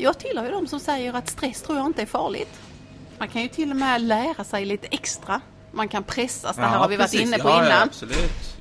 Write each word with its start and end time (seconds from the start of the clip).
Jag 0.00 0.18
tillhör 0.18 0.44
ju 0.44 0.50
de 0.50 0.66
som 0.66 0.80
säger 0.80 1.14
att 1.14 1.28
stress 1.28 1.62
tror 1.62 1.78
jag 1.78 1.86
inte 1.86 2.02
är 2.02 2.06
farligt. 2.06 2.60
Man 3.18 3.28
kan 3.28 3.42
ju 3.42 3.48
till 3.48 3.70
och 3.70 3.76
med 3.76 4.02
lära 4.02 4.44
sig 4.44 4.64
lite 4.64 4.86
extra. 4.90 5.40
Man 5.70 5.88
kan 5.88 6.02
pressas, 6.04 6.56
det 6.56 6.62
här 6.62 6.72
Ja, 6.74 6.78
har 6.78 6.88
vi 6.88 6.96
varit 6.96 7.10
precis. 7.10 7.26
inne 7.26 7.38
på 7.38 7.48
ja, 7.48 7.66
innan. 7.66 7.90
Ja. 8.00 8.06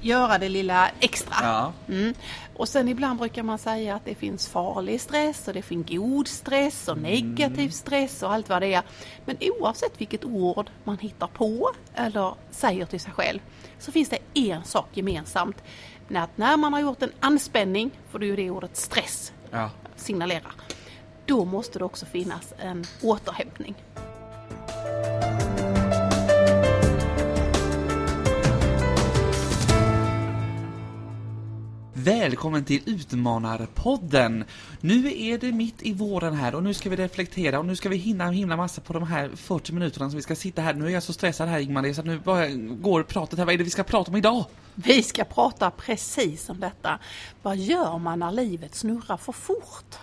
Göra 0.01 0.37
det 0.37 0.49
lilla 0.49 0.89
extra. 0.99 1.73
Mm. 1.87 2.13
Och 2.55 2.69
sen 2.69 2.87
ibland 2.87 3.19
brukar 3.19 3.43
man 3.43 3.57
säga 3.57 3.95
att 3.95 4.05
det 4.05 4.15
finns 4.15 4.47
farlig 4.47 5.01
stress 5.01 5.47
och 5.47 5.53
det 5.53 5.61
finns 5.61 5.89
god 5.89 6.27
stress 6.27 6.87
och 6.87 6.97
negativ 6.97 7.69
stress 7.69 8.23
och 8.23 8.33
allt 8.33 8.49
vad 8.49 8.61
det 8.61 8.73
är. 8.73 8.81
Men 9.25 9.37
oavsett 9.41 10.01
vilket 10.01 10.25
ord 10.25 10.69
man 10.83 10.97
hittar 10.97 11.27
på 11.27 11.69
eller 11.95 12.33
säger 12.51 12.85
till 12.85 12.99
sig 12.99 13.11
själv 13.11 13.39
så 13.79 13.91
finns 13.91 14.09
det 14.09 14.19
en 14.33 14.63
sak 14.63 14.87
gemensamt. 14.93 15.57
Att 16.15 16.37
när 16.37 16.57
man 16.57 16.73
har 16.73 16.79
gjort 16.79 17.01
en 17.01 17.11
anspänning, 17.19 17.91
för 18.11 18.19
det 18.19 18.25
är 18.25 18.27
ju 18.27 18.35
det 18.35 18.49
ordet 18.51 18.77
stress 18.77 19.31
signalerar, 19.95 20.51
då 21.27 21.45
måste 21.45 21.79
det 21.79 21.85
också 21.85 22.05
finnas 22.05 22.53
en 22.57 22.85
återhämtning. 23.01 23.75
Välkommen 31.93 32.65
till 32.65 32.81
Utmanarpodden! 32.85 34.43
Nu 34.81 35.21
är 35.21 35.37
det 35.37 35.51
mitt 35.51 35.81
i 35.81 35.93
våren 35.93 36.33
här 36.33 36.55
och 36.55 36.63
nu 36.63 36.73
ska 36.73 36.89
vi 36.89 36.95
reflektera 36.95 37.59
och 37.59 37.65
nu 37.65 37.75
ska 37.75 37.89
vi 37.89 37.97
hinna 37.97 38.23
en 38.23 38.33
himla 38.33 38.57
massa 38.57 38.81
på 38.81 38.93
de 38.93 39.03
här 39.03 39.29
40 39.35 39.73
minuterna 39.73 40.09
som 40.09 40.17
vi 40.17 40.23
ska 40.23 40.35
sitta 40.35 40.61
här. 40.61 40.73
Nu 40.73 40.85
är 40.85 40.89
jag 40.89 41.03
så 41.03 41.13
stressad 41.13 41.49
här 41.49 41.59
Ingmar, 41.59 41.93
så 41.93 42.01
nu 42.01 42.19
bara 42.19 42.47
går 42.81 43.03
pratet 43.03 43.39
här. 43.39 43.45
Vad 43.45 43.53
är 43.53 43.57
det 43.57 43.63
vi 43.63 43.69
ska 43.69 43.83
prata 43.83 44.11
om 44.11 44.17
idag? 44.17 44.45
Vi 44.75 45.03
ska 45.03 45.23
prata 45.23 45.71
precis 45.71 46.49
om 46.49 46.59
detta. 46.59 46.99
Vad 47.41 47.57
gör 47.57 47.97
man 47.97 48.19
när 48.19 48.31
livet 48.31 48.75
snurrar 48.75 49.17
för 49.17 49.31
fort? 49.31 49.95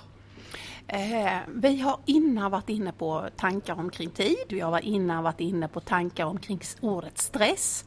Eh, 0.89 1.39
vi 1.49 1.81
har 1.81 1.99
innan 2.07 2.51
varit 2.51 2.69
inne 2.69 2.93
på 2.93 3.29
tankar 3.37 3.75
omkring 3.75 4.11
tid, 4.11 4.45
vi 4.49 4.61
har 4.61 4.81
innan 4.81 5.25
varit 5.25 5.41
inne 5.41 5.69
på 5.69 5.81
tankar 5.81 6.25
omkring 6.25 6.61
ordet 6.81 7.19
stress. 7.19 7.85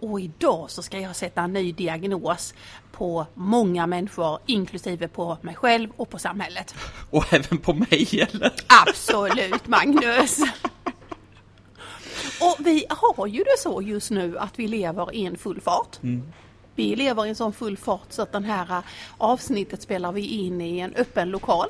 Och 0.00 0.20
idag 0.20 0.70
så 0.70 0.82
ska 0.82 1.00
jag 1.00 1.16
sätta 1.16 1.42
en 1.42 1.52
ny 1.52 1.72
diagnos 1.72 2.54
på 2.92 3.26
många 3.34 3.86
människor, 3.86 4.38
inklusive 4.46 5.08
på 5.08 5.38
mig 5.40 5.54
själv 5.54 5.90
och 5.96 6.10
på 6.10 6.18
samhället. 6.18 6.74
Och 7.10 7.32
även 7.32 7.58
på 7.58 7.72
mig 7.72 8.28
eller? 8.32 8.52
Absolut 8.86 9.66
Magnus! 9.66 10.38
Och 12.40 12.56
vi 12.66 12.86
har 12.88 13.26
ju 13.26 13.38
det 13.38 13.58
så 13.58 13.82
just 13.82 14.10
nu 14.10 14.38
att 14.38 14.58
vi 14.58 14.68
lever 14.68 15.14
i 15.14 15.26
en 15.26 15.38
full 15.38 15.60
fart. 15.60 15.98
Vi 16.74 16.96
lever 16.96 17.26
i 17.26 17.28
en 17.28 17.34
sån 17.34 17.52
full 17.52 17.76
fart 17.76 18.06
så 18.12 18.22
att 18.22 18.32
den 18.32 18.44
här 18.44 18.70
eh, 18.70 18.84
avsnittet 19.18 19.82
spelar 19.82 20.12
vi 20.12 20.26
in 20.26 20.60
i 20.60 20.78
en 20.78 20.94
öppen 20.94 21.30
lokal. 21.30 21.68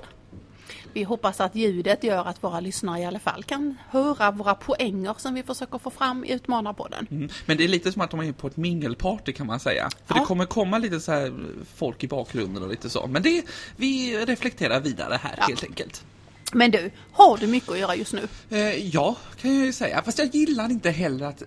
Vi 0.93 1.03
hoppas 1.03 1.41
att 1.41 1.55
ljudet 1.57 2.05
gör 2.05 2.25
att 2.25 2.43
våra 2.45 2.61
lyssnare 2.61 3.01
i 3.01 3.05
alla 3.05 3.19
fall 3.19 3.45
kan 3.45 3.77
höra 3.91 4.31
våra 4.31 4.55
poänger 4.55 5.15
som 5.19 5.35
vi 5.35 5.43
försöker 5.43 5.79
få 5.79 5.91
fram 5.91 6.25
i 6.25 6.33
Utmanarpodden. 6.33 7.07
Mm. 7.11 7.29
Men 7.47 7.57
det 7.57 7.65
är 7.65 7.69
lite 7.69 7.93
som 7.93 8.03
att 8.03 8.11
de 8.11 8.21
är 8.21 8.33
på 8.33 8.47
ett 8.47 8.57
mingelparty 8.57 9.33
kan 9.33 9.47
man 9.47 9.61
säga. 9.61 9.91
För 10.07 10.15
Ja. 10.15 10.21
det 10.21 10.27
kommer 10.27 10.45
komma 10.47 10.79
lite 10.79 11.01
så 11.01 11.13
här 11.13 11.33
folk 11.75 12.05
i 12.05 12.09
bakgrunden 12.09 12.63
och 12.63 12.69
lite 12.69 12.91
så. 12.91 13.07
Men 13.07 13.23
det, 13.23 13.43
vi 13.77 14.17
reflekterar 14.27 14.81
vidare 14.81 15.19
här 15.23 15.35
Ja. 15.39 15.45
helt 15.49 15.65
enkelt. 15.65 16.05
Men 16.53 16.71
du, 16.71 16.91
har 17.13 17.37
du 17.37 17.47
mycket 17.47 17.71
att 17.71 17.79
göra 17.79 17.95
just 17.97 18.13
nu? 18.13 18.29
Eh, 18.51 18.87
ja, 18.87 19.17
kan 19.41 19.57
jag 19.57 19.67
ju 19.67 19.73
säga. 19.73 20.03
Fast 20.03 20.19
jag 20.19 20.35
gillar 20.35 20.71
inte 20.71 20.91
heller 20.91 21.27
att 21.27 21.43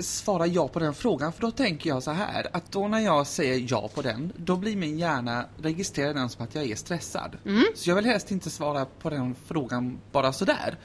svara 0.00 0.46
ja 0.46 0.68
på 0.68 0.78
den 0.78 0.94
frågan. 0.94 1.32
För 1.32 1.40
då 1.40 1.50
tänker 1.50 1.90
jag 1.90 2.02
så 2.02 2.10
här, 2.10 2.46
att 2.52 2.72
då 2.72 2.88
när 2.88 3.00
jag 3.00 3.26
säger 3.26 3.66
ja 3.68 3.90
på 3.94 4.02
den, 4.02 4.32
då 4.36 4.56
blir 4.56 4.76
min 4.76 4.98
hjärna 4.98 5.46
registrerar 5.62 6.14
den 6.14 6.28
som 6.28 6.44
att 6.44 6.54
jag 6.54 6.70
är 6.70 6.76
stressad. 6.76 7.36
Så 7.74 7.90
jag 7.90 7.96
vill 7.96 8.04
helst 8.04 8.30
inte 8.30 8.50
svara 8.50 8.84
på 8.84 9.10
den 9.10 9.34
frågan 9.46 9.98
bara 10.12 10.32
sådär. 10.32 10.76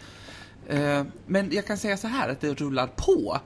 Eh, 0.67 1.03
men 1.25 1.51
jag 1.51 1.65
kan 1.65 1.77
säga 1.77 1.97
så 1.97 2.07
här, 2.07 2.29
att 2.29 2.41
det 2.41 2.53
rullar 2.53 2.87
på 2.87 3.39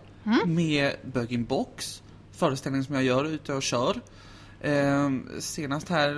med 0.45 0.93
Bögin 1.03 1.45
Box, 1.45 2.01
föreställningen 2.31 2.85
som 2.85 2.95
jag 2.95 3.03
gör 3.03 3.25
ute 3.25 3.53
och 3.53 3.63
kör. 3.63 4.01
Eh, 4.63 5.09
senast 5.39 5.89
här, 5.89 6.09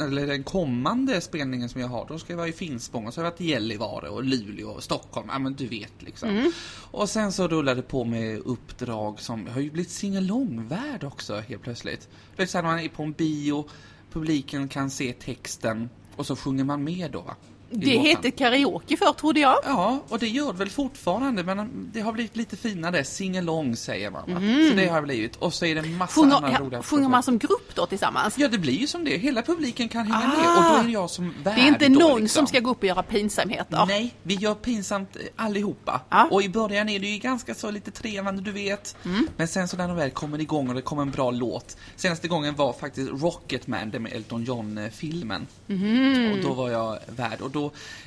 eller 0.00 0.26
den 0.26 0.44
kommande 0.44 1.20
spelningen 1.20 1.68
som 1.68 1.80
jag 1.80 1.88
har, 1.88 2.06
då 2.08 2.18
ska 2.18 2.32
jag 2.32 2.38
vara 2.38 2.48
i 2.48 2.52
Finspång 2.52 3.06
och 3.06 3.14
så 3.14 3.20
har 3.20 3.24
jag 3.24 3.30
varit 3.30 3.40
i 3.40 3.50
Gällivare 3.50 4.08
och 4.08 4.24
Luleå 4.24 4.68
och 4.68 4.82
Stockholm. 4.82 5.28
Ja 5.32 5.38
men 5.38 5.54
du 5.54 5.66
vet 5.66 6.02
liksom. 6.02 6.52
Och 6.90 7.08
sen 7.08 7.32
så 7.32 7.48
rullar 7.48 7.74
det 7.74 7.82
på 7.82 8.04
med 8.04 8.38
uppdrag 8.38 9.20
som, 9.20 9.46
jag 9.46 9.52
har 9.52 9.60
ju 9.60 9.70
blivit 9.70 9.90
singalongvärd 9.90 11.04
också 11.04 11.36
helt 11.36 11.62
plötsligt. 11.62 12.08
Det 12.36 12.42
är 12.42 12.46
så 12.46 12.58
här 12.58 12.62
när 12.62 12.70
man 12.70 12.80
är 12.80 12.88
på 12.88 13.02
en 13.02 13.12
bio, 13.12 13.68
publiken 14.12 14.68
kan 14.68 14.90
se 14.90 15.12
texten 15.12 15.88
och 16.16 16.26
så 16.26 16.36
sjunger 16.36 16.64
man 16.64 16.84
med 16.84 17.10
då 17.10 17.20
va? 17.20 17.36
Det 17.70 17.98
hette 17.98 18.30
karaoke 18.30 18.96
för 18.96 19.12
trodde 19.12 19.40
jag. 19.40 19.56
Ja, 19.64 19.98
och 20.08 20.18
det 20.18 20.28
gör 20.28 20.52
det 20.52 20.58
väl 20.58 20.70
fortfarande, 20.70 21.42
men 21.42 21.90
det 21.92 22.00
har 22.00 22.12
blivit 22.12 22.36
lite 22.36 22.56
finare. 22.56 23.04
Singalong 23.04 23.76
säger 23.76 24.10
man 24.10 24.22
va? 24.34 24.40
Så 24.70 24.74
det 24.76 24.86
har 24.88 25.02
blivit. 25.02 25.36
Och 25.36 25.54
så 25.54 25.64
är 25.64 25.74
det 25.74 25.82
massa 25.82 26.20
andra 26.20 26.36
Sjunger, 26.40 26.58
roliga 26.58 26.78
ja, 26.78 26.82
sjunger 26.82 27.08
man 27.08 27.22
som 27.22 27.38
grupp 27.38 27.74
då 27.74 27.86
tillsammans? 27.86 28.38
Ja, 28.38 28.48
det 28.48 28.58
blir 28.58 28.72
ju 28.72 28.86
som 28.86 29.04
det. 29.04 29.16
Hela 29.16 29.42
publiken 29.42 29.88
kan 29.88 30.06
hänga 30.06 30.16
Ah. 30.34 30.40
med 30.40 30.56
och 30.78 30.82
då 30.82 30.88
är 30.88 30.92
jag 30.92 31.10
som 31.10 31.34
värd. 31.42 31.54
Det 31.56 31.60
är 31.60 31.68
inte 31.68 31.88
då, 31.88 31.98
någon 32.00 32.20
liksom. 32.20 32.40
som 32.40 32.46
ska 32.46 32.60
gå 32.60 32.70
upp 32.70 32.78
och 32.78 32.84
göra 32.84 33.02
pinsamheter. 33.02 33.84
Nej, 33.88 34.14
vi 34.22 34.34
gör 34.34 34.54
pinsamt 34.54 35.16
eh, 35.16 35.22
allihopa. 35.44 36.00
Ja. 36.10 36.28
Och 36.30 36.42
i 36.42 36.48
början 36.48 36.88
är 36.88 36.98
det 37.00 37.06
ju 37.06 37.18
ganska 37.18 37.54
så 37.54 37.70
lite 37.70 37.90
trevande, 37.90 38.42
du 38.42 38.52
vet. 38.52 38.96
Mm. 39.04 39.28
Men 39.36 39.48
sen 39.48 39.68
så 39.68 39.76
när 39.76 39.88
de 39.88 39.96
väl 39.96 40.10
kommer 40.10 40.40
igång 40.40 40.68
och 40.68 40.74
det 40.74 40.82
kommer 40.82 41.02
en 41.02 41.10
bra 41.10 41.30
låt. 41.30 41.76
Senaste 41.96 42.28
gången 42.28 42.54
var 42.54 42.72
faktiskt 42.72 43.10
Rocketman, 43.12 43.90
det 43.90 43.98
med 43.98 44.12
Elton 44.12 44.44
John-filmen. 44.44 45.46
Mhm. 45.66 46.32
Och 46.32 46.38
då 46.48 46.52
var 46.54 46.70
jag 46.70 46.98
värd. 47.06 47.40
Och 47.40 47.50
då, 47.50 47.57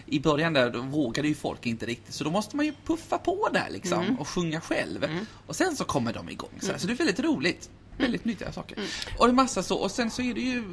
i 0.06 0.20
början 0.20 0.54
där, 0.54 0.70
då 0.70 0.82
vågade 0.82 1.28
ju 1.28 1.36
folk 1.36 1.66
inte 1.66 1.86
riktigt. 1.86 2.14
Så 2.14 2.24
då 2.24 2.32
måste 2.32 2.56
man 2.56 2.66
ju 2.66 2.74
puffa 2.86 3.18
på 3.18 3.50
där 3.54 3.68
liksom 3.70 4.02
Mm. 4.02 4.20
och 4.20 4.28
sjunga 4.28 4.62
själv. 4.62 5.06
Och 5.48 5.56
sen 5.56 5.76
så 5.76 5.84
kommer 5.84 6.14
de 6.14 6.30
igång. 6.30 6.50
Så, 6.62 6.72
så 6.78 6.88
det 6.88 6.94
är 6.94 6.98
väldigt 6.98 7.20
roligt. 7.20 7.70
Mm. 7.92 8.02
Väldigt 8.12 8.26
nyttiga 8.26 8.52
saker. 8.52 8.78
Och 9.18 9.28
det 9.28 9.32
är 9.32 9.36
massa 9.36 9.64
så. 9.64 9.76
Och 9.78 9.92
sen 9.92 10.12
så 10.12 10.22
är 10.22 10.34
det 10.34 10.42
ju 10.42 10.64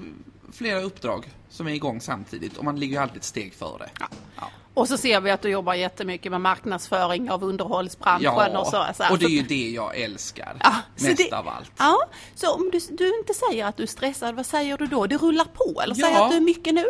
flera 0.53 0.81
uppdrag 0.81 1.28
som 1.50 1.66
är 1.69 1.72
igång 1.72 2.00
samtidigt. 2.00 2.56
Och 2.56 2.65
man 2.65 2.81
ligger 2.81 2.97
ju 2.97 3.03
alltid 3.03 3.16
ett 3.16 3.25
steg 3.25 3.55
före. 3.55 3.91
Ja. 4.00 4.50
Och 4.75 4.89
så 4.89 4.97
ser 4.97 5.21
vi 5.21 5.31
att 5.31 5.43
du 5.43 5.49
jobbar 5.50 5.75
jättemycket 5.75 6.33
med 6.33 6.41
marknadsföring 6.41 7.31
av 7.31 7.45
underhållsbranschen 7.45 8.56
och 8.56 8.66
så. 8.66 8.87
så 8.95 9.03
här. 9.03 9.12
och 9.12 9.19
det 9.19 9.25
är 9.25 9.28
ju 9.31 9.43
det 9.43 9.71
jag 9.71 9.97
älskar. 9.97 10.56
Ja, 10.62 10.75
mest 11.00 11.16
det- 11.16 11.33
av 11.33 11.49
allt. 11.49 11.72
Ja, 11.78 11.97
så 12.34 12.53
om 12.55 12.71
du, 12.72 12.78
du 12.91 13.19
inte 13.19 13.34
säger 13.34 13.65
att 13.65 13.77
du 13.77 13.83
är 13.83 13.87
stressad, 13.87 14.34
vad 14.34 14.47
säger 14.47 14.78
du 14.78 14.87
då? 14.87 15.06
Det 15.06 15.16
rullar 15.16 15.45
på 15.45 15.81
eller 15.83 15.95
säger 15.95 16.10
Ja. 16.16 16.25
att 16.25 16.31
du 16.31 16.37
är 16.37 16.41
mycket 16.41 16.75
nu? 16.75 16.84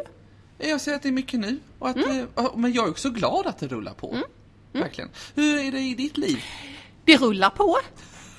Jag 0.58 0.80
säger 0.80 0.96
att 0.96 1.02
det 1.02 1.08
är 1.08 1.12
mycket 1.12 1.41
nu. 1.41 1.58
Och 1.78 1.88
att, 1.88 1.96
Mm. 1.96 2.26
eh, 2.36 2.44
men 2.56 2.72
jag 2.72 2.86
är 2.86 2.91
också 2.91 3.10
glad 3.10 3.46
att 3.46 3.58
det 3.58 3.66
rullar 3.66 3.94
på. 3.94 4.16
Verkligen. 4.72 5.10
Hur 5.34 5.58
är 5.58 5.72
det 5.72 5.80
i 5.80 5.94
ditt 5.94 6.16
liv? 6.19 6.44
Det 7.04 7.16
rullar 7.16 7.50
på. 7.50 7.76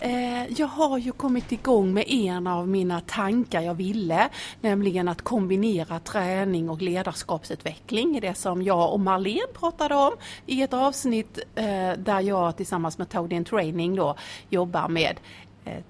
Eh, 0.01 0.45
Jag 0.59 0.67
har 0.67 0.97
ju 0.97 1.11
kommit 1.11 1.51
igång 1.51 1.93
med 1.93 2.03
en 2.07 2.47
av 2.47 2.67
mina 2.67 3.01
tankar 3.01 3.61
jag 3.61 3.73
ville, 3.73 4.29
nämligen 4.61 5.07
att 5.07 5.21
kombinera 5.21 5.99
träning 5.99 6.69
och 6.69 6.81
ledarskapsutveckling. 6.81 8.19
Det 8.21 8.33
som 8.37 8.61
jag 8.63 8.93
och 8.93 8.99
Marlene 8.99 9.47
pratade 9.53 9.95
om 9.95 10.11
i 10.45 10.61
ett 10.61 10.73
avsnitt 10.73 11.39
eh, 11.55 11.65
där 11.97 12.19
jag 12.21 12.57
tillsammans 12.57 12.97
med 12.97 13.09
Todian 13.09 13.45
Training 13.45 13.95
då 13.95 14.15
jobbar 14.49 14.87
med 14.87 15.19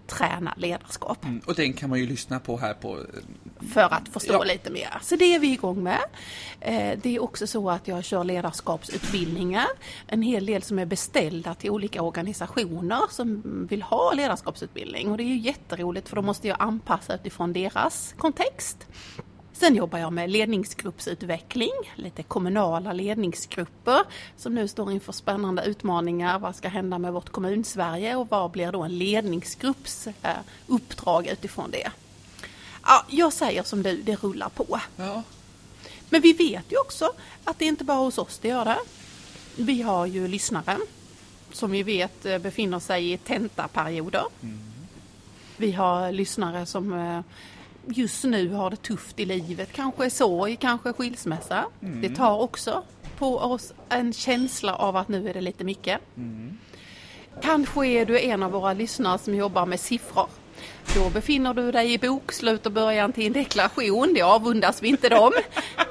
träna 0.07 0.53
ledarskap 0.57 1.23
Mm, 1.25 1.41
Och 1.45 1.55
den 1.55 1.73
kan 1.73 1.89
man 1.89 1.99
ju 1.99 2.05
lyssna 2.07 2.39
på 2.39 2.57
här 2.57 2.73
på... 2.73 2.97
för 3.73 3.81
att 3.93 4.09
förstå 4.09 4.33
Ja. 4.33 4.43
lite 4.43 4.69
mer. 4.69 4.97
Så 5.01 5.15
det 5.15 5.35
är 5.35 5.39
vi 5.39 5.53
igång 5.53 5.83
med. 5.83 5.99
Eh, 6.61 6.99
Det 7.01 7.15
är 7.15 7.23
också 7.23 7.47
så 7.47 7.69
att 7.69 7.87
jag 7.87 8.03
kör 8.03 8.23
ledarskapsutbildningar. 8.23 9.67
En 10.07 10.21
hel 10.21 10.45
del 10.45 10.63
som 10.63 10.79
är 10.79 10.85
beställda 10.85 11.55
till 11.55 11.69
olika 11.69 12.01
organisationer 12.01 12.99
som 13.09 13.41
vill 13.69 13.81
ha 13.81 14.13
ledarskapsutbildning. 14.13 15.11
Och 15.11 15.17
det 15.17 15.23
är 15.23 15.27
ju 15.27 15.37
jätteroligt 15.39 16.09
för 16.09 16.15
då 16.15 16.21
måste 16.21 16.47
jag 16.47 16.57
anpassa 16.59 17.15
utifrån 17.15 17.53
deras 17.53 18.13
kontext. 18.17 18.87
Sen 19.53 19.75
jobbar 19.75 19.99
jag 19.99 20.13
med 20.13 20.29
ledningsgruppsutveckling, 20.29 21.71
lite 21.95 22.23
kommunala 22.23 22.93
ledningsgrupper 22.93 24.01
som 24.37 24.55
nu 24.55 24.67
står 24.67 24.91
inför 24.91 25.11
spännande 25.13 25.63
utmaningar. 25.63 26.39
Vad 26.39 26.55
ska 26.55 26.67
hända 26.67 26.97
med 26.97 27.13
vårt 27.13 27.29
kommunsverige 27.29 28.15
och 28.15 28.29
vad 28.29 28.51
blir 28.51 28.71
då 28.71 28.81
en 28.83 28.97
ledningsgrupps 28.97 30.07
eh, 30.07 30.31
uppdrag 30.67 31.27
utifrån 31.27 31.71
det? 31.71 31.89
Ja, 32.91 33.05
jag 33.09 33.33
säger 33.33 33.63
som 33.63 33.83
du, 33.83 34.01
det 34.01 34.15
rullar 34.23 34.49
på. 34.49 34.79
Ja. 34.95 35.23
Men 36.09 36.21
vi 36.21 36.33
vet 36.33 36.71
ju 36.71 36.77
också 36.77 37.11
att 37.43 37.59
det 37.59 37.65
inte 37.65 37.83
bara 37.83 37.97
hos 37.97 38.17
oss 38.17 38.39
det 38.41 38.47
gör 38.47 38.65
det. 38.65 38.77
Vi 39.55 39.81
har 39.81 40.05
ju 40.05 40.27
lyssnare 40.27 40.77
som 41.51 41.71
vi 41.71 41.83
vet 41.83 42.25
eh, 42.25 42.37
befinner 42.37 42.79
sig 42.79 43.11
i 43.11 43.17
tentaperioder. 43.17 44.23
Vi 45.57 45.71
har 45.71 46.11
lyssnare 46.11 46.65
som 46.65 46.93
eh, 46.93 47.21
just 47.85 48.23
nu 48.23 48.49
har 48.49 48.69
det 48.69 48.81
tufft 48.83 49.19
i 49.19 49.25
livet, 49.25 49.69
kanske 49.73 50.09
sorg, 50.09 50.55
kanske 50.55 50.93
skilsmässa. 50.93 51.65
Det 51.79 52.15
tar 52.15 52.37
också 52.39 52.83
på 53.17 53.37
oss 53.39 53.73
en 53.89 54.13
känsla 54.13 54.75
av 54.75 54.95
att 54.95 55.07
nu 55.07 55.29
är 55.29 55.33
det 55.33 55.41
lite 55.41 55.63
mycket. 55.63 55.99
Kanske 57.41 57.87
är 57.87 58.05
du 58.05 58.19
en 58.19 58.43
av 58.43 58.51
våra 58.51 58.73
lyssnare 58.73 59.17
som 59.17 59.35
jobbar 59.35 59.65
med 59.65 59.79
siffror. 59.79 60.27
Då 60.95 61.09
befinner 61.09 61.53
du 61.53 61.71
dig 61.71 61.93
i 61.93 61.97
bokslut 61.97 62.65
och 62.65 62.71
början 62.71 63.13
till 63.13 63.25
en 63.25 63.33
deklaration. 63.33 64.13
Det 64.13 64.21
avundas 64.21 64.83
vi 64.83 64.87
inte 64.87 65.09
dem. 65.09 65.31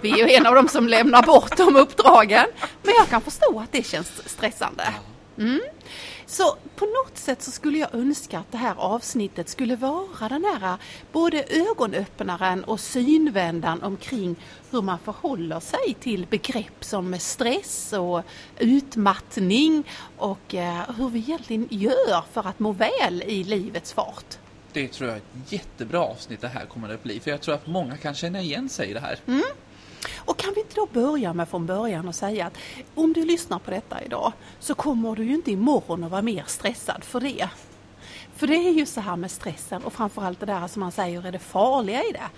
Vi 0.02 0.20
är 0.20 0.28
ju 0.28 0.34
en 0.34 0.46
av 0.46 0.54
dem 0.54 0.68
som 0.68 0.88
lämnar 0.88 1.22
bort 1.22 1.56
de 1.56 1.76
uppdragen. 1.76 2.46
Men 2.82 2.94
jag 2.98 3.08
kan 3.08 3.20
förstå 3.20 3.60
att 3.60 3.72
det 3.72 3.86
känns 3.86 4.28
stressande. 4.28 4.94
Mm. 5.38 5.60
Så 6.26 6.56
på 6.76 6.86
något 6.86 7.18
sätt 7.18 7.42
så 7.42 7.50
skulle 7.50 7.78
jag 7.78 7.94
önska 7.94 8.38
att 8.38 8.52
det 8.52 8.58
här 8.58 8.74
avsnittet 8.78 9.48
skulle 9.48 9.76
vara 9.76 10.28
den 10.28 10.44
här 10.44 10.76
både 11.12 11.44
ögonöppnaren 11.48 12.64
och 12.64 12.80
synvändan 12.80 13.82
omkring 13.82 14.36
hur 14.70 14.82
man 14.82 14.98
förhåller 14.98 15.60
sig 15.60 15.96
till 16.00 16.26
begrepp 16.26 16.84
som 16.84 17.18
stress 17.18 17.92
och 17.92 18.22
utmattning 18.58 19.84
och 20.16 20.54
eh, 20.54 20.90
hur 20.96 21.08
vi 21.08 21.18
egentligen 21.18 21.68
gör 21.70 22.24
för 22.32 22.48
att 22.48 22.58
må 22.58 22.72
väl 22.72 23.22
i 23.22 23.44
livets 23.44 23.92
fart. 23.92 24.38
Det 24.78 24.88
tror 24.88 25.08
jag 25.08 25.16
är 25.16 25.22
ett 25.22 25.52
jättebra 25.52 26.00
avsnitt 26.00 26.40
det 26.40 26.48
här 26.48 26.66
kommer 26.66 26.94
att 26.94 27.02
bli, 27.02 27.20
för 27.20 27.30
jag 27.30 27.40
tror 27.40 27.54
att 27.54 27.66
många 27.66 27.96
kan 27.96 28.14
känna 28.14 28.40
igen 28.40 28.68
sig 28.68 28.90
i 28.90 28.92
det 28.92 29.00
här. 29.00 29.18
Mm. 29.26 29.42
Och 30.16 30.36
kan 30.36 30.52
vi 30.54 30.60
inte 30.60 30.74
då 30.74 30.88
börja 30.92 31.32
med 31.32 31.48
från 31.48 31.66
början 31.66 32.08
och 32.08 32.14
säga 32.14 32.46
att 32.46 32.58
om 32.94 33.12
du 33.12 33.24
lyssnar 33.24 33.58
på 33.58 33.70
detta 33.70 34.02
idag 34.04 34.32
så 34.60 34.74
kommer 34.74 35.16
du 35.16 35.24
ju 35.24 35.34
inte 35.34 35.50
imorgon 35.50 36.04
att 36.04 36.10
vara 36.10 36.22
mer 36.22 36.44
stressad 36.46 37.04
för 37.04 37.20
det. 37.20 37.48
För 38.36 38.46
det 38.46 38.54
är 38.54 38.72
ju 38.72 38.86
så 38.86 39.00
här 39.00 39.16
med 39.16 39.30
stressen 39.30 39.84
och 39.84 39.92
framförallt 39.92 40.40
det 40.40 40.46
där 40.46 40.66
som 40.66 40.80
man 40.80 40.92
säger 40.92 41.26
är 41.26 41.32
det 41.32 41.38
farliga 41.38 42.02
i 42.02 42.12
det. 42.12 42.28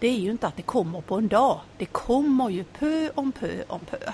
Det 0.00 0.08
är 0.08 0.18
ju 0.18 0.30
inte 0.30 0.46
att 0.46 0.56
det 0.56 0.62
kommer 0.62 1.00
på 1.00 1.14
en 1.14 1.28
dag. 1.28 1.60
Det 1.78 1.86
kommer 1.86 2.48
ju 2.48 2.64
pö 2.64 3.10
om 3.14 3.32
pö 3.32 3.62
om 3.68 3.80
pö. 3.80 4.12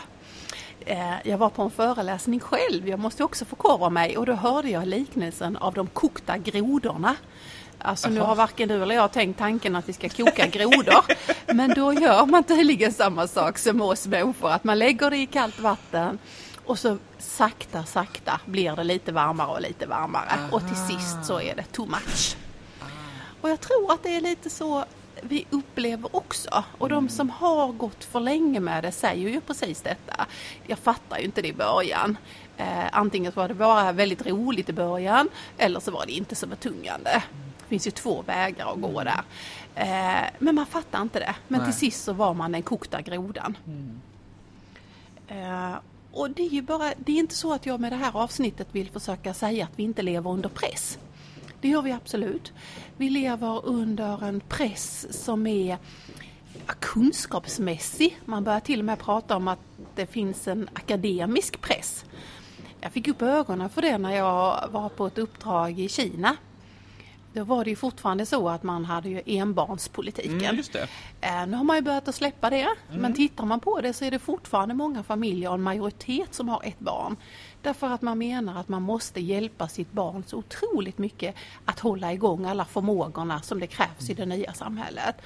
Eh, 0.86 1.14
jag 1.24 1.38
var 1.38 1.50
på 1.50 1.62
en 1.62 1.70
föreläsning 1.70 2.40
själv, 2.40 2.88
jag 2.88 2.98
måste 2.98 3.24
också 3.24 3.44
förkovra 3.44 3.90
mig 3.90 4.18
och 4.18 4.26
då 4.26 4.32
hörde 4.32 4.70
jag 4.70 4.88
liknelsen 4.88 5.56
av 5.56 5.74
de 5.74 5.86
kokta 5.86 6.38
grodorna. 6.38 7.16
Alltså 7.86 8.08
nu 8.08 8.20
har 8.20 8.34
varken 8.34 8.68
du 8.68 8.82
eller 8.82 8.94
jag 8.94 9.12
tänkt 9.12 9.38
tanken 9.38 9.76
att 9.76 9.88
vi 9.88 9.92
ska 9.92 10.08
koka 10.08 10.46
grodor. 10.46 11.04
men 11.54 11.74
då 11.74 11.92
gör 11.92 12.26
man 12.26 12.44
tydligen 12.44 12.92
samma 12.92 13.26
sak 13.26 13.58
som 13.58 13.80
oss 13.80 14.06
människor, 14.06 14.50
att 14.50 14.64
man 14.64 14.78
lägger 14.78 15.10
det 15.10 15.16
i 15.16 15.26
kallt 15.26 15.58
vatten 15.58 16.18
och 16.64 16.78
så 16.78 16.98
sakta, 17.18 17.84
sakta 17.84 18.40
blir 18.44 18.76
det 18.76 18.84
lite 18.84 19.12
varmare 19.12 19.48
och 19.48 19.60
lite 19.60 19.86
varmare. 19.86 20.30
Aha. 20.30 20.48
Och 20.52 20.60
till 20.66 20.96
sist 20.96 21.24
så 21.24 21.40
är 21.40 21.54
det 21.56 21.62
too 21.62 21.86
much. 21.86 22.36
Och 23.40 23.50
jag 23.50 23.60
tror 23.60 23.92
att 23.92 24.02
det 24.02 24.16
är 24.16 24.20
lite 24.20 24.50
så 24.50 24.84
vi 25.20 25.46
upplever 25.50 26.16
också. 26.16 26.64
Och 26.78 26.88
de 26.88 27.08
som 27.08 27.30
har 27.30 27.72
gått 27.72 28.04
för 28.04 28.20
länge 28.20 28.60
med 28.60 28.84
det 28.84 28.92
säger 28.92 29.30
ju 29.30 29.40
precis 29.40 29.80
detta. 29.82 30.26
Jag 30.66 30.78
fattar 30.78 31.18
ju 31.18 31.24
inte 31.24 31.42
det 31.42 31.48
i 31.48 31.52
början. 31.52 32.16
Eh, 32.56 32.84
antingen 32.92 33.32
var 33.34 33.48
det 33.48 33.54
bara 33.54 33.92
väldigt 33.92 34.26
roligt 34.26 34.68
i 34.68 34.72
början 34.72 35.28
eller 35.58 35.80
så 35.80 35.90
var 35.90 36.06
det 36.06 36.12
inte 36.12 36.34
så 36.34 36.46
betungande. 36.46 37.22
Det 37.64 37.68
finns 37.68 37.86
ju 37.86 37.90
två 37.90 38.22
vägar 38.22 38.72
att 38.72 38.80
gå 38.80 39.02
där. 39.02 39.22
Eh, 39.74 40.30
men 40.38 40.54
man 40.54 40.66
fattar 40.66 41.02
inte 41.02 41.18
det. 41.18 41.34
Men 41.48 41.60
Nej. 41.60 41.70
till 41.70 41.78
sist 41.78 42.04
så 42.04 42.12
var 42.12 42.34
man 42.34 42.52
den 42.52 42.62
kokta 42.62 43.02
grodan. 43.02 43.56
Mm. 43.66 44.00
Eh, 45.28 45.78
och 46.12 46.30
det 46.30 46.42
är 46.42 46.50
ju 46.50 46.62
bara, 46.62 46.92
det 46.96 47.12
är 47.12 47.18
inte 47.18 47.34
så 47.34 47.52
att 47.52 47.66
jag 47.66 47.80
med 47.80 47.92
det 47.92 47.96
här 47.96 48.16
avsnittet 48.16 48.68
vill 48.72 48.90
försöka 48.90 49.34
säga 49.34 49.64
att 49.64 49.72
vi 49.76 49.82
inte 49.82 50.02
lever 50.02 50.30
under 50.30 50.48
press. 50.48 50.98
Det 51.60 51.68
gör 51.68 51.82
vi 51.82 51.92
absolut. 51.92 52.52
Vi 52.96 53.10
lever 53.10 53.66
under 53.66 54.24
en 54.24 54.40
press 54.40 55.06
som 55.22 55.46
är 55.46 55.78
kunskapsmässig. 56.80 58.18
Man 58.24 58.44
börjar 58.44 58.60
till 58.60 58.78
och 58.78 58.84
med 58.84 58.98
prata 58.98 59.36
om 59.36 59.48
att 59.48 59.58
det 59.94 60.06
finns 60.06 60.48
en 60.48 60.68
akademisk 60.72 61.60
press. 61.60 62.04
Jag 62.80 62.92
fick 62.92 63.08
upp 63.08 63.22
ögonen 63.22 63.70
för 63.70 63.82
det 63.82 63.98
när 63.98 64.16
jag 64.16 64.68
var 64.70 64.88
på 64.88 65.06
ett 65.06 65.18
uppdrag 65.18 65.80
i 65.80 65.88
Kina 65.88 66.36
då 67.34 67.44
var 67.44 67.64
det 67.64 67.70
ju 67.70 67.76
fortfarande 67.76 68.26
så 68.26 68.48
att 68.48 68.62
man 68.62 68.84
hade 68.84 69.08
ju 69.08 69.22
enbarnspolitiken. 69.26 70.40
Mm, 70.40 70.56
just 70.56 70.72
det. 70.72 70.88
Eh, 71.20 71.46
nu 71.46 71.56
har 71.56 71.64
man 71.64 71.76
ju 71.76 71.82
börjat 71.82 72.08
att 72.08 72.14
släppa 72.14 72.50
det, 72.50 72.60
mm. 72.60 73.00
men 73.00 73.14
tittar 73.14 73.44
man 73.44 73.60
på 73.60 73.80
det 73.80 73.92
så 73.92 74.04
är 74.04 74.10
det 74.10 74.18
fortfarande 74.18 74.74
många 74.74 75.02
familjer 75.02 75.48
och 75.48 75.54
en 75.54 75.62
majoritet 75.62 76.34
som 76.34 76.48
har 76.48 76.62
ett 76.64 76.78
barn. 76.78 77.16
Därför 77.62 77.86
att 77.86 78.02
man 78.02 78.18
menar 78.18 78.60
att 78.60 78.68
man 78.68 78.82
måste 78.82 79.20
hjälpa 79.20 79.68
sitt 79.68 79.92
barn 79.92 80.24
så 80.26 80.36
otroligt 80.36 80.98
mycket 80.98 81.34
att 81.64 81.80
hålla 81.80 82.12
igång 82.12 82.44
alla 82.44 82.64
förmågorna 82.64 83.42
som 83.42 83.60
det 83.60 83.66
krävs 83.66 84.10
i 84.10 84.14
det 84.14 84.26
nya 84.26 84.52
samhället. 84.52 85.16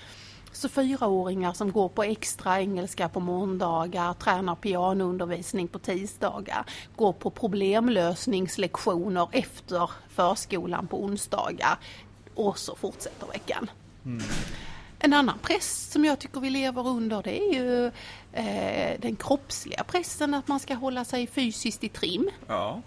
Så 0.58 0.68
fyraåringar 0.68 1.52
som 1.52 1.72
går 1.72 1.88
på 1.88 2.02
extra 2.02 2.60
engelska 2.60 3.08
på 3.08 3.20
måndagar, 3.20 4.14
tränar 4.14 4.54
pianoundervisning 4.54 5.68
på 5.68 5.78
tisdagar, 5.78 6.64
går 6.96 7.12
på 7.12 7.30
problemlösningslektioner 7.30 9.28
efter 9.32 9.90
förskolan 10.08 10.86
på 10.86 11.04
onsdagar 11.04 11.78
och 12.34 12.58
så 12.58 12.76
fortsätter 12.76 13.26
veckan. 13.26 13.70
Mm. 14.04 14.22
En 14.98 15.12
annan 15.12 15.38
press 15.38 15.92
som 15.92 16.04
jag 16.04 16.18
tycker 16.18 16.40
vi 16.40 16.50
lever 16.50 16.86
under 16.86 17.22
det 17.22 17.40
är 17.40 17.54
ju 17.54 17.86
eh, 18.32 19.00
den 19.00 19.16
kroppsliga 19.16 19.84
pressen 19.84 20.34
att 20.34 20.48
man 20.48 20.60
ska 20.60 20.74
hålla 20.74 21.04
sig 21.04 21.26
fysiskt 21.26 21.84
i 21.84 21.88
trim. 21.88 22.30
Ja. 22.46 22.82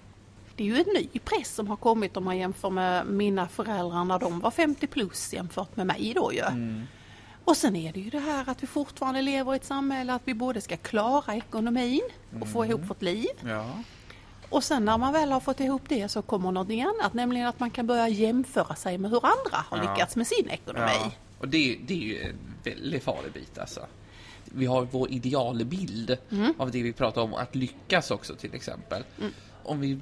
Det 0.55 0.63
är 0.63 0.67
ju 0.67 0.75
en 0.75 0.93
ny 0.93 1.07
press 1.25 1.55
som 1.55 1.67
har 1.67 1.77
kommit 1.77 2.17
om 2.17 2.23
man 2.23 2.37
jämför 2.37 2.69
med 2.69 3.07
mina 3.07 3.47
föräldrar 3.47 4.05
när 4.05 4.19
de 4.19 4.39
var 4.39 4.51
50 4.51 4.87
plus 4.87 5.33
jämfört 5.33 5.75
med 5.75 5.87
mig 5.87 6.13
då 6.15 6.33
ju. 6.33 6.39
Mm. 6.39 6.87
Och 7.51 7.57
sen 7.57 7.75
är 7.75 7.93
det 7.93 7.99
ju 7.99 8.09
det 8.09 8.19
här 8.19 8.49
att 8.49 8.63
vi 8.63 8.67
fortfarande 8.67 9.21
lever 9.21 9.53
i 9.53 9.55
ett 9.55 9.65
samhälle 9.65 10.13
att 10.13 10.21
vi 10.25 10.33
både 10.33 10.61
ska 10.61 10.77
klara 10.77 11.35
ekonomin 11.35 12.01
och 12.29 12.35
mm. 12.35 12.47
få 12.47 12.65
ihop 12.65 12.81
vårt 12.89 13.01
liv. 13.01 13.29
Ja. 13.45 13.83
Och 14.49 14.63
sen 14.63 14.85
när 14.85 14.97
man 14.97 15.13
väl 15.13 15.31
har 15.31 15.39
fått 15.39 15.59
ihop 15.59 15.81
det 15.87 16.09
så 16.09 16.21
kommer 16.21 16.51
någonting 16.51 16.81
annat, 16.81 17.13
nämligen 17.13 17.47
att 17.47 17.59
man 17.59 17.71
kan 17.71 17.87
börja 17.87 18.07
jämföra 18.07 18.75
sig 18.75 18.97
med 18.97 19.11
hur 19.11 19.25
andra 19.25 19.65
har 19.69 19.77
ja. 19.77 19.91
lyckats 19.91 20.15
med 20.15 20.27
sin 20.27 20.49
ekonomi. 20.49 20.91
Ja. 20.99 21.11
Och 21.39 21.47
det, 21.47 21.79
det 21.87 21.93
är 21.93 21.97
ju 21.97 22.21
en 22.21 22.35
väldigt 22.63 23.03
farlig 23.03 23.31
bit 23.31 23.57
alltså. 23.57 23.85
Vi 24.45 24.65
har 24.65 24.87
vår 24.91 25.11
idealbild 25.11 26.17
mm. 26.31 26.53
av 26.57 26.71
det 26.71 26.83
vi 26.83 26.93
pratar 26.93 27.21
om, 27.21 27.33
att 27.33 27.55
lyckas 27.55 28.11
också 28.11 28.35
till 28.35 28.55
exempel. 28.55 29.03
Mm. 29.19 29.31
Om 29.63 29.79
vi 29.79 29.99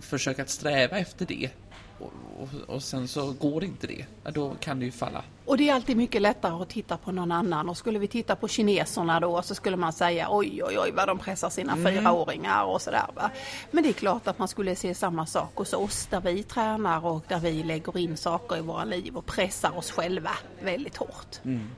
försöker 0.00 0.42
att 0.42 0.50
sträva 0.50 0.98
efter 0.98 1.26
det 1.26 1.50
och, 1.98 2.48
och, 2.66 2.82
sen 2.82 3.08
så 3.08 3.32
går 3.32 3.64
inte 3.64 3.86
det, 3.86 4.06
då 4.32 4.54
kan 4.60 4.78
det 4.78 4.84
ju 4.84 4.92
falla. 4.92 5.24
Och 5.44 5.56
det 5.56 5.68
är 5.68 5.74
alltid 5.74 5.96
mycket 5.96 6.22
lättare 6.22 6.62
att 6.62 6.68
titta 6.68 6.96
på 6.96 7.12
någon 7.12 7.32
annan 7.32 7.68
och 7.68 7.76
skulle 7.76 7.98
vi 7.98 8.08
titta 8.08 8.36
på 8.36 8.48
kineserna 8.48 9.20
då 9.20 9.42
så 9.42 9.54
skulle 9.54 9.76
man 9.76 9.92
säga 9.92 10.28
oj 10.30 10.62
oj 10.64 10.78
oj 10.78 10.92
vad 10.96 11.08
de 11.08 11.18
pressar 11.18 11.50
sina 11.50 11.72
mm. 11.72 11.92
fyraåringar 11.92 12.64
och 12.64 12.82
sådär. 12.82 13.06
Va? 13.14 13.30
Men 13.70 13.82
det 13.82 13.88
är 13.88 13.92
klart 13.92 14.26
att 14.26 14.38
man 14.38 14.48
skulle 14.48 14.76
se 14.76 14.94
samma 14.94 15.26
sak 15.26 15.52
hos 15.54 15.72
oss 15.72 16.06
där 16.06 16.20
vi 16.20 16.42
tränar 16.42 17.06
och 17.06 17.24
där 17.28 17.38
vi 17.38 17.62
lägger 17.62 17.98
in 17.98 18.16
saker 18.16 18.56
i 18.56 18.60
våra 18.60 18.84
liv 18.84 19.16
och 19.16 19.26
pressar 19.26 19.78
oss 19.78 19.90
själva 19.90 20.30
väldigt 20.62 20.96
hårt. 20.96 21.40
Mm. 21.44 21.70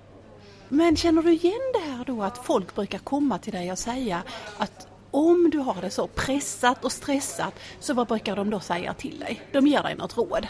Men 0.68 0.96
känner 0.96 1.22
du 1.22 1.32
igen 1.32 1.72
det 1.72 1.90
här 1.90 2.04
då 2.04 2.22
att 2.22 2.38
folk 2.38 2.74
brukar 2.74 2.98
komma 2.98 3.38
till 3.38 3.52
dig 3.52 3.72
och 3.72 3.78
säga 3.78 4.22
att 4.58 4.88
om 5.16 5.50
du 5.50 5.58
har 5.58 5.80
det 5.80 5.90
så 5.90 6.06
pressat 6.06 6.84
och 6.84 6.92
stressat, 6.92 7.54
så 7.80 7.94
vad 7.94 8.06
brukar 8.06 8.36
de 8.36 8.50
då 8.50 8.60
säga 8.60 8.94
till 8.94 9.18
dig? 9.18 9.42
De 9.52 9.66
ger 9.66 9.82
dig 9.82 9.94
något 9.94 10.16
råd. 10.16 10.46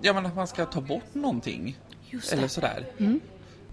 Ja, 0.00 0.12
men 0.12 0.26
att 0.26 0.36
man 0.36 0.46
ska 0.46 0.66
ta 0.66 0.80
bort 0.80 1.14
någonting. 1.14 1.78
Eller 2.32 2.48
sådär. 2.48 2.86
Mm. 2.98 3.20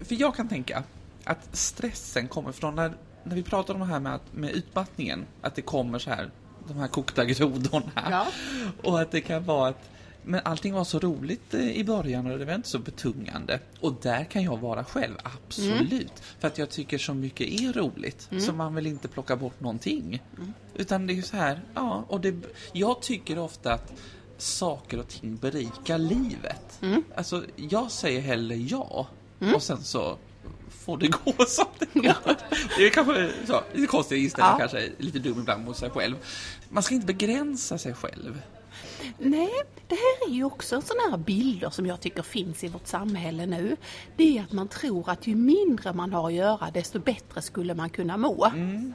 För 0.00 0.14
jag 0.20 0.34
kan 0.34 0.48
tänka 0.48 0.82
att 1.24 1.56
stressen 1.56 2.28
kommer 2.28 2.52
från 2.52 2.74
när, 2.74 2.92
när 3.24 3.34
vi 3.34 3.42
pratar 3.42 3.74
om 3.74 3.80
det 3.80 3.86
här 3.86 4.00
med, 4.00 4.14
att, 4.14 4.32
med 4.32 4.50
utmattningen, 4.50 5.26
att 5.40 5.54
det 5.54 5.62
kommer 5.62 5.98
så 5.98 6.10
här, 6.10 6.30
de 6.68 6.76
här 6.76 6.88
kokta 6.88 7.24
grodorna. 7.24 8.08
Ja. 8.10 8.26
Och 8.82 9.00
att 9.00 9.10
det 9.10 9.20
kan 9.20 9.44
vara 9.44 9.68
att 9.68 9.90
men 10.24 10.40
allting 10.44 10.74
var 10.74 10.84
så 10.84 10.98
roligt 10.98 11.54
eh, 11.54 11.70
i 11.70 11.84
början 11.84 12.26
och 12.26 12.38
det 12.38 12.44
var 12.44 12.54
inte 12.54 12.68
så 12.68 12.78
betungande. 12.78 13.58
Och 13.80 13.94
där 14.02 14.24
kan 14.24 14.42
jag 14.42 14.56
vara 14.56 14.84
själv, 14.84 15.14
absolut. 15.22 15.92
Mm. 15.92 16.38
För 16.38 16.48
att 16.48 16.58
jag 16.58 16.70
tycker 16.70 16.98
så 16.98 17.14
mycket 17.14 17.46
är 17.46 17.72
roligt, 17.72 18.28
mm. 18.30 18.42
så 18.42 18.52
man 18.52 18.74
vill 18.74 18.86
inte 18.86 19.08
plocka 19.08 19.36
bort 19.36 19.60
någonting. 19.60 20.22
Mm. 20.36 20.52
Utan 20.74 21.06
det 21.06 21.12
är 21.12 21.14
ju 21.14 21.22
så 21.22 21.36
här, 21.36 21.60
ja, 21.74 22.04
och 22.08 22.20
det, 22.20 22.34
jag 22.72 23.02
tycker 23.02 23.38
ofta 23.38 23.72
att 23.72 23.92
saker 24.38 24.98
och 24.98 25.08
ting 25.08 25.36
berikar 25.36 25.98
livet. 25.98 26.78
Mm. 26.82 27.04
Alltså, 27.14 27.44
jag 27.56 27.90
säger 27.90 28.20
hellre 28.20 28.56
ja, 28.56 29.06
mm. 29.40 29.54
och 29.54 29.62
sen 29.62 29.82
så 29.82 30.18
får 30.68 30.98
det 30.98 31.08
gå 31.24 31.44
som 31.46 31.66
det 31.78 31.94
går. 31.94 32.04
Ja. 32.04 32.14
Det 32.76 32.86
är 32.86 32.90
kanske 32.90 33.30
så, 33.46 33.62
lite 33.72 33.86
konstig 33.86 34.24
inställning, 34.24 34.52
ja. 34.52 34.58
kanske 34.58 34.90
lite 34.98 35.18
dum 35.18 35.40
ibland 35.40 35.64
mot 35.64 35.76
sig 35.76 35.90
själv. 35.90 36.16
Man 36.68 36.82
ska 36.82 36.94
inte 36.94 37.06
begränsa 37.06 37.78
sig 37.78 37.94
själv. 37.94 38.42
Nej, 39.18 39.50
det 39.88 39.94
här 39.94 40.28
är 40.28 40.34
ju 40.34 40.44
också 40.44 40.80
sådana 40.80 41.10
här 41.10 41.16
bilder 41.16 41.70
som 41.70 41.86
jag 41.86 42.00
tycker 42.00 42.22
finns 42.22 42.64
i 42.64 42.68
vårt 42.68 42.86
samhälle 42.86 43.46
nu. 43.46 43.76
Det 44.16 44.38
är 44.38 44.42
att 44.42 44.52
man 44.52 44.68
tror 44.68 45.10
att 45.10 45.26
ju 45.26 45.34
mindre 45.34 45.92
man 45.92 46.12
har 46.12 46.26
att 46.26 46.34
göra 46.34 46.70
desto 46.70 46.98
bättre 46.98 47.42
skulle 47.42 47.74
man 47.74 47.90
kunna 47.90 48.16
må. 48.16 48.44
Mm. 48.44 48.94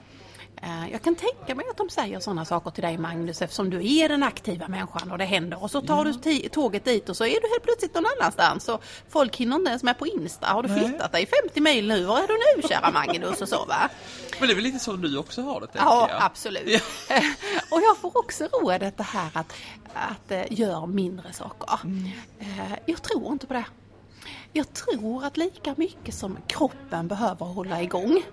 Eh, 0.61 0.91
Jag 0.91 1.01
kan 1.01 1.15
tänka 1.15 1.55
mig 1.55 1.65
att 1.71 1.77
de 1.77 1.89
säger 1.89 2.19
sådana 2.19 2.45
saker 2.45 2.71
till 2.71 2.83
dig 2.83 2.97
Magnus 2.97 3.41
eftersom 3.41 3.69
du 3.69 3.97
är 3.97 4.09
den 4.09 4.23
aktiva 4.23 4.67
människan 4.67 5.11
och 5.11 5.17
det 5.17 5.25
händer 5.25 5.63
och 5.63 5.71
så 5.71 5.81
tar 5.81 6.05
du 6.05 6.11
ti- 6.11 6.49
tåget 6.49 6.85
dit 6.85 7.09
och 7.09 7.17
så 7.17 7.23
är 7.23 7.41
du 7.41 7.47
helt 7.49 7.63
plötsligt 7.63 7.93
någon 7.95 8.05
annanstans 8.19 8.69
och 8.69 8.83
folk 9.09 9.35
hinner 9.35 9.55
inte 9.55 9.69
ens 9.69 9.83
med 9.83 9.99
på 9.99 10.07
Insta. 10.07 10.47
Har 10.47 10.63
du 10.63 10.69
Nej. 10.69 10.79
flyttat 10.79 11.11
dig 11.11 11.29
50 11.43 11.61
mil 11.61 11.87
nu? 11.87 12.03
Var 12.05 12.17
är 12.19 12.27
du 12.27 12.33
nu 12.61 12.67
kära 12.67 12.91
Magnus? 12.91 13.41
Och 13.41 13.49
så 13.49 13.65
va? 13.65 13.89
Men 14.39 14.47
det 14.47 14.53
är 14.53 14.55
väl 14.55 14.63
lite 14.63 14.79
så 14.79 14.93
du 14.93 15.17
också 15.17 15.41
har 15.41 15.59
det, 15.61 15.67
Ja, 15.73 16.07
jag. 16.11 16.21
absolut. 16.23 16.83
och 17.71 17.81
jag 17.81 17.97
får 17.97 18.17
också 18.17 18.43
rådet 18.61 18.97
det 18.97 19.03
här 19.03 19.29
att, 19.33 19.53
att 19.93 20.31
eh, 20.31 20.43
gör 20.49 20.85
mindre 20.87 21.33
saker. 21.33 21.79
Eh, 22.39 22.73
jag 22.85 23.01
tror 23.01 23.31
inte 23.31 23.47
på 23.47 23.53
det. 23.53 23.65
Jag 24.53 24.73
tror 24.73 25.25
att 25.25 25.37
lika 25.37 25.73
mycket 25.77 26.15
som 26.15 26.37
kroppen 26.47 27.07
behöver 27.07 27.45
hålla 27.45 27.81
igång. 27.81 28.23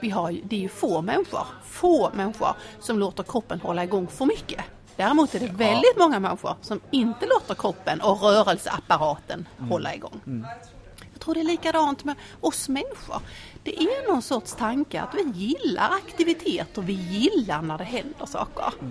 Vi 0.00 0.10
har, 0.10 0.30
ju- 0.30 0.42
det 0.44 0.56
är 0.56 0.60
ju 0.60 0.68
få 0.68 1.02
människor, 1.02 1.46
få 1.64 2.10
människor 2.14 2.48
som 2.80 2.98
låter 2.98 3.22
kroppen 3.22 3.60
hålla 3.60 3.84
igång 3.84 4.06
för 4.06 4.24
mycket. 4.26 4.64
Däremot 4.96 5.34
är 5.34 5.40
det 5.40 5.46
väldigt 5.46 5.96
många 5.98 6.20
människor 6.20 6.54
som 6.60 6.80
inte 6.90 7.26
låter 7.26 7.54
kroppen 7.54 8.00
och 8.00 8.20
rörelseapparaten 8.22 9.48
hålla 9.58 9.94
igång. 9.94 10.20
Jag 11.12 11.20
tror 11.20 11.34
det 11.34 11.40
är 11.40 11.44
likadant 11.44 12.04
med 12.04 12.14
oss 12.40 12.68
människor. 12.68 13.16
Det 13.62 13.82
är 13.82 14.12
någon 14.12 14.22
sorts 14.22 14.54
tanke 14.54 15.00
att 15.00 15.14
vi 15.14 15.22
gillar 15.34 15.90
aktivitet 15.90 16.78
och 16.78 16.88
vi 16.88 16.92
gillar 16.92 17.62
när 17.62 17.78
det 17.78 17.84
händer 17.84 18.26
saker. 18.26 18.64
Eh, 18.80 18.86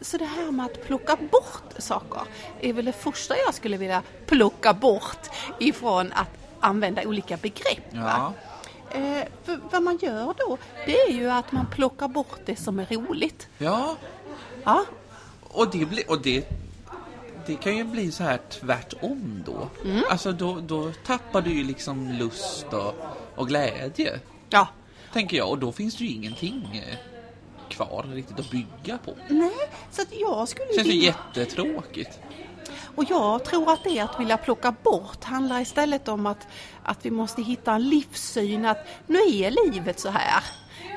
Så 0.00 0.16
det 0.16 0.24
här 0.24 0.50
med 0.50 0.66
att 0.66 0.84
plocka 0.86 1.16
bort 1.16 1.72
saker 1.78 2.20
är 2.60 2.72
väl 2.72 2.84
det 2.84 2.92
första 2.92 3.36
jag 3.36 3.54
skulle 3.54 3.76
vilja 3.76 4.02
plocka 4.26 4.72
bort 4.72 5.30
ifrån 5.60 6.12
att 6.12 6.28
använda 6.60 7.02
olika 7.02 7.36
begrepp. 7.36 7.84
Ja. 7.90 8.32
Eh, 8.90 9.24
För 9.44 9.60
vad 9.70 9.82
man 9.82 9.98
gör 10.02 10.34
då, 10.38 10.58
det 10.86 11.00
är 11.00 11.10
ju 11.10 11.30
att 11.30 11.52
man 11.52 11.66
plockar 11.66 12.08
bort 12.08 12.40
det 12.44 12.56
som 12.56 12.78
är 12.78 12.86
roligt. 12.86 13.48
ja, 13.58 13.96
Ja, 14.64 14.84
och 15.42 15.70
det 15.70 15.84
blir... 15.86 16.10
Och 16.10 16.20
det, 16.22 16.48
det 17.46 17.56
kan 17.56 17.76
ju 17.76 17.84
bli 17.84 18.12
så 18.12 18.22
här 18.22 18.40
tvärtom 18.50 19.42
då. 19.46 19.68
Mm. 19.84 20.02
Alltså 20.10 20.32
då, 20.32 20.60
då 20.60 20.92
tappar 21.06 21.40
du 21.40 21.50
ju 21.50 21.64
liksom 21.64 22.12
lust 22.12 22.66
och, 22.72 22.94
och 23.34 23.48
glädje, 23.48 24.20
ja. 24.50 24.68
tänker 25.12 25.36
jag. 25.36 25.48
Och 25.50 25.58
då 25.58 25.72
finns 25.72 25.96
det 25.96 26.04
ju 26.04 26.10
ingenting 26.10 26.84
eh, 26.88 27.13
kvar 27.74 28.06
riktigt 28.12 28.40
att 28.40 28.50
bygga 28.50 28.98
på. 28.98 29.14
Nej, 29.28 29.68
så 29.90 30.02
att 30.02 30.08
jag 30.12 30.48
skulle 30.48 30.68
Det 30.68 30.74
känns 30.74 30.88
ju 30.88 30.94
jättetråkigt. 30.94 32.20
Och 32.94 33.04
jag 33.08 33.44
tror 33.44 33.72
att 33.72 33.84
det 33.84 34.00
att 34.00 34.20
vilja 34.20 34.36
plocka 34.36 34.74
bort 34.82 35.24
handlar 35.24 35.60
istället 35.60 36.08
om 36.08 36.26
att, 36.26 36.48
att 36.82 37.06
vi 37.06 37.10
måste 37.10 37.42
hitta 37.42 37.72
en 37.72 37.88
livssyn 37.88 38.64
att 38.64 38.86
nu 39.06 39.18
är 39.18 39.72
livet 39.72 40.00
så 40.00 40.08
här. 40.08 40.42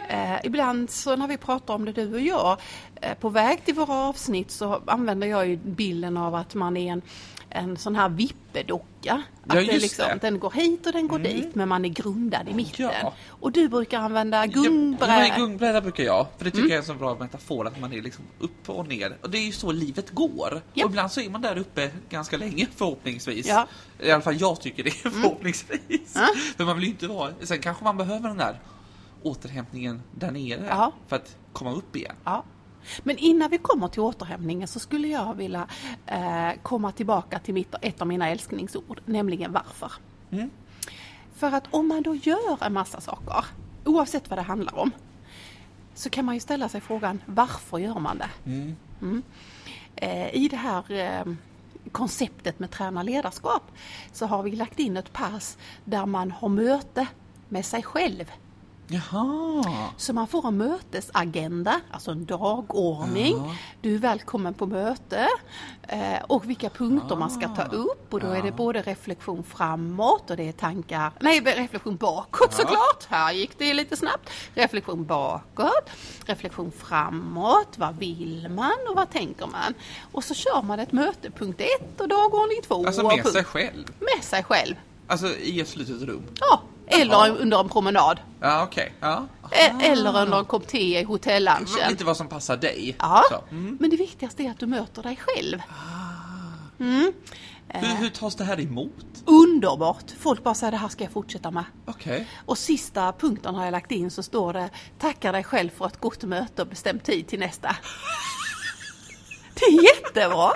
Eh, 0.10 0.46
ibland 0.46 0.90
så 0.90 1.16
när 1.16 1.28
vi 1.28 1.38
pratar 1.38 1.74
om 1.74 1.86
det 1.86 1.92
du 1.92 2.14
och 2.14 2.22
jag, 2.22 2.58
eh, 3.02 3.14
på 3.14 3.30
väg 3.30 3.66
till 3.66 3.76
våra 3.76 3.94
avsnitt 3.94 4.52
så 4.52 4.82
använder 4.86 5.28
jag 5.28 5.48
ju 5.48 5.56
bilden 5.58 6.18
av 6.18 6.36
att 6.36 6.54
man 6.54 6.78
är 6.78 6.92
en, 6.92 7.02
en 7.50 7.78
sån 7.78 7.96
här 7.96 8.10
vippedocka. 8.10 9.24
Att 9.48 9.56
Ja, 9.56 9.62
det 9.62 9.80
liksom, 9.80 10.06
det. 10.10 10.18
Den 10.22 10.40
går 10.40 10.52
hit 10.52 10.86
och 10.88 10.94
den 10.94 11.08
går 11.08 11.20
dit 11.20 11.56
men 11.56 11.70
man 11.70 11.86
är 11.86 11.90
grundad 11.90 12.50
i 12.50 12.54
mitten. 12.54 12.90
Ja. 13.02 13.14
Och 13.28 13.52
du 13.52 13.70
brukar 13.70 14.00
använda 14.00 14.46
Ja, 14.46 14.46
gungbräda. 14.64 15.14
men 15.20 15.40
gungbräda 15.40 15.82
brukar 15.82 16.04
jag, 16.04 16.28
för 16.38 16.46
det 16.46 16.52
tycker 16.52 16.60
Mm. 16.60 16.70
jag 16.70 16.76
är 16.78 16.80
en 16.82 16.86
så 16.86 16.94
bra 16.94 17.16
metafor 17.20 17.68
att 17.68 17.80
man 17.80 17.94
är 17.94 18.02
liksom 18.02 18.24
upp 18.40 18.70
och 18.70 18.88
ner. 18.88 19.18
Och 19.22 19.30
det 19.30 19.38
är 19.38 19.46
ju 19.46 19.52
så 19.52 19.72
livet 19.72 20.12
går. 20.12 20.62
Ja. 20.74 20.86
Och 20.86 20.92
ibland 20.92 21.12
så 21.12 21.22
är 21.22 21.30
man 21.30 21.42
där 21.42 21.58
uppe 21.58 21.92
ganska 22.10 22.38
länge 22.38 22.68
förhoppningsvis. 22.76 23.48
Ja. 23.48 23.68
I 24.00 24.12
alla 24.12 24.22
fall 24.22 24.42
jag 24.42 24.62
tycker 24.62 24.84
det 24.84 24.92
förhoppningsvis. 24.92 26.14
Ja. 26.16 26.28
För 26.58 26.66
man 26.66 26.76
vill 26.76 26.84
ju 26.86 26.90
inte 26.92 27.08
vara... 27.08 27.32
Sen 27.42 27.60
kanske 27.62 27.84
man 27.84 27.98
behöver 27.98 28.28
den 28.28 28.38
där 28.38 28.60
återhämtningen 29.24 30.02
där 30.12 30.32
nere 30.32 30.66
Ja. 30.70 30.92
för 31.08 31.16
att 31.16 31.36
komma 31.54 31.72
upp 31.72 31.96
igen. 31.96 32.16
Ja. 32.24 32.44
Men 33.04 33.18
innan 33.18 33.50
vi 33.50 33.58
kommer 33.58 33.88
till 33.88 34.02
återhämtningen 34.02 34.68
så 34.68 34.80
skulle 34.80 35.08
jag 35.08 35.36
vilja 35.36 35.68
eh, 36.06 36.50
komma 36.64 36.92
tillbaka 36.92 37.40
till 37.40 37.54
mitt, 37.54 37.76
ett 37.82 38.02
av 38.02 38.08
mina 38.08 38.30
älskningsord, 38.30 39.02
nämligen 39.06 39.52
varför. 39.52 39.92
Mm. 40.32 40.50
För 41.34 41.52
att 41.52 41.64
om 41.72 41.88
man 41.88 42.04
då 42.04 42.16
gör 42.16 42.64
en 42.64 42.74
massa 42.74 43.02
saker, 43.02 43.46
oavsett 43.86 44.30
vad 44.30 44.40
det 44.40 44.44
handlar 44.44 44.80
om, 44.80 44.92
så 45.94 46.10
kan 46.10 46.26
man 46.26 46.36
ju 46.36 46.40
ställa 46.40 46.70
sig 46.70 46.82
frågan 46.82 47.22
varför 47.26 47.78
gör 47.78 48.00
man 48.00 48.18
det? 48.18 48.30
Mm. 49.02 49.24
Eh, 49.96 50.36
I 50.36 50.48
det 50.48 50.58
här 50.58 50.92
eh, 50.92 51.34
konceptet 51.92 52.60
med 52.60 52.72
träna 52.72 53.04
ledarskap 53.04 53.64
så 54.12 54.26
har 54.26 54.44
vi 54.44 54.52
lagt 54.52 54.80
in 54.80 54.98
ett 54.98 55.14
pass 55.14 55.58
där 55.86 56.06
man 56.06 56.32
har 56.32 56.50
möte 56.50 57.08
med 57.50 57.66
sig 57.66 57.84
själv. 57.84 58.32
Jaha. 58.90 59.64
Så 59.98 60.14
man 60.14 60.28
får 60.28 60.48
en 60.48 60.58
mötesagenda, 60.58 61.82
alltså 61.92 62.12
en 62.12 62.26
dagordning. 62.26 63.38
Ja. 63.38 63.56
Du 63.82 63.96
är 63.96 64.00
välkommen 64.00 64.54
på 64.54 64.66
möte 64.66 65.28
eh, 65.88 66.24
och 66.28 66.50
vilka 66.50 66.70
punkter 66.70 67.16
man 67.16 67.30
ska 67.32 67.48
ta 67.56 67.62
Ah, 67.62 67.66
upp. 67.76 68.14
Och 68.14 68.20
då 68.20 68.28
är 68.28 68.42
det 68.42 68.48
ja. 68.48 68.54
både 68.54 68.82
reflektion 68.82 69.44
framåt 69.44 70.30
och 70.30 70.38
det 70.38 70.48
är 70.48 70.52
tankar, 70.52 71.12
nej 71.20 71.40
reflektion 71.42 71.96
bakåt 71.96 72.48
Ja. 72.52 72.58
såklart. 72.58 73.06
Här 73.08 73.32
gick 73.34 73.58
det 73.60 73.74
lite 73.74 73.98
snabbt. 73.98 74.30
Reflektion 74.54 75.06
bakåt, 75.06 75.90
reflektion 76.26 76.72
framåt. 76.72 77.78
Vad 77.78 77.98
vill 77.98 78.48
man 78.50 78.72
och 78.90 78.96
vad 78.96 79.10
tänker 79.10 79.46
man? 79.48 79.74
Och 80.12 80.24
så 80.24 80.34
kör 80.34 80.62
man 80.62 80.80
ett 80.80 80.92
möte, 80.92 81.32
punkt 81.32 81.62
ett 81.62 82.02
och 82.02 82.08
dagordning 82.08 82.58
två. 82.68 82.86
Alltså 82.88 83.04
med 83.04 83.12
punkt- 83.12 83.32
sig 83.32 83.44
själv. 83.44 83.86
med 84.00 84.24
sig 84.24 84.44
själv. 84.44 84.76
Alltså 85.08 85.28
i 85.28 85.60
ett 85.62 85.68
slutet 85.68 86.02
rum. 86.02 86.24
Ja, 86.40 86.62
eller 86.88 87.14
Jaha. 87.14 87.28
under 87.30 87.60
en 87.60 87.70
promenad. 87.70 88.20
Ja, 88.42 88.64
okej. 88.64 88.94
Ja. 89.00 89.26
E- 89.52 89.74
Eller 89.82 90.22
under 90.22 90.40
en 90.40 90.46
kopp 90.46 90.68
te 90.68 91.00
i 91.00 91.04
hotellunchen. 91.04 91.90
Lite 91.90 92.06
vad 92.06 92.18
som 92.18 92.28
passar 92.28 92.58
dig. 92.58 92.96
Ja. 93.00 93.24
Mm. 93.52 93.78
men 93.80 93.90
det 93.90 93.98
viktigaste 93.98 94.44
är 94.44 94.52
att 94.52 94.60
du 94.60 94.66
möter 94.66 95.04
dig 95.04 95.20
själv. 95.22 95.60
Ah. 95.70 96.84
Mm. 96.84 97.14
Hur, 97.70 97.96
hur 97.96 98.10
tas 98.10 98.36
det 98.36 98.44
här 98.44 98.60
emot? 98.60 99.06
Underbart! 99.26 100.12
Folk 100.20 100.44
bara 100.44 100.54
säger 100.56 100.72
det 100.72 100.78
här 100.78 100.88
ska 100.88 101.04
jag 101.04 101.14
fortsätta 101.14 101.52
med. 101.52 101.64
Okej. 101.86 102.28
Och 102.46 102.58
sista 102.58 103.14
punkten 103.14 103.56
har 103.56 103.66
jag 103.66 103.72
lagt 103.72 103.92
in 103.92 104.12
så 104.12 104.24
står 104.24 104.54
det 104.54 104.70
Tacka 105.00 105.32
dig 105.32 105.44
själv 105.44 105.70
för 105.70 105.86
ett 105.86 106.00
gott 106.02 106.24
möte 106.24 106.62
och 106.62 106.68
bestäm 106.68 107.00
tid 107.00 107.28
till 107.28 107.40
nästa. 107.40 107.76
Det 109.60 109.66
är 109.66 109.84
jättebra! 109.84 110.52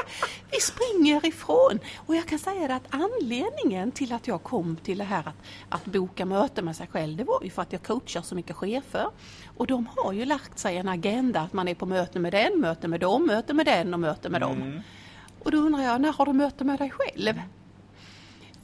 Vi 0.51 0.59
springer 0.59 1.25
ifrån. 1.25 1.79
Och 1.95 2.15
jag 2.15 2.27
kan 2.27 2.39
säga 2.39 2.75
att 2.75 2.87
anledningen 2.89 3.91
till 3.91 4.13
att 4.13 4.27
jag 4.27 4.43
kom 4.43 4.75
till 4.75 4.97
det 4.97 5.03
här 5.03 5.19
att, 5.19 5.35
att 5.69 5.85
boka 5.85 6.25
möte 6.25 6.61
med 6.61 6.75
sig 6.75 6.87
själv, 6.87 7.17
det 7.17 7.23
var 7.23 7.43
ju 7.43 7.49
för 7.49 7.61
att 7.61 7.73
jag 7.73 7.83
coachar 7.83 8.21
så 8.21 8.35
mycket 8.35 8.55
chefer. 8.55 9.07
Och 9.57 9.67
de 9.67 9.87
har 9.97 10.13
ju 10.13 10.25
lagt 10.25 10.59
sig 10.59 10.77
en 10.77 10.87
agenda 10.89 11.41
att 11.41 11.53
man 11.53 11.67
är 11.67 11.75
på 11.75 11.85
möte 11.85 12.19
med 12.19 12.33
den, 12.33 12.59
möte 12.59 12.87
med 12.87 12.99
dem, 12.99 13.25
möte 13.25 13.53
med 13.53 13.65
den 13.65 13.93
och 13.93 13.99
möte 13.99 14.29
med 14.29 14.41
dem. 14.41 14.81
Och 15.43 15.51
då 15.51 15.57
undrar 15.57 15.83
jag, 15.83 16.01
när 16.01 16.13
har 16.13 16.25
du 16.25 16.33
möte 16.33 16.63
med 16.63 16.79
dig 16.79 16.89
själv? 16.89 17.41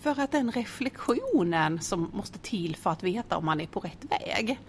För 0.02 0.20
att 0.20 0.32
den 0.32 0.52
reflektionen 0.52 1.82
som 1.82 2.12
måste 2.14 2.40
till 2.40 2.76
för 2.76 2.90
att 2.90 3.04
veta 3.04 3.38
om 3.38 3.46
man 3.46 3.62
är 3.62 3.68
på 3.68 3.80
rätt 3.80 4.06
väg. 4.10 4.60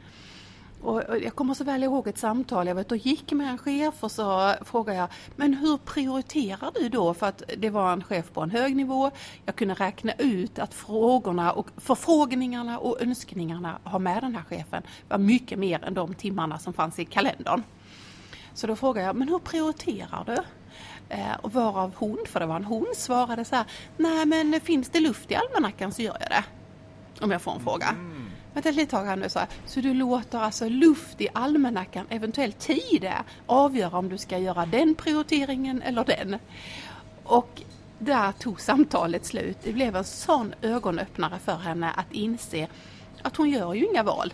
Och 0.83 1.03
jag 1.23 1.35
kommer 1.35 1.55
så 1.55 1.65
väl 1.65 1.83
ihåg 1.85 2.09
ett 2.09 2.19
samtal, 2.19 2.67
jag 2.67 2.75
vet 2.75 2.93
och 2.93 2.97
gick 2.97 3.33
med 3.33 3.51
en 3.51 3.59
chef 3.59 3.95
och 4.01 4.11
så 4.11 4.55
frågade 4.61 4.99
jag, 4.99 5.09
men 5.37 5.55
hur 5.55 5.77
prioriterar 5.77 6.71
du 6.75 6.89
då? 6.89 7.15
För 7.15 7.27
att 7.27 7.43
det 7.59 7.71
var 7.71 7.93
en 7.93 8.05
chef 8.05 8.33
på 8.33 8.41
en 8.41 8.51
hög 8.51 8.77
nivå, 8.77 9.11
jag 9.47 9.57
kunde 9.57 9.75
räkna 9.75 10.13
ut 10.13 10.59
att 10.59 10.75
frågorna 10.75 11.53
och 11.53 11.71
förfrågningarna 11.77 12.79
och 12.79 13.03
önskningarna 13.03 13.79
har 13.85 13.99
med 13.99 14.23
den 14.23 14.35
här 14.35 14.43
chefen 14.43 14.83
var 15.09 15.19
mycket 15.19 15.59
mer 15.59 15.85
än 15.85 15.95
de 15.95 16.15
timmarna 16.15 16.59
som 16.59 16.73
fanns 16.73 16.99
i 16.99 17.05
kalendern. 17.05 17.63
Så 18.55 18.67
då 18.67 18.77
frågade 18.77 19.07
jag, 19.07 19.17
men 19.17 19.29
hur 19.29 19.39
prioriterar 19.39 20.25
du? 20.27 20.37
Eh, 21.09 21.37
och 21.43 21.53
varav 21.53 21.93
hon, 21.97 22.19
för 22.27 22.41
det 22.41 22.47
var 22.47 22.57
en 22.57 22.65
hon, 22.65 22.87
svarade 22.97 23.45
så 23.45 23.57
här, 23.57 23.65
nej 23.97 24.27
men 24.27 24.61
finns 24.61 24.89
det 24.89 25.01
luft 25.01 25.31
i 25.31 25.35
almanackan 25.35 25.93
så 25.93 26.03
gör 26.03 26.17
jag 26.21 26.31
det. 26.31 26.45
Om 27.25 27.31
jag 27.31 27.43
får 27.43 27.53
en 27.53 27.61
fråga. 27.61 27.89
Mm. 27.89 28.31
Vänta 28.53 28.69
ett 28.69 28.75
litet 28.75 28.91
tag 28.91 29.05
här 29.05 29.17
nu, 29.17 29.29
så, 29.29 29.39
här. 29.39 29.49
så 29.67 29.81
du 29.81 29.95
låter 29.95 30.39
alltså 30.39 30.69
luft 30.69 31.21
i 31.21 31.29
almanackan, 31.33 32.07
eventuellt 32.09 32.59
tid, 32.59 33.11
avgöra 33.47 33.99
om 33.99 34.09
du 34.09 34.19
ska 34.19 34.39
göra 34.39 34.67
den 34.67 34.95
prioriteringen 34.95 35.83
eller 35.83 36.05
den. 36.05 36.37
Och 37.25 37.63
där 37.99 38.33
tog 38.33 38.61
samtalet 38.61 39.27
slut. 39.27 39.59
Det 39.63 39.73
blev 39.73 39.97
en 39.97 40.05
sån 40.05 40.55
ögonöppnare 40.63 41.39
för 41.39 41.57
henne 41.57 41.91
att 41.91 42.13
inse 42.13 42.69
att 43.23 43.37
hon 43.37 43.51
gör 43.51 43.75
ju 43.75 43.87
inga 43.87 44.03
val. 44.03 44.33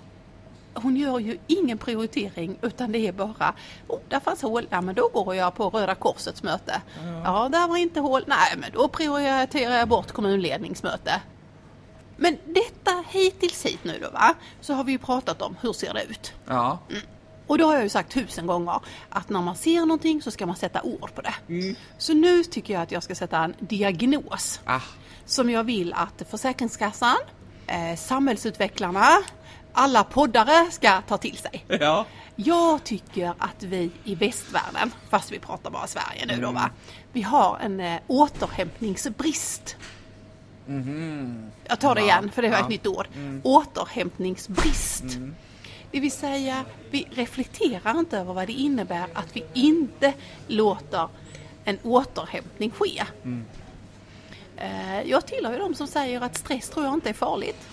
Hon 0.75 0.97
gör 0.97 1.19
ju 1.19 1.39
ingen 1.47 1.79
prioritering 1.79 2.59
utan 2.63 2.93
det 2.93 2.99
är 2.99 3.13
bara, 3.13 3.55
oh, 3.89 3.99
där 4.09 4.21
fanns 4.21 4.43
hål, 4.43 4.67
ja 4.71 4.81
men 4.81 4.95
då 4.95 5.09
går 5.09 5.35
jag 5.35 5.55
på 5.55 5.71
Röda 5.71 5.95
Korsets 5.95 6.43
möte. 6.43 6.83
Ja, 7.25 7.49
där 7.53 7.69
var 7.69 7.77
inte 7.77 8.01
hål, 8.01 8.25
nej 8.27 8.55
men 8.57 8.71
då 8.73 8.89
prioriterar 8.89 9.77
jag 9.77 9.89
bort 9.89 10.13
kommunledningsmöte. 10.13 11.21
Men 12.17 12.39
detta 12.47 13.05
hittills 13.09 13.67
hit 13.67 13.85
nu 13.85 13.99
då 14.03 14.11
va, 14.11 14.35
så 14.61 14.75
har 14.75 14.85
vi 14.85 14.93
ju 14.93 14.99
pratat 14.99 15.43
om 15.43 15.57
hur 15.61 15.73
ser 15.73 15.95
det 15.95 16.03
ut. 16.05 16.33
Ja. 16.47 16.79
Och 17.47 17.59
då 17.59 17.67
har 17.67 17.75
jag 17.75 17.83
ju 17.83 17.89
sagt 17.89 18.13
tusen 18.13 18.47
gånger 18.47 18.81
att 19.09 19.29
när 19.29 19.41
man 19.43 19.57
ser 19.57 19.81
någonting 19.81 20.23
så 20.23 20.31
ska 20.31 20.47
man 20.47 20.57
sätta 20.57 20.83
ord 20.83 21.15
på 21.15 21.21
det. 21.23 21.35
Så 21.99 22.13
nu 22.15 22.45
tycker 22.45 22.75
jag 22.75 22.83
att 22.83 22.93
jag 22.93 23.03
ska 23.03 23.15
sätta 23.15 23.39
en 23.39 23.55
diagnos 23.59 24.61
Ah. 24.65 24.81
som 25.27 25.51
jag 25.51 25.65
vill 25.65 25.93
att 25.93 26.23
Försäkringskassan, 26.31 27.17
eh, 27.67 27.97
samhällsutvecklarna 27.99 29.07
alla 29.73 30.05
poddare 30.05 30.71
ska 30.71 31.01
ta 31.01 31.19
till 31.19 31.37
sig. 31.37 31.65
Ja. 31.69 32.07
Jag 32.37 32.85
tycker 32.85 33.35
att 33.39 33.63
vi 33.63 33.91
i 34.05 34.15
västvärlden, 34.15 34.93
fast 35.11 35.33
vi 35.33 35.39
pratar 35.39 35.71
bara 35.71 35.87
Sverige 35.87 36.27
nu 36.27 36.33
då 36.35 36.49
Mm. 36.49 36.55
va, 36.55 36.71
vi 37.13 37.23
har 37.23 37.59
en 37.63 37.81
eh, 37.81 38.01
återhämtningsbrist. 38.07 39.77
Jag 41.67 41.81
tar 41.81 41.95
det 41.95 42.01
Ja, 42.01 42.07
igen 42.07 42.31
för 42.35 42.43
det 42.43 42.49
var 42.49 42.57
ja. 42.57 42.63
ett 42.63 42.69
nytt 42.69 42.87
ord. 42.87 43.07
Mm. 43.17 43.41
Återhämtningsbrist. 43.45 45.05
Det 45.91 46.01
vill 46.01 46.13
säga, 46.13 46.65
vi 46.91 47.07
reflekterar 47.11 47.99
inte 47.99 48.19
över 48.19 48.35
vad 48.35 48.47
det 48.47 48.53
innebär 48.53 49.07
att 49.15 49.37
vi 49.37 49.45
inte 49.53 50.13
låter 50.49 51.09
en 51.65 51.79
återhämtning 51.83 52.71
ske. 52.71 53.05
Mm. 53.25 53.45
Eh, 54.57 55.03
Jag 55.03 55.27
tillhör 55.27 55.53
ju 55.53 55.59
de 55.59 55.75
som 55.75 55.87
säger 55.87 56.21
att 56.21 56.37
stress 56.37 56.71
tror 56.71 56.85
jag 56.85 56.95
inte 56.95 57.09
är 57.09 57.15
farligt. 57.15 57.69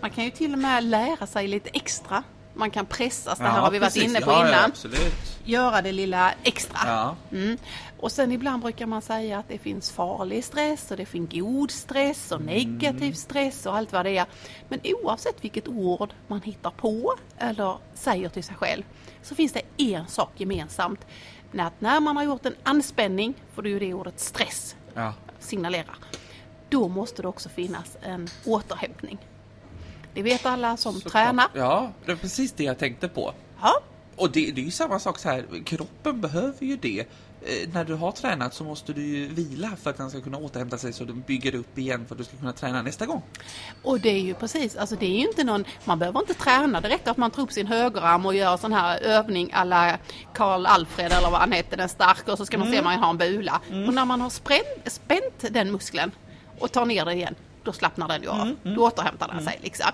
Man 0.00 0.10
kan 0.10 0.24
ju 0.24 0.30
till 0.30 0.52
och 0.52 0.58
med 0.58 0.84
lära 0.84 1.26
sig 1.26 1.48
lite 1.48 1.70
extra. 1.72 2.22
Man 2.54 2.70
kan 2.70 2.86
pressas, 2.86 3.38
det 3.38 3.44
här 3.44 3.60
har 3.60 3.70
vi 3.70 3.78
varit 3.78 3.92
precis. 3.94 4.08
inne 4.10 4.20
på 4.20 4.30
ja, 4.30 4.40
Ja, 4.42 4.48
innan. 4.48 4.64
absolut. 4.70 5.38
Göra 5.44 5.82
det 5.82 5.92
lilla 5.92 6.32
extra. 6.42 6.78
Ja. 6.86 7.16
Mm. 7.32 7.58
Och 8.02 8.12
sen 8.12 8.32
ibland 8.32 8.62
brukar 8.62 8.86
man 8.86 9.02
säga 9.02 9.38
att 9.38 9.48
det 9.48 9.58
finns 9.58 9.90
farlig 9.92 10.44
stress 10.44 10.90
och 10.90 10.96
det 10.96 11.06
finns 11.06 11.30
god 11.32 11.70
stress 11.70 12.32
och 12.32 12.40
negativ 12.42 13.12
stress 13.12 13.66
och 13.66 13.76
allt 13.76 13.92
vad 13.92 14.04
det 14.06 14.18
är. 14.18 14.26
Men 14.68 14.80
oavsett 14.84 15.44
vilket 15.44 15.68
ord 15.68 16.14
man 16.28 16.40
hittar 16.42 16.70
på 16.70 17.14
eller 17.38 17.76
säger 17.94 18.28
till 18.28 18.44
sig 18.44 18.56
själv 18.56 18.82
så 19.22 19.34
finns 19.34 19.52
det 19.52 19.62
en 19.76 20.06
sak 20.06 20.30
gemensamt. 20.36 21.00
Att 21.58 21.80
när 21.80 22.00
man 22.00 22.16
har 22.16 22.24
gjort 22.24 22.46
en 22.46 22.54
anspänning, 22.62 23.34
för 23.54 23.62
det 23.62 23.68
är 23.68 23.70
ju 23.70 23.78
det 23.78 23.94
ordet 23.94 24.20
stress 24.20 24.76
Ja. 24.94 25.14
signalerar, 25.38 25.96
då 26.68 26.88
måste 26.88 27.22
det 27.22 27.28
också 27.28 27.48
finnas 27.48 27.96
en 28.02 28.28
återhämtning. 28.46 29.18
Det 30.14 30.22
vet 30.22 30.46
alla 30.46 30.76
som 30.76 30.92
Såklart. 30.94 31.12
tränar. 31.12 31.46
Ja, 31.54 31.92
det 32.06 32.12
är 32.12 32.16
precis 32.16 32.52
det 32.52 32.64
jag 32.64 32.78
tänkte 32.78 33.08
på. 33.08 33.34
Ja, 33.60 33.72
Och 34.16 34.30
det, 34.32 34.50
det 34.50 34.60
är 34.60 34.64
ju 34.64 34.70
samma 34.70 34.98
sak 34.98 35.18
så 35.18 35.28
här, 35.28 35.44
kroppen 35.64 36.20
behöver 36.20 36.64
ju 36.66 36.76
det. 36.76 37.04
Eh, 37.46 37.68
när 37.72 37.84
du 37.84 37.94
har 37.94 38.12
tränat 38.12 38.54
så 38.54 38.64
måste 38.64 38.92
du 38.92 39.02
ju 39.02 39.26
vila 39.26 39.70
för 39.82 39.90
att 39.90 39.96
den 39.96 40.10
ska 40.10 40.20
kunna 40.20 40.38
återhämta 40.38 40.78
sig 40.78 40.92
så 40.92 41.04
den 41.04 41.20
bygger 41.20 41.54
upp 41.54 41.78
igen 41.78 42.06
för 42.06 42.14
att 42.14 42.18
du 42.18 42.24
ska 42.24 42.36
kunna 42.36 42.52
träna 42.52 42.82
nästa 42.82 43.06
gång. 43.06 43.22
Och 43.82 44.00
det 44.00 44.08
är 44.08 44.20
ju 44.20 44.34
precis, 44.34 44.76
alltså 44.76 44.96
det 44.96 45.06
är 45.06 45.18
ju 45.18 45.28
inte 45.28 45.44
någon, 45.44 45.64
man 45.84 45.98
behöver 45.98 46.20
inte 46.20 46.34
träna, 46.34 46.80
det 46.80 46.88
räcker 46.88 47.10
att 47.10 47.16
man 47.16 47.30
tar 47.30 47.42
upp 47.42 47.52
sin 47.52 47.66
högerarm 47.66 48.26
och 48.26 48.34
gör 48.34 48.56
sån 48.56 48.72
här 48.72 48.98
övning 49.00 49.50
alla 49.52 49.98
Karl 50.34 50.66
Alfred 50.66 51.12
eller 51.12 51.30
vad 51.30 51.40
han 51.40 51.52
hette, 51.52 51.76
den 51.76 51.88
starka 51.88 52.32
och 52.32 52.38
så 52.38 52.46
ska 52.46 52.58
man 52.58 52.70
se 52.70 52.78
om 52.78 52.84
man 52.84 52.98
har 52.98 53.10
en 53.10 53.18
bula. 53.18 53.60
Och 53.86 53.94
när 53.94 54.04
man 54.04 54.20
har 54.20 54.30
spänt, 54.30 54.66
spänt 54.86 55.44
den 55.50 55.72
muskeln 55.72 56.10
och 56.58 56.72
tar 56.72 56.86
ner 56.86 57.04
den 57.04 57.16
igen, 57.16 57.34
då 57.64 57.72
slappnar 57.72 58.08
den 58.08 58.22
ju 58.22 58.28
av. 58.28 58.56
Då 58.62 58.86
återhämtar 58.86 59.28
den 59.28 59.44
sig 59.44 59.58
liksom. 59.62 59.90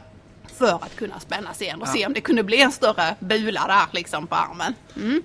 För 0.47 0.75
att 0.75 0.97
kunna 0.97 1.21
spännas 1.21 1.63
igen 1.63 1.83
och 1.83 1.89
se 1.89 2.07
om 2.07 2.13
det 2.13 2.21
kunde 2.21 2.43
bli 2.43 2.63
en 2.63 2.73
större 2.73 3.17
bula 3.21 3.67
där 3.67 3.87
liksom 3.93 4.27
på 4.27 4.35
armen. 4.35 4.75
Mm. 4.97 5.23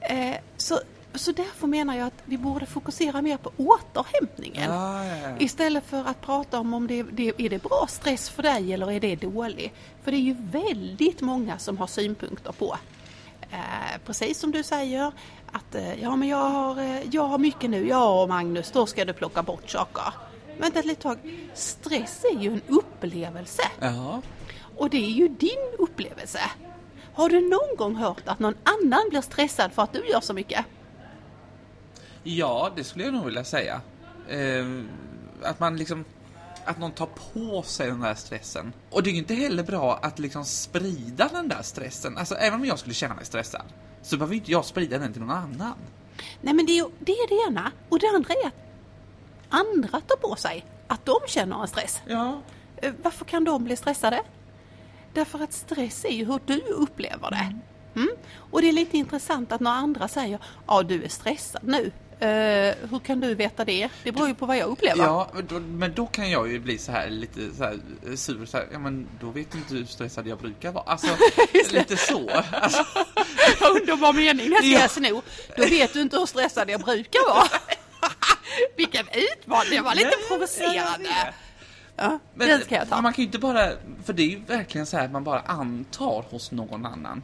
Eh, 0.00 0.36
så, 0.56 0.80
så 1.16 1.32
därför 1.32 1.66
menar 1.66 1.96
jag 1.96 2.06
att 2.06 2.22
vi 2.24 2.38
borde 2.38 2.66
fokusera 2.66 3.22
mer 3.22 3.36
på 3.36 3.52
återhämtningen. 3.56 4.70
Ja, 4.70 5.04
ja, 5.06 5.16
ja. 5.16 5.28
Istället 5.38 5.84
för 5.86 6.04
att 6.04 6.20
prata 6.20 6.58
om 6.60 6.74
om 6.74 6.86
det, 6.86 7.02
det 7.02 7.32
är 7.38 7.50
det 7.50 7.62
bra 7.62 7.86
stress 7.88 8.28
för 8.30 8.42
dig 8.42 8.72
eller 8.72 8.90
är 8.92 9.00
det 9.00 9.16
dålig. 9.16 9.72
För 10.04 10.10
det 10.10 10.16
är 10.16 10.20
ju 10.20 10.36
väldigt 10.40 11.20
många 11.20 11.58
som 11.58 11.78
har 11.78 11.86
synpunkter 11.86 12.52
på. 12.52 12.76
Eh, 13.50 13.58
precis 14.06 14.38
som 14.38 14.50
du 14.52 14.62
säger 14.62 15.12
att 15.52 15.74
eh, 15.74 16.02
ja 16.02 16.16
men 16.16 16.28
jag 16.28 16.50
har, 16.50 16.78
eh, 16.80 17.00
jag 17.14 17.22
har 17.22 17.38
mycket 17.38 17.70
nu, 17.70 17.88
ja 17.88 18.26
Magnus 18.26 18.70
då 18.70 18.86
ska 18.86 19.04
du 19.04 19.12
plocka 19.12 19.42
bort 19.42 19.70
saker. 19.70 20.04
Vänta 20.58 20.78
ett 20.78 20.84
litet 20.84 21.02
tag, 21.02 21.18
stress 21.54 22.24
är 22.34 22.38
ju 22.40 22.52
en 22.52 22.60
upplevelse 22.68 23.62
Ja. 23.80 24.22
och 24.76 24.90
det 24.90 24.96
är 24.96 25.10
ju 25.10 25.28
din 25.28 25.58
upplevelse. 25.78 26.40
Har 27.14 27.28
du 27.28 27.40
någon 27.40 27.76
gång 27.76 27.96
hört 27.96 28.22
att 28.28 28.38
någon 28.38 28.54
annan 28.62 29.08
blir 29.10 29.20
stressad 29.20 29.72
för 29.72 29.82
att 29.82 29.92
du 29.92 30.06
gör 30.08 30.20
så 30.20 30.32
mycket? 30.34 30.64
Ja, 32.26 32.70
det 32.76 32.84
skulle 32.84 33.04
jag 33.04 33.14
nog 33.14 33.24
vilja 33.24 33.44
säga. 33.44 33.80
Eh, 34.28 34.66
att 35.42 35.60
man 35.60 35.76
liksom 35.76 36.04
att 36.64 36.78
någon 36.78 36.92
tar 36.92 37.08
på 37.32 37.62
sig 37.62 37.86
den 37.86 38.00
där 38.00 38.14
stressen. 38.14 38.72
Och 38.90 39.02
det 39.02 39.10
är 39.10 39.12
ju 39.12 39.18
inte 39.18 39.34
heller 39.34 39.62
bra 39.62 39.98
att 40.02 40.18
liksom 40.18 40.44
sprida 40.44 41.28
den 41.32 41.48
där 41.48 41.62
stressen. 41.62 42.18
Alltså 42.18 42.34
även 42.34 42.60
om 42.60 42.66
jag 42.66 42.78
skulle 42.78 42.94
känna 42.94 43.14
mig 43.14 43.24
stressad 43.24 43.62
så 44.02 44.16
behöver 44.16 44.34
inte 44.34 44.50
jag 44.52 44.64
sprida 44.64 44.98
den 44.98 45.12
till 45.12 45.22
någon 45.22 45.36
annan. 45.36 45.74
Nej 46.40 46.54
men 46.54 46.66
det 46.66 46.78
är, 46.78 46.86
det 46.98 47.12
är 47.12 47.28
det 47.28 47.50
ena. 47.50 47.72
Och 47.88 47.98
det 47.98 48.06
andra 48.14 48.34
är 48.34 48.46
att 48.46 48.54
andra 49.48 50.00
tar 50.00 50.16
på 50.16 50.36
sig 50.36 50.64
att 50.86 51.04
de 51.06 51.18
känner 51.26 51.62
en 51.62 51.68
stress. 51.68 52.02
Ja, 52.06 52.40
Eh, 52.82 52.92
Varför 53.02 53.24
kan 53.24 53.44
de 53.44 53.64
bli 53.64 53.76
stressade? 53.76 54.22
Därför 55.12 55.38
att 55.42 55.52
stress 55.52 56.04
är 56.04 56.10
ju 56.12 56.24
hur 56.24 56.40
du 56.46 56.60
upplever 56.60 57.30
det. 57.30 57.58
Mm? 58.00 58.10
Och 58.50 58.60
det 58.60 58.68
är 58.68 58.72
lite 58.72 58.96
intressant 58.98 59.52
att 59.52 59.60
när 59.60 59.70
andra 59.70 60.08
säger 60.08 60.38
ja 60.66 60.82
du 60.82 61.04
är 61.04 61.08
stressad 61.08 61.62
nu. 61.64 61.92
Eh, 62.20 62.28
hur 62.90 62.98
kan 63.04 63.20
du 63.20 63.34
veta 63.34 63.64
det? 63.64 63.88
Det 64.04 64.12
beror 64.12 64.28
ju 64.28 64.34
på 64.34 64.46
vad 64.46 64.56
jag 64.56 64.68
upplever. 64.68 65.04
Ja, 65.04 65.30
men 65.34 65.46
då, 65.46 65.58
men 65.60 65.94
då 65.94 66.06
kan 66.06 66.30
jag 66.30 66.52
ju 66.52 66.60
bli 66.60 66.78
så 66.78 66.92
här 66.92 67.10
lite 67.10 67.40
så 67.56 67.64
här 67.64 67.78
eh, 68.08 68.14
sur. 68.14 68.46
Så 68.46 68.56
här, 68.56 68.66
ja, 68.72 68.78
men 68.78 69.06
då 69.20 69.30
vet 69.30 69.54
inte 69.54 69.74
hur 69.74 69.84
stressad 69.84 70.26
jag 70.26 70.38
brukar 70.38 70.72
vara. 70.72 70.84
Alltså, 70.86 71.06
lite 71.70 71.96
så. 71.96 72.30
Alltså, 72.52 72.84
Underbar 73.76 74.12
mening, 74.12 74.50
det 74.50 74.56
ska 74.56 74.66
Ja. 74.66 74.80
jag 74.80 74.90
sno. 74.90 75.22
Då 75.56 75.62
vet 75.64 75.92
du 75.92 76.00
inte 76.02 76.18
hur 76.18 76.26
stressad 76.26 76.70
jag 76.70 76.80
brukar 76.80 77.34
vara. 77.34 77.48
Vilken 78.76 79.06
utmaning, 79.12 79.70
det 79.70 79.80
var 79.80 79.94
lite 79.94 80.16
provocerande. 80.28 81.08
ja, 81.08 81.32
Ja, 81.96 82.18
men, 82.34 82.48
den 82.48 82.60
ska 82.60 82.74
jag 82.74 82.88
ta. 82.88 83.00
Man 83.00 83.12
kan 83.12 83.22
ju 83.22 83.26
inte 83.26 83.38
bara, 83.38 83.68
för 84.04 84.12
det 84.12 84.22
är 84.22 84.26
ju 84.26 84.38
verkligen 84.46 84.86
så 84.86 84.96
här 84.96 85.04
att 85.04 85.10
man 85.10 85.24
bara 85.24 85.40
antar 85.40 86.24
hos 86.30 86.50
någon 86.50 86.86
annan. 86.86 87.22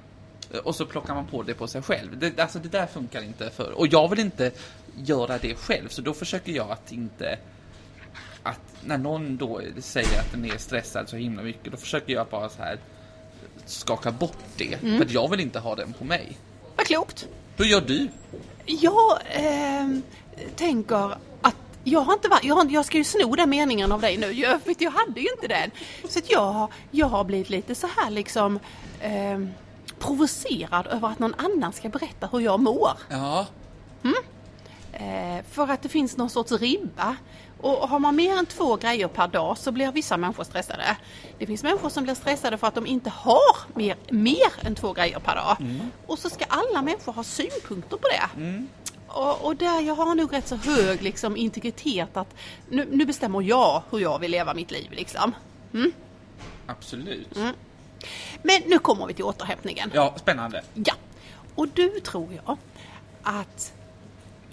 Eh, 0.52 0.58
Och 0.58 0.74
så 0.76 0.86
plockar 0.86 1.14
man 1.14 1.26
på 1.26 1.42
det 1.42 1.54
på 1.54 1.66
sig 1.66 1.82
själv. 1.82 2.18
Det, 2.18 2.40
alltså 2.40 2.58
det 2.58 2.68
där 2.68 2.86
funkar 2.86 3.22
inte 3.22 3.50
för. 3.50 3.70
Och 3.72 3.86
jag 3.86 4.08
vill 4.08 4.18
inte 4.18 4.50
göra 4.96 5.38
det 5.38 5.54
själv, 5.54 5.88
så 5.88 6.02
då 6.02 6.14
försöker 6.14 6.52
jag 6.52 6.70
att 6.70 6.92
inte 6.92 7.38
att 8.42 8.60
när 8.84 8.98
någon 8.98 9.36
då 9.36 9.60
säger 9.80 10.20
att 10.20 10.32
den 10.32 10.44
är 10.44 10.58
stressad 10.58 11.08
så 11.08 11.16
himla 11.16 11.42
mycket, 11.42 11.70
då 11.72 11.76
försöker 11.78 12.12
jag 12.12 12.26
bara 12.26 12.48
så 12.48 12.62
här 12.62 12.78
skaka 13.66 14.10
bort 14.10 14.36
det. 14.56 14.74
Mm. 14.82 14.98
För 14.98 15.04
att 15.04 15.10
jag 15.12 15.30
vill 15.30 15.40
inte 15.40 15.58
ha 15.58 15.74
den 15.74 15.92
på 15.92 16.04
mig. 16.04 16.38
Vad 16.76 16.86
klokt. 16.86 17.28
Hur 17.56 17.64
gör 17.64 17.80
du? 17.80 18.08
Jag 18.66 19.18
ehm, 19.30 20.02
tänker 20.56 21.16
att 21.42 21.54
jag 21.84 22.00
har 22.00 22.12
inte 22.12 22.28
varit, 22.28 22.44
jag, 22.44 22.54
har, 22.54 22.70
jag 22.70 22.84
ska 22.84 22.98
ju 22.98 23.04
sno 23.04 23.34
den 23.36 23.50
meningen 23.50 23.92
av 23.92 24.00
dig 24.00 24.16
nu, 24.16 24.32
jag, 24.32 24.62
för 24.62 24.74
jag 24.78 24.90
hade 24.90 25.20
ju 25.20 25.28
inte 25.36 25.48
den. 25.48 25.70
Så 26.08 26.18
att 26.18 26.30
jag, 26.30 26.52
har- 26.52 26.72
jag 26.90 27.06
har 27.06 27.24
blivit 27.24 27.50
lite 27.50 27.74
så 27.74 27.86
här 27.96 28.10
liksom 28.10 28.58
ehm, 29.00 29.50
provocerad 29.98 30.86
över 30.86 31.08
att 31.08 31.18
någon 31.18 31.34
annan 31.34 31.72
ska 31.72 31.88
berätta 31.88 32.26
hur 32.32 32.40
jag 32.40 32.60
mår. 32.60 32.90
Ja, 33.10 33.46
Eh, 34.04 34.10
för 35.50 35.70
att 35.70 35.82
det 35.82 35.88
finns 35.88 36.16
någon 36.16 36.30
sorts 36.30 36.52
ribba. 36.52 37.16
Och 37.60 37.88
har 37.88 37.98
man 37.98 38.16
mer 38.16 38.38
än 38.38 38.46
två 38.46 38.76
grejer 38.76 39.08
per 39.08 39.28
dag 39.28 39.58
så 39.58 39.72
blir 39.72 39.92
vissa 39.92 40.16
människor 40.16 40.44
stressade. 40.44 40.96
Det 41.38 41.46
finns 41.46 41.62
människor 41.62 41.88
som 41.88 42.04
blir 42.04 42.14
stressade 42.14 42.58
för 42.58 42.66
att 42.66 42.74
de 42.74 42.86
inte 42.86 43.10
har 43.10 43.78
mer, 43.78 43.96
mer 44.10 44.52
än 44.66 44.74
två 44.74 44.92
grejer 44.92 45.18
per 45.18 45.34
dag. 45.34 45.56
Och 46.06 46.18
så 46.18 46.30
ska 46.30 46.44
alla 46.48 46.82
människor 46.82 47.12
ha 47.12 47.24
synpunkter 47.24 47.96
på 47.96 48.08
det. 48.08 48.28
Och, 49.06 49.44
och 49.44 49.56
där 49.56 49.80
jag 49.80 49.94
har 49.94 50.14
nog 50.14 50.32
rätt 50.32 50.48
så 50.48 50.56
hög 50.56 51.02
liksom, 51.02 51.36
integritet 51.36 52.16
att 52.16 52.34
nu, 52.68 52.88
nu 52.90 53.04
bestämmer 53.04 53.42
jag 53.42 53.82
hur 53.90 53.98
jag 53.98 54.18
vill 54.18 54.30
leva 54.30 54.54
mitt 54.54 54.70
liv. 54.70 54.88
Liksom. 54.90 55.34
absolut. 56.66 57.36
Mm. 57.36 57.54
Men 58.42 58.62
nu 58.66 58.78
kommer 58.78 59.06
vi 59.06 59.14
till 59.14 59.24
återhämtningen. 59.24 59.90
Ja, 59.94 60.14
spännande. 60.16 60.62
Ja, 60.74 60.94
och 61.54 61.68
du 61.68 62.00
tror 62.00 62.28
jag 62.44 62.56
att 63.22 63.72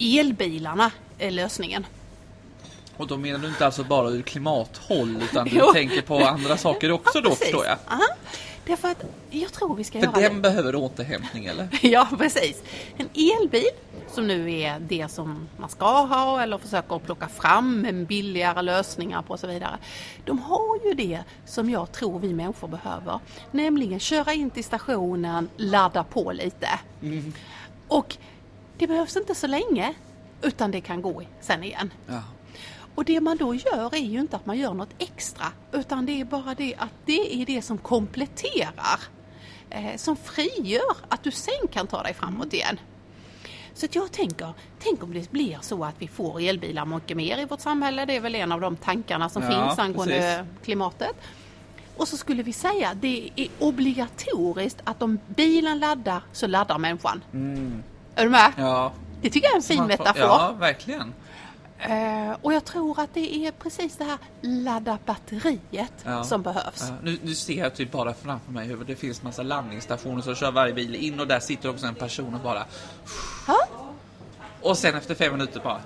elbilarna 0.00 0.90
är 1.18 1.30
lösningen. 1.30 1.86
Och 2.96 3.06
då 3.06 3.16
menar 3.16 3.38
du 3.38 3.48
inte 3.48 3.66
alltså 3.66 3.84
bara 3.84 4.08
ur 4.08 4.22
klimathåll 4.22 5.22
utan 5.22 5.44
du 5.48 5.50
Jo. 5.58 5.72
tänker 5.72 6.02
på 6.02 6.18
andra 6.18 6.56
saker 6.56 6.92
också 6.92 7.20
då 7.20 7.28
precis. 7.30 7.44
förstår 7.44 7.64
jag. 7.66 7.76
Aha. 7.88 8.06
Därför 8.66 8.88
att 8.88 9.04
jag 9.30 9.52
tror 9.52 9.76
vi 9.76 9.84
ska 9.84 9.98
För 9.98 10.06
göra 10.06 10.20
den 10.20 10.42
behöver 10.42 10.74
återhämtning 10.74 11.44
eller? 11.44 11.68
det. 11.82 11.88
Ja, 11.88 12.08
precis. 12.18 12.62
En 12.96 13.08
elbil 13.14 13.64
som 14.14 14.26
nu 14.26 14.52
är 14.60 14.80
det 14.80 15.08
som 15.10 15.48
man 15.56 15.68
ska 15.68 16.00
ha 16.04 16.42
eller 16.42 16.58
försöker 16.58 16.98
plocka 16.98 17.28
fram 17.28 17.80
med 17.80 18.06
billigare 18.06 18.62
lösningar 18.62 19.22
på 19.22 19.32
och 19.32 19.40
så 19.40 19.46
vidare. 19.46 19.78
De 20.24 20.38
har 20.38 20.78
ju 20.84 20.94
det 20.94 21.20
som 21.46 21.70
jag 21.70 21.92
tror 21.92 22.18
vi 22.18 22.32
människor 22.32 22.68
behöver. 22.68 23.18
Nämligen 23.50 24.00
köra 24.00 24.32
in 24.32 24.50
till 24.50 24.64
stationen, 24.64 25.48
ladda 25.56 26.04
på 26.04 26.32
lite. 26.32 26.68
Och 27.88 28.16
det 28.80 28.86
behövs 28.86 29.16
inte 29.16 29.34
så 29.34 29.46
länge 29.46 29.94
utan 30.42 30.70
det 30.70 30.80
kan 30.80 31.02
gå 31.02 31.22
sen 31.40 31.64
igen. 31.64 31.92
Ja. 32.06 32.22
Och 32.94 33.04
det 33.04 33.20
man 33.20 33.36
då 33.36 33.54
gör 33.54 33.94
är 33.94 33.98
ju 33.98 34.20
inte 34.20 34.36
att 34.36 34.46
man 34.46 34.58
gör 34.58 34.74
något 34.74 34.94
extra 34.98 35.46
utan 35.72 36.06
det 36.06 36.20
är 36.20 36.24
bara 36.24 36.54
det 36.54 36.74
att 36.78 36.92
det 37.06 37.42
är 37.42 37.46
det 37.46 37.62
som 37.62 37.78
kompletterar. 37.78 39.00
Eh, 39.70 39.96
som 39.96 40.16
frigör 40.16 40.96
att 41.08 41.22
du 41.22 41.30
sen 41.30 41.68
kan 41.72 41.86
ta 41.86 42.02
dig 42.02 42.14
framåt 42.14 42.52
igen. 42.54 42.80
Så 43.74 43.86
att 43.86 43.94
jag 43.94 44.12
tänker, 44.12 44.52
tänk 44.78 45.02
om 45.02 45.14
det 45.14 45.30
blir 45.30 45.58
så 45.60 45.84
att 45.84 45.94
vi 45.98 46.08
får 46.08 46.40
elbilar 46.40 46.84
mycket 46.86 47.16
mer 47.16 47.38
i 47.38 47.44
vårt 47.44 47.60
samhälle. 47.60 48.04
Det 48.04 48.16
är 48.16 48.20
väl 48.20 48.34
en 48.34 48.52
av 48.52 48.60
de 48.60 48.76
tankarna 48.76 49.28
som 49.28 49.42
Ja, 49.42 49.48
finns 49.66 49.78
angående 49.78 50.14
precis. 50.14 50.64
klimatet. 50.64 51.16
Och 51.96 52.08
så 52.08 52.16
skulle 52.16 52.42
vi 52.42 52.52
säga 52.52 52.88
att 52.88 53.00
det 53.00 53.30
är 53.36 53.48
obligatoriskt 53.58 54.80
att 54.84 55.02
om 55.02 55.18
bilen 55.26 55.78
laddar 55.78 56.22
så 56.32 56.46
laddar 56.46 56.78
människan. 56.78 57.22
Är 58.20 58.24
du 58.24 58.30
med? 58.30 58.52
Ja. 58.56 58.92
Det 59.22 59.30
tycker 59.30 59.46
jag 59.46 59.52
är 59.52 59.56
en 59.56 59.62
fin 59.62 59.86
metafor. 59.86 60.22
Ja, 60.22 60.54
verkligen. 60.58 61.14
Eh, 61.78 62.36
och 62.42 62.52
jag 62.52 62.64
tror 62.64 63.00
att 63.00 63.14
det 63.14 63.36
är 63.46 63.50
precis 63.52 63.96
det 63.96 64.04
här 64.04 64.18
ladda 64.40 64.98
batteriet 65.06 65.92
Ja. 66.04 66.24
som 66.24 66.42
behövs. 66.42 66.84
Ja, 66.88 66.94
nu, 67.02 67.18
nu 67.22 67.34
ser 67.34 67.58
jag 67.58 67.74
typ 67.74 67.92
bara 67.92 68.14
framför 68.14 68.52
mig 68.52 68.66
hur 68.66 68.84
det 68.84 68.96
finns 68.96 69.22
massa 69.22 69.42
landningsstationer 69.42 70.22
så 70.22 70.34
kör 70.34 70.50
varje 70.50 70.72
bil 70.74 70.94
in 70.94 71.20
och 71.20 71.26
där 71.26 71.40
sitter 71.40 71.70
också 71.70 71.86
en 71.86 71.94
person 71.94 72.34
och 72.34 72.40
bara... 72.40 72.64
Ja. 73.46 73.56
Och 74.62 74.78
sen 74.78 74.94
efter 74.94 75.14
fem 75.14 75.32
minuter 75.32 75.60
bara... 75.64 75.80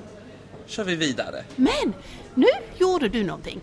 Kör 0.66 0.84
vi 0.84 0.96
vidare. 0.96 1.44
Men 1.56 1.94
nu 2.34 2.46
gjorde 2.78 3.08
du 3.08 3.24
någonting. 3.24 3.60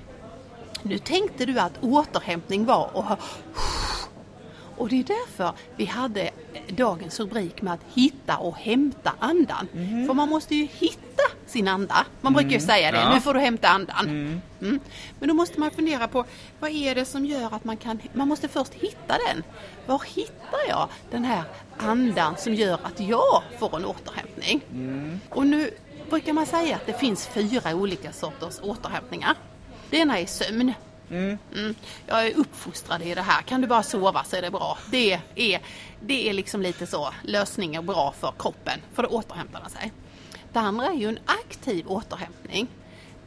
Nu 0.82 0.98
tänkte 0.98 1.46
du 1.46 1.60
att 1.60 1.74
återhämtning 1.82 2.66
var 2.66 2.86
att 2.94 3.06
ha... 3.06 3.18
Och 4.82 4.90
det 4.90 5.00
är 5.00 5.04
därför 5.04 5.54
vi 5.76 5.86
hade 5.86 6.30
dagens 6.70 7.20
rubrik 7.20 7.62
med 7.62 7.74
att 7.74 7.80
hitta 7.94 8.38
och 8.38 8.56
hämta 8.58 9.14
andan. 9.20 9.68
För 10.08 10.14
man 10.14 10.30
måste 10.30 10.56
ju 10.56 10.68
hitta 10.80 11.24
sin 11.48 11.68
anda. 11.68 12.06
Man 12.22 12.34
brukar 12.34 12.50
ju 12.52 12.60
säga 12.60 12.92
det, 12.92 12.98
Ja. 12.98 13.14
nu 13.14 13.22
får 13.22 13.34
du 13.34 13.40
hämta 13.40 13.68
andan. 13.68 14.06
Mm. 14.60 14.80
Men 15.20 15.28
då 15.30 15.34
måste 15.36 15.60
man 15.60 15.72
fundera 15.72 16.08
på 16.08 16.26
vad 16.60 16.72
är 16.72 16.96
det 16.96 17.06
som 17.06 17.26
gör 17.26 17.56
att 17.56 17.64
man 17.64 17.78
kan... 17.78 18.00
Man 18.14 18.28
måste 18.28 18.48
först 18.48 18.74
hitta 18.74 19.18
den. 19.28 19.44
Var 19.86 20.02
hittar 20.16 20.60
jag 20.70 20.90
den 21.12 21.26
här 21.26 21.44
andan 21.78 22.38
som 22.38 22.54
gör 22.54 22.80
att 22.84 23.00
jag 23.00 23.44
får 23.60 23.76
en 23.76 23.86
återhämtning? 23.86 24.62
Och 25.30 25.48
nu 25.48 25.72
brukar 26.10 26.34
man 26.34 26.46
säga 26.46 26.76
att 26.76 26.86
det 26.86 27.00
finns 27.00 27.28
fyra 27.28 27.76
olika 27.76 28.12
sorters 28.12 28.60
återhämtningar. 28.62 29.36
Det 29.90 29.98
ena 29.98 30.20
är 30.20 30.26
sömn. 30.26 30.74
Mm. 31.12 31.76
Jag 32.08 32.28
är 32.28 32.38
uppfostrad 32.38 33.02
i 33.02 33.16
det 33.16 33.22
här. 33.22 33.42
Kan 33.42 33.62
du 33.62 33.68
bara 33.68 33.84
sova 33.84 34.24
så 34.24 34.36
är 34.36 34.42
det 34.42 34.52
bra. 34.52 34.78
Det 34.92 35.20
är, 35.36 35.62
det 36.02 36.30
är 36.30 36.34
liksom 36.34 36.62
lite 36.62 36.88
så 36.88 37.10
lösningar 37.24 37.82
bra 37.82 38.14
för 38.20 38.34
kroppen, 38.40 38.80
för 38.94 39.04
då 39.04 39.10
återhämtar 39.10 39.60
den 39.62 39.70
sig. 39.70 39.92
Det 40.54 40.60
andra 40.60 40.86
är 40.86 40.94
ju 40.94 41.10
en 41.10 41.20
aktiv 41.26 41.88
återhämtning. 41.88 42.68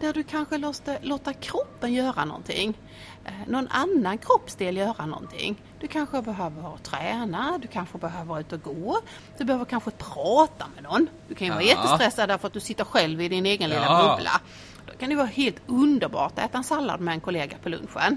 Där 0.00 0.12
du 0.12 0.22
kanske 0.22 0.58
låter, 0.58 0.98
låter 1.02 1.32
kroppen 1.32 1.92
göra 1.94 2.24
någonting. 2.24 2.78
Eh, 3.24 3.32
någon 3.46 3.68
annan 3.68 4.18
kroppsdel 4.18 4.76
göra 4.76 5.06
någonting. 5.06 5.56
Du 5.80 5.86
kanske 5.88 6.22
behöver 6.22 6.76
träna, 6.82 7.58
du 7.62 7.68
kanske 7.68 7.98
behöver 7.98 8.24
vara 8.24 8.40
ute 8.40 8.54
och 8.54 8.62
gå. 8.62 8.98
Du 9.38 9.44
behöver 9.44 9.64
kanske 9.64 9.90
prata 9.90 10.66
med 10.74 10.82
någon. 10.84 11.06
Du 11.28 11.34
kan 11.34 11.46
ju 11.46 11.52
vara 11.52 11.62
Ja. 11.62 11.68
jättestressad 11.68 12.28
därför 12.28 12.46
att 12.46 12.52
du 12.52 12.60
sitter 12.60 12.84
själv 12.84 13.20
i 13.20 13.28
din 13.28 13.46
egen 13.46 13.70
lilla 13.70 13.82
Ja. 13.84 14.14
bubbla. 14.16 14.40
Då 14.86 14.92
kan 14.98 15.08
det 15.10 15.16
vara 15.16 15.26
helt 15.26 15.56
underbart 15.66 16.32
att 16.32 16.38
äta 16.44 16.58
en 16.58 16.64
sallad 16.64 17.00
med 17.00 17.14
en 17.14 17.20
kollega 17.20 17.56
på 17.62 17.68
lunchen. 17.68 18.16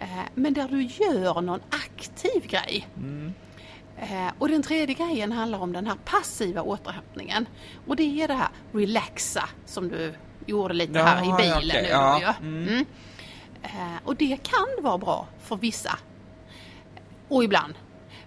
Eh, 0.00 0.06
Men 0.34 0.54
där 0.54 0.68
du 0.68 0.82
gör 0.82 1.40
någon 1.40 1.60
aktiv 1.70 2.46
grej. 2.46 2.88
Eh, 3.98 4.28
Och 4.38 4.48
den 4.48 4.62
tredje 4.62 4.94
grejen 4.94 5.32
handlar 5.32 5.58
om 5.58 5.72
den 5.72 5.86
här 5.86 5.96
passiva 6.04 6.62
återhämtningen. 6.62 7.46
Och 7.86 7.96
det 7.96 8.22
är 8.22 8.28
det 8.28 8.34
här 8.34 8.48
relaxa 8.72 9.48
som 9.66 9.88
du 9.88 10.14
gjorde 10.46 10.74
lite 10.74 10.98
här 11.02 11.24
i 11.24 11.28
Ja, 11.28 11.36
bilen 11.36 11.56
okej, 11.58 11.82
nu. 11.82 11.88
ja, 11.88 12.20
ju. 12.40 12.46
Mm. 12.48 12.86
Eh, 13.62 13.70
Och 14.04 14.16
det 14.16 14.36
kan 14.42 14.66
vara 14.84 14.98
bra 14.98 15.26
för 15.42 15.56
vissa. 15.56 15.98
Och 17.28 17.44
ibland. 17.44 17.74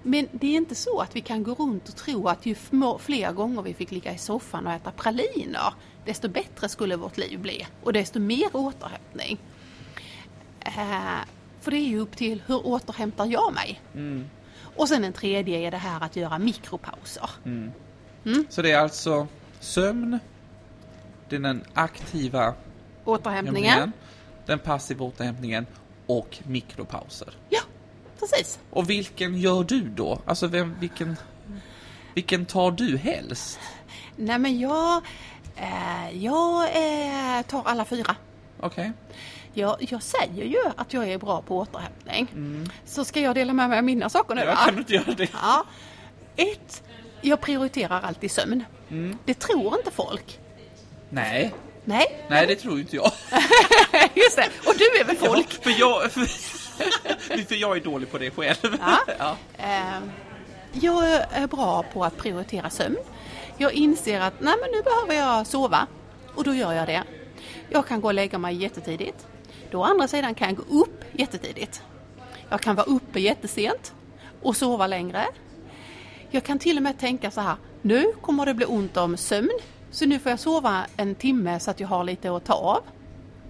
Men 0.03 0.27
det 0.31 0.47
är 0.47 0.57
inte 0.57 0.75
så 0.75 0.99
att 0.99 1.15
vi 1.15 1.21
kan 1.21 1.43
gå 1.43 1.53
runt 1.53 1.89
och 1.89 1.95
tro 1.95 2.27
att 2.27 2.45
ju 2.45 2.55
fler 2.99 3.31
gånger 3.31 3.61
vi 3.61 3.73
fick 3.73 3.91
ligga 3.91 4.13
i 4.13 4.17
soffan 4.17 4.67
och 4.67 4.73
äta 4.73 4.91
praliner, 4.91 5.73
desto 6.05 6.29
bättre 6.29 6.69
skulle 6.69 6.95
vårt 6.95 7.17
liv 7.17 7.39
bli 7.39 7.67
och 7.83 7.93
desto 7.93 8.19
mer 8.19 8.55
återhämtning. 8.55 9.39
Eh, 10.59 11.19
för 11.61 11.71
det 11.71 11.77
är 11.77 11.87
ju 11.87 11.99
upp 11.99 12.17
till 12.17 12.43
hur 12.45 12.67
återhämtar 12.67 13.25
jag 13.25 13.53
mig? 13.53 13.81
Och 14.75 14.87
sen 14.89 15.01
den 15.01 15.13
tredje 15.13 15.57
är 15.57 15.71
det 15.71 15.77
här 15.77 16.03
att 16.03 16.15
göra 16.15 16.39
mikropauser. 16.39 17.29
Så 18.49 18.61
det 18.61 18.71
är 18.71 18.79
alltså 18.79 19.27
sömn, 19.59 20.19
det 21.29 21.35
är 21.35 21.39
den 21.39 21.63
aktiva 21.73 22.53
Återhämtningen. 23.05 23.65
hämtningen, 23.65 23.91
den 24.45 24.59
passiva 24.59 25.05
återhämtningen 25.05 25.65
och 26.05 26.37
mikropauser. 26.43 27.33
Ja, 28.19 28.27
precis. 28.27 28.59
Och 28.69 28.89
vilken 28.89 29.37
gör 29.37 29.63
du 29.63 29.81
då? 29.81 30.21
Alltså 30.25 30.47
vem, 30.47 30.75
vilken, 30.79 31.17
vilken 32.13 32.45
tar 32.45 32.71
du 32.71 32.97
helst? 32.97 33.59
Nej 34.15 34.39
men 34.39 34.59
jag, 34.59 35.03
eh, 35.55 36.23
jag 36.23 36.63
eh, 36.63 37.41
tar 37.41 37.63
alla 37.65 37.85
fyra. 37.85 38.15
Okej. 38.59 38.91
Jag, 39.53 39.75
jag 39.79 40.03
säger 40.03 40.43
ju 40.45 40.59
att 40.75 40.93
jag 40.93 41.09
är 41.09 41.17
bra 41.17 41.41
på 41.41 41.57
återhämtning. 41.57 42.27
Så 42.85 43.05
ska 43.05 43.19
jag 43.19 43.35
dela 43.35 43.53
med 43.53 43.69
mig 43.69 43.77
av 43.77 43.83
mina 43.83 44.09
saker 44.09 44.35
nu 44.35 44.41
Ja, 44.41 44.55
kan 44.55 44.73
du 44.73 44.79
inte 44.79 44.93
göra 44.93 45.13
det? 45.13 45.29
Ja. 45.33 45.65
Ett, 46.35 46.83
jag 47.21 47.41
prioriterar 47.41 48.01
alltid 48.01 48.31
sömn. 48.31 48.63
Det 49.25 49.33
tror 49.33 49.77
inte 49.77 49.91
folk. 49.91 50.39
Nej, 51.09 51.53
Nej, 51.85 52.25
nej 52.29 52.47
det 52.47 52.55
tror 52.55 52.79
inte 52.79 52.95
jag. 52.95 53.11
just 54.13 54.35
det. 54.35 54.49
Och 54.65 54.73
du 54.77 54.99
är 54.99 55.03
väl 55.05 55.15
folk? 55.15 55.63
För 55.63 55.79
jag, 55.79 56.11
för, 56.11 56.25
för 57.47 57.55
jag 57.55 57.77
är 57.77 57.81
dålig 57.81 58.11
på 58.11 58.17
det 58.17 58.31
själv. 58.31 58.77
Ja. 58.79 58.97
Ja. 59.19 59.37
Eh, 59.57 59.99
jag 60.73 61.07
är 61.31 61.47
bra 61.47 61.83
på 61.93 62.03
att 62.03 62.17
prioritera 62.17 62.69
sömn. 62.69 62.97
Jag 63.57 63.73
inser 63.73 64.19
att 64.21 64.33
nej, 64.39 64.53
men 64.61 64.71
nu 64.71 64.81
behöver 64.81 65.13
jag 65.13 65.47
sova 65.47 65.87
och 66.35 66.43
då 66.43 66.53
gör 66.53 66.73
jag 66.73 66.87
det. 66.87 67.03
Jag 67.69 67.87
kan 67.87 68.01
gå 68.01 68.07
och 68.07 68.13
lägga 68.13 68.37
mig 68.37 68.55
jättetidigt. 68.55 69.27
Då 69.71 69.79
å 69.79 69.83
andra 69.83 70.07
sidan 70.07 70.35
kan 70.35 70.47
jag 70.47 70.57
gå 70.57 70.81
upp 70.81 71.03
jättetidigt. 71.11 71.83
Jag 72.49 72.61
kan 72.61 72.75
vara 72.75 72.85
uppe 72.85 73.19
jättesent 73.19 73.93
och 74.41 74.55
sova 74.55 74.87
längre. 74.87 75.25
Jag 76.31 76.43
kan 76.43 76.59
till 76.59 76.77
och 76.77 76.83
med 76.83 76.99
tänka 76.99 77.31
så 77.31 77.41
här, 77.41 77.55
nu 77.81 78.13
kommer 78.21 78.45
det 78.45 78.53
bli 78.53 78.65
ont 78.65 78.97
om 78.97 79.17
sömn 79.17 79.59
så 79.91 80.05
nu 80.05 80.19
får 80.19 80.29
jag 80.29 80.39
sova 80.39 80.85
en 80.97 81.15
timme 81.15 81.59
så 81.59 81.71
att 81.71 81.79
jag 81.79 81.87
har 81.87 82.03
lite 82.03 82.35
att 82.35 82.45
ta 82.45 82.53
av. 82.53 82.83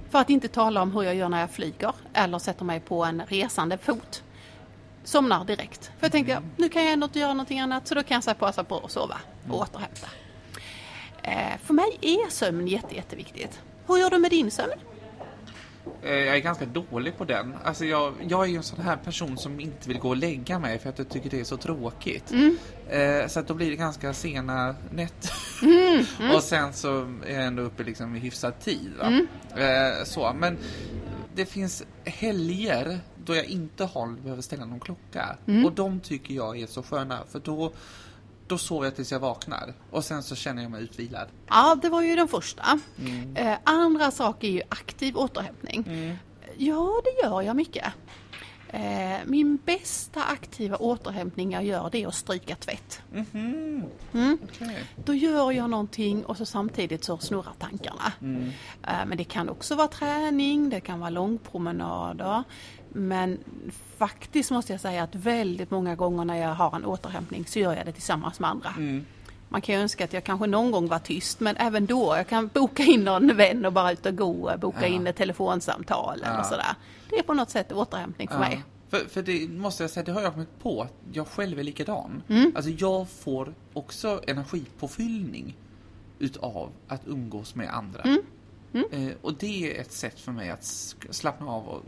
För 0.10 0.20
att 0.20 0.30
inte 0.30 0.48
tala 0.48 0.82
om 0.82 0.92
hur 0.92 1.04
jag 1.04 1.16
gör 1.16 1.30
när 1.30 1.40
jag 1.40 1.52
flyger 1.52 1.94
eller 2.14 2.40
sätter 2.40 2.66
mig 2.66 2.80
på 2.80 3.06
en 3.06 3.22
resande 3.28 3.78
fot 3.78 4.24
somnar 5.04 5.46
direkt. 5.46 5.86
För 5.86 6.06
jag 6.06 6.12
tänkte, 6.12 6.42
nu 6.58 6.70
kan 6.70 6.84
jag 6.84 6.94
ändå 6.94 7.06
inte 7.06 7.20
göra 7.20 7.34
någonting 7.34 7.60
annat 7.60 7.88
så 7.88 7.96
då 7.96 8.04
kan 8.04 8.22
jag 8.26 8.40
passa 8.40 8.64
på 8.64 8.78
att 8.78 8.92
sova 8.92 9.18
och 9.50 9.60
återhämta. 9.60 10.08
Eh, 11.24 11.58
för 11.64 11.74
mig 11.74 11.98
är 12.02 12.30
sömn 12.30 12.68
jätte, 12.68 12.96
jätteviktigt. 12.96 13.62
Hur 13.88 13.98
gör 13.98 14.10
du 14.10 14.18
med 14.18 14.32
din 14.32 14.52
sömn? 14.52 14.80
Eh, 16.04 16.12
Jag 16.14 16.36
är 16.36 16.40
ganska 16.40 16.66
dålig 16.66 17.18
på 17.18 17.26
den. 17.26 17.54
Alltså 17.64 17.86
jag, 17.86 18.14
jag 18.28 18.44
är 18.44 18.48
ju 18.50 18.56
en 18.58 18.64
sån 18.64 18.82
här 18.82 18.98
person 18.98 19.38
som 19.38 19.60
inte 19.60 19.88
vill 19.88 20.00
gå 20.00 20.10
och 20.10 20.18
lägga 20.18 20.60
mig 20.60 20.80
för 20.80 20.90
att 20.90 20.98
jag 20.98 21.10
tycker 21.10 21.30
det 21.30 21.40
är 21.40 21.44
så 21.44 21.58
tråkigt. 21.58 22.34
Eh, 22.90 23.28
så 23.28 23.40
att 23.40 23.48
då 23.48 23.54
blir 23.54 23.70
det 23.70 23.76
ganska 23.76 24.14
sena 24.14 24.76
nätter. 24.92 25.32
och 26.36 26.44
sen 26.44 26.74
så 26.74 27.02
är 27.28 27.34
jag 27.34 27.46
ändå 27.46 27.64
uppe 27.64 27.84
liksom 27.84 28.16
i 28.16 28.20
hyfsad 28.20 28.60
tid. 28.60 28.92
Va? 29.00 29.22
Eh, 29.62 30.04
så. 30.04 30.34
Men 30.40 30.58
det 31.36 31.46
finns 31.46 31.84
helger 32.06 33.00
då 33.26 33.36
jag 33.36 33.46
inte 33.46 33.84
har, 33.86 34.08
behöver 34.24 34.42
ställa 34.42 34.66
någon 34.66 34.80
klocka. 34.80 35.36
Och 35.66 35.72
de 35.74 36.00
tycker 36.00 36.34
jag 36.34 36.60
är 36.60 36.68
så 36.68 36.84
sköna 36.84 37.20
för 37.32 37.40
då 37.40 37.72
då 38.50 38.58
sover 38.58 38.86
jag 38.86 38.96
tills 38.96 39.12
jag 39.12 39.20
vaknar 39.20 39.74
och 39.92 40.04
sen 40.04 40.24
så 40.24 40.36
känner 40.36 40.62
jag 40.62 40.72
mig 40.72 40.84
utvilad. 40.84 41.28
Ja, 41.50 41.76
det 41.82 41.90
var 41.90 42.02
ju 42.02 42.16
den 42.16 42.28
första. 42.28 42.80
Eh, 43.36 43.54
andra 43.64 44.12
sak 44.12 44.44
är 44.44 44.48
ju 44.50 44.62
aktiv 44.70 45.18
återhämtning. 45.18 45.86
Ja, 46.58 47.02
det 47.04 47.24
gör 47.28 47.42
jag 47.42 47.56
mycket. 47.56 47.86
Eh, 48.74 49.18
min 49.26 49.58
bästa 49.66 50.24
aktiva 50.24 50.76
återhämtning 50.78 51.52
jag 51.52 51.64
gör 51.64 51.90
det 51.92 52.04
är 52.04 52.08
att 52.08 52.16
stryka 52.16 52.56
tvätt. 52.56 53.02
Okej. 54.44 54.84
Då 55.06 55.14
gör 55.14 55.52
jag 55.52 55.70
någonting 55.70 56.26
och 56.26 56.38
så 56.38 56.46
samtidigt 56.46 57.04
så 57.04 57.18
snurrar 57.18 57.54
tankarna. 57.60 58.12
Eh, 58.88 59.06
Men 59.08 59.18
det 59.18 59.24
kan 59.24 59.50
också 59.50 59.76
vara 59.76 59.88
träning, 59.88 60.70
det 60.70 60.80
kan 60.82 61.00
vara 61.00 61.10
långpromenader. 61.10 62.44
Men 62.90 63.38
faktiskt 63.98 64.52
måste 64.52 64.74
jag 64.74 64.82
säga 64.82 65.04
att 65.04 65.16
väldigt 65.16 65.72
många 65.72 65.96
gånger 65.96 66.26
när 66.26 66.36
jag 66.36 66.50
har 66.56 66.76
en 66.76 66.86
återhämtning 66.86 67.46
så 67.46 67.60
gör 67.60 67.76
jag 67.76 67.86
det 67.86 67.92
tillsammans 67.92 68.40
med 68.40 68.50
andra. 68.50 68.74
Man 69.52 69.62
kan 69.62 69.76
ju 69.76 69.82
önska 69.82 70.04
att 70.04 70.14
jag 70.14 70.24
kanske 70.24 70.48
någon 70.48 70.72
gång 70.72 70.88
var 70.88 71.00
tyst 71.00 71.40
men 71.40 71.58
även 71.58 71.86
då, 71.86 72.14
jag 72.18 72.28
kan 72.28 72.48
boka 72.54 72.84
in 72.84 73.04
någon 73.04 73.38
vän 73.38 73.66
och 73.66 73.74
bara 73.74 73.92
ut 73.92 74.06
och 74.06 74.16
gå, 74.18 74.52
boka 74.62 74.78
Ja. 74.82 74.88
in 74.88 75.08
ett 75.08 75.16
telefonsamtal 75.16 76.18
eller 76.24 76.38
Ja. 76.38 76.44
sådär. 76.44 76.76
Det 77.10 77.16
är 77.20 77.24
på 77.24 77.34
något 77.34 77.50
sätt 77.50 77.72
återhämtning 77.72 78.28
för 78.28 78.40
mig. 78.40 78.64
För, 78.90 78.98
för 79.10 79.22
det 79.22 79.48
måste 79.50 79.84
jag 79.84 79.90
säga, 79.90 80.04
det 80.04 80.12
har 80.12 80.22
jag 80.22 80.34
kommit 80.34 80.60
på 80.62 80.82
att 80.82 80.94
jag 81.14 81.28
själv 81.28 81.60
är 81.60 81.64
likadan. 81.64 82.24
Mm. 82.28 82.52
Alltså 82.56 82.72
jag 82.72 83.10
får 83.10 83.54
också 83.74 84.22
energipåfyllning 84.28 85.56
utav 86.20 86.70
att 86.88 87.02
umgås 87.08 87.56
med 87.56 87.70
andra. 87.74 88.02
Mm. 88.02 88.22
Eh, 88.74 89.12
och 89.22 89.34
det 89.34 89.78
är 89.78 89.82
ett 89.82 89.92
sätt 89.92 90.20
för 90.20 90.32
mig 90.32 90.50
att 90.50 90.64
slappna 91.10 91.52
av 91.52 91.68
och 91.68 91.84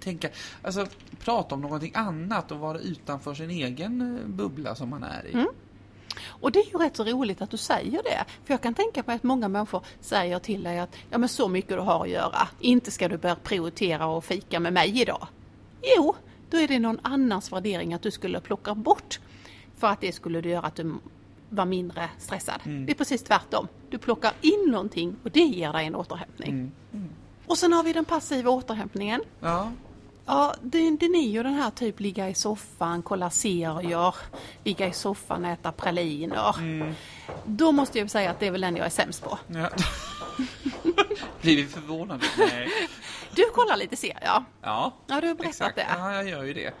tänka, 0.00 0.28
alltså 0.62 0.86
prata 1.18 1.54
om 1.54 1.60
någonting 1.60 1.92
annat 1.94 2.52
och 2.52 2.58
vara 2.58 2.78
utanför 2.78 3.34
sin 3.34 3.50
egen 3.50 4.16
eh, 4.16 4.26
bubbla 4.26 4.74
som 4.74 4.90
man 4.90 5.02
är 5.02 5.26
i. 5.26 5.32
Mm. 5.32 5.48
Och 6.26 6.52
det 6.52 6.58
är 6.58 6.72
ju 6.72 6.78
rätt 6.78 6.96
så 6.96 7.04
roligt 7.04 7.42
att 7.42 7.50
du 7.50 7.56
säger 7.56 8.02
det. 8.02 8.24
För 8.44 8.54
jag 8.54 8.60
kan 8.60 8.74
tänka 8.74 9.02
mig 9.06 9.16
att 9.16 9.22
många 9.22 9.48
människor 9.48 9.84
säger 10.00 10.38
till 10.38 10.62
dig 10.62 10.78
att 10.78 10.96
ja 11.10 11.18
men 11.18 11.28
så 11.28 11.48
mycket 11.48 11.70
du 11.70 11.78
har 11.78 12.04
att 12.04 12.10
göra, 12.10 12.48
inte 12.60 12.90
ska 12.90 13.08
du 13.08 13.18
börja 13.18 13.36
prioritera 13.36 14.06
och 14.06 14.24
fika 14.24 14.60
med 14.60 14.72
mig 14.72 15.00
idag. 15.00 15.26
Jo, 15.96 16.14
då 16.50 16.56
är 16.56 16.68
det 16.68 16.78
någon 16.78 17.00
annans 17.02 17.52
värdering 17.52 17.94
att 17.94 18.02
du 18.02 18.10
skulle 18.10 18.40
plocka 18.40 18.74
bort 18.74 19.20
för 19.76 19.86
att 19.86 20.00
det 20.00 20.12
skulle 20.12 20.48
göra 20.48 20.66
att 20.66 20.76
du 20.76 20.94
var 21.48 21.64
mindre 21.64 22.10
stressad. 22.18 22.60
Mm. 22.64 22.86
Det 22.86 22.92
är 22.92 22.94
precis 22.94 23.22
tvärtom. 23.22 23.68
Du 23.94 23.98
plockar 23.98 24.32
in 24.40 24.64
någonting 24.70 25.16
och 25.24 25.30
det 25.30 25.40
ger 25.40 25.72
dig 25.72 25.86
en 25.86 25.94
återhämtning. 25.94 26.50
Mm. 26.92 27.08
Och 27.46 27.58
sen 27.58 27.72
har 27.72 27.82
vi 27.82 27.92
den 27.92 28.04
passiva 28.04 28.50
återhämtningen. 28.50 29.22
Ja. 29.40 29.72
Ja, 30.26 30.54
den, 30.62 30.96
den 30.96 31.14
är 31.14 31.28
ju 31.28 31.42
den 31.42 31.54
här 31.54 31.70
typ 31.70 32.00
ligga 32.00 32.28
i 32.28 32.34
soffan, 32.34 33.02
kolla 33.02 33.30
serier, 33.30 34.14
ligga 34.64 34.88
i 34.88 34.92
soffan, 34.92 35.44
äta 35.44 35.72
praliner. 35.72 36.58
Mm. 36.58 36.94
Då 37.44 37.72
måste 37.72 37.98
jag 37.98 38.10
säga 38.10 38.30
att 38.30 38.40
det 38.40 38.46
är 38.46 38.50
väl 38.50 38.60
den 38.60 38.76
jag 38.76 38.86
är 38.86 38.90
sämst 38.90 39.22
på. 39.24 39.38
ja. 39.46 39.70
Blir 41.40 41.56
vi 41.56 41.66
förvånade? 41.66 42.24
Nej. 42.38 42.68
Du 43.34 43.44
kollar 43.54 43.76
lite 43.76 43.96
serier. 43.96 44.18
Ja, 44.24 44.44
Ja, 44.62 44.92
du 45.06 45.12
har 45.14 45.20
berättat 45.20 45.46
exakt. 45.46 45.76
det. 45.76 45.86
Ja, 45.98 46.12
jag 46.14 46.28
gör 46.28 46.42
ju 46.42 46.54
det. 46.54 46.74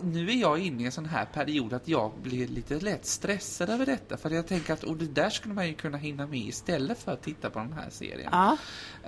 Nu 0.00 0.30
är 0.30 0.34
jag 0.34 0.58
inne 0.58 0.82
i 0.82 0.86
en 0.86 0.92
sån 0.92 1.06
här 1.06 1.24
period 1.24 1.72
att 1.72 1.88
jag 1.88 2.12
blir 2.22 2.48
lite 2.48 2.80
lätt 2.80 3.06
stressad 3.06 3.70
över 3.70 3.86
detta. 3.86 4.16
För 4.16 4.30
jag 4.30 4.46
tänker 4.46 4.72
att 4.72 4.84
oh, 4.84 4.96
det 4.96 5.06
där 5.06 5.30
skulle 5.30 5.54
man 5.54 5.66
ju 5.68 5.74
kunna 5.74 5.98
hinna 5.98 6.26
med 6.26 6.38
istället 6.40 6.98
för 7.02 7.12
att 7.12 7.22
titta 7.22 7.50
på 7.50 7.58
den 7.58 7.72
här 7.72 7.86
serien. 7.90 8.28
Ja, 8.32 8.56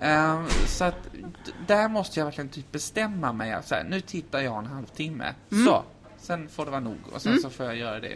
Ehm, 0.01 0.47
så 0.67 0.85
att 0.85 1.09
där 1.67 1.89
måste 1.89 2.21
jag 2.21 2.25
verkligen 2.25 2.49
typ 2.49 2.73
bestämma 2.73 3.33
mig. 3.33 3.53
att 3.53 3.69
Så 3.69 3.75
här, 3.75 3.85
nu 3.85 4.01
tittar 4.01 4.41
jag 4.41 4.59
en 4.59 4.67
halvtimme. 4.67 5.35
Mm. 5.53 5.65
Så, 5.67 5.85
sen 6.19 6.49
får 6.49 6.65
det 6.65 6.71
vara 6.71 6.81
nog. 6.81 6.99
Och 7.13 7.23
sen 7.23 7.39
så 7.41 7.51
får 7.51 7.67
jag 7.67 7.77
göra 7.77 8.01
det 8.01 8.11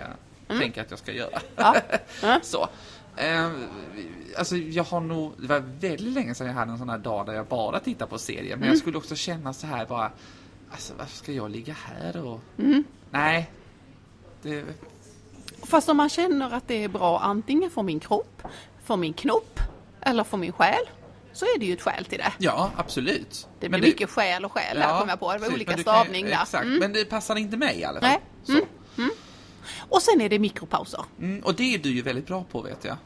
jag 0.49 0.59
tänker 0.61 0.81
att 0.83 0.91
jag 0.91 0.99
ska 0.99 1.13
göra. 1.13 1.41
Ja. 1.57 1.77
Ja. 2.23 2.41
så. 2.43 2.69
Ehm, 3.17 3.65
alltså 4.39 4.57
jag 4.57 4.85
har 4.85 5.01
nog, 5.01 5.33
det 5.39 5.47
var 5.47 5.59
väldigt 5.59 6.01
länge 6.15 6.35
sedan 6.35 6.47
jag 6.47 6.55
hade 6.55 6.73
en 6.73 6.79
sån 6.79 6.89
här 6.89 6.99
dag 6.99 7.27
där 7.27 7.33
jag 7.33 7.47
bara 7.47 7.81
tittar 7.81 8.07
på 8.07 8.19
serier. 8.19 8.43
Men 8.51 8.59
Mm. 8.59 8.69
jag 8.69 8.79
skulle 8.79 8.99
också 8.99 9.17
känna 9.17 9.53
så 9.53 9.67
här 9.67 9.87
bara, 9.87 10.11
alltså 10.71 10.95
varför 10.99 11.17
ska 11.17 11.33
jag 11.33 11.51
ligga 11.51 11.73
här 11.85 12.25
och... 12.25 12.41
Mm. 12.59 12.85
Nej. 13.11 13.51
Det, 14.43 14.65
Fast 15.63 15.89
om 15.89 15.97
man 15.97 16.09
känner 16.09 16.51
att 16.55 16.69
det 16.69 16.85
är 16.85 16.89
bra 16.89 17.19
antingen 17.21 17.71
för 17.71 17.83
min 17.83 18.01
kropp, 18.01 18.43
för 18.85 18.97
min 18.97 19.13
knopp 19.13 19.61
eller 20.01 20.25
för 20.25 20.37
min 20.37 20.53
själ 20.53 20.85
så 21.33 21.45
är 21.45 21.59
det 21.59 21.67
ju 21.67 21.73
ett 21.73 21.83
skäl 21.83 22.05
till 22.05 22.19
det. 22.19 22.33
ja, 22.39 22.71
absolut. 22.77 23.49
Det 23.61 23.69
Men 23.69 23.81
blir 23.81 23.91
mycket 23.91 24.11
själ 24.11 24.45
och 24.45 24.53
själ 24.53 24.79
här 24.79 25.01
kom 25.01 25.09
jag 25.09 25.21
på. 25.21 25.27
Det 25.33 25.39
var 25.39 25.39
precis, 25.39 25.55
olika 25.55 25.71
men 25.77 25.85
kan 25.85 25.95
ju- 25.95 26.01
stavning 26.03 26.25
där. 26.27 26.43
Exakt, 26.43 26.65
Mm. 26.65 26.79
men 26.79 26.93
det 26.93 27.05
passar 27.05 27.37
inte 27.37 27.57
mig 27.57 27.79
i 27.81 27.85
alla 27.85 28.01
fall. 28.01 28.09
Nej. 28.09 28.21
Så. 28.45 29.11
Och 29.89 30.03
sen 30.03 30.21
är 30.21 30.29
det 30.29 30.39
mikropauser. 30.39 31.05
Mm, 31.21 31.41
och 31.45 31.55
det 31.55 31.75
är 31.75 31.79
du 31.79 31.91
ju 31.93 32.03
väldigt 32.03 32.27
bra 32.27 32.45
på 32.51 32.63
vet 32.63 32.85
jag. 32.85 32.97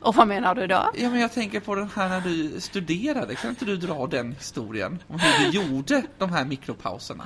Och 0.00 0.14
vad 0.14 0.28
menar 0.28 0.54
du 0.54 0.66
då? 0.66 0.90
Ja, 0.94 1.10
men 1.10 1.20
jag 1.20 1.32
tänker 1.32 1.60
på 1.60 1.74
den 1.74 1.90
här 1.94 2.08
när 2.08 2.20
du 2.20 2.60
studerade. 2.60 3.34
Kan 3.34 3.50
inte 3.50 3.64
du 3.64 3.76
dra 3.76 4.06
den 4.06 4.32
historien? 4.32 5.02
Om 5.08 5.18
hur 5.18 5.44
du 5.44 5.58
gjorde 5.58 6.02
de 6.18 6.32
här 6.32 6.44
mikropauserna? 6.44 7.24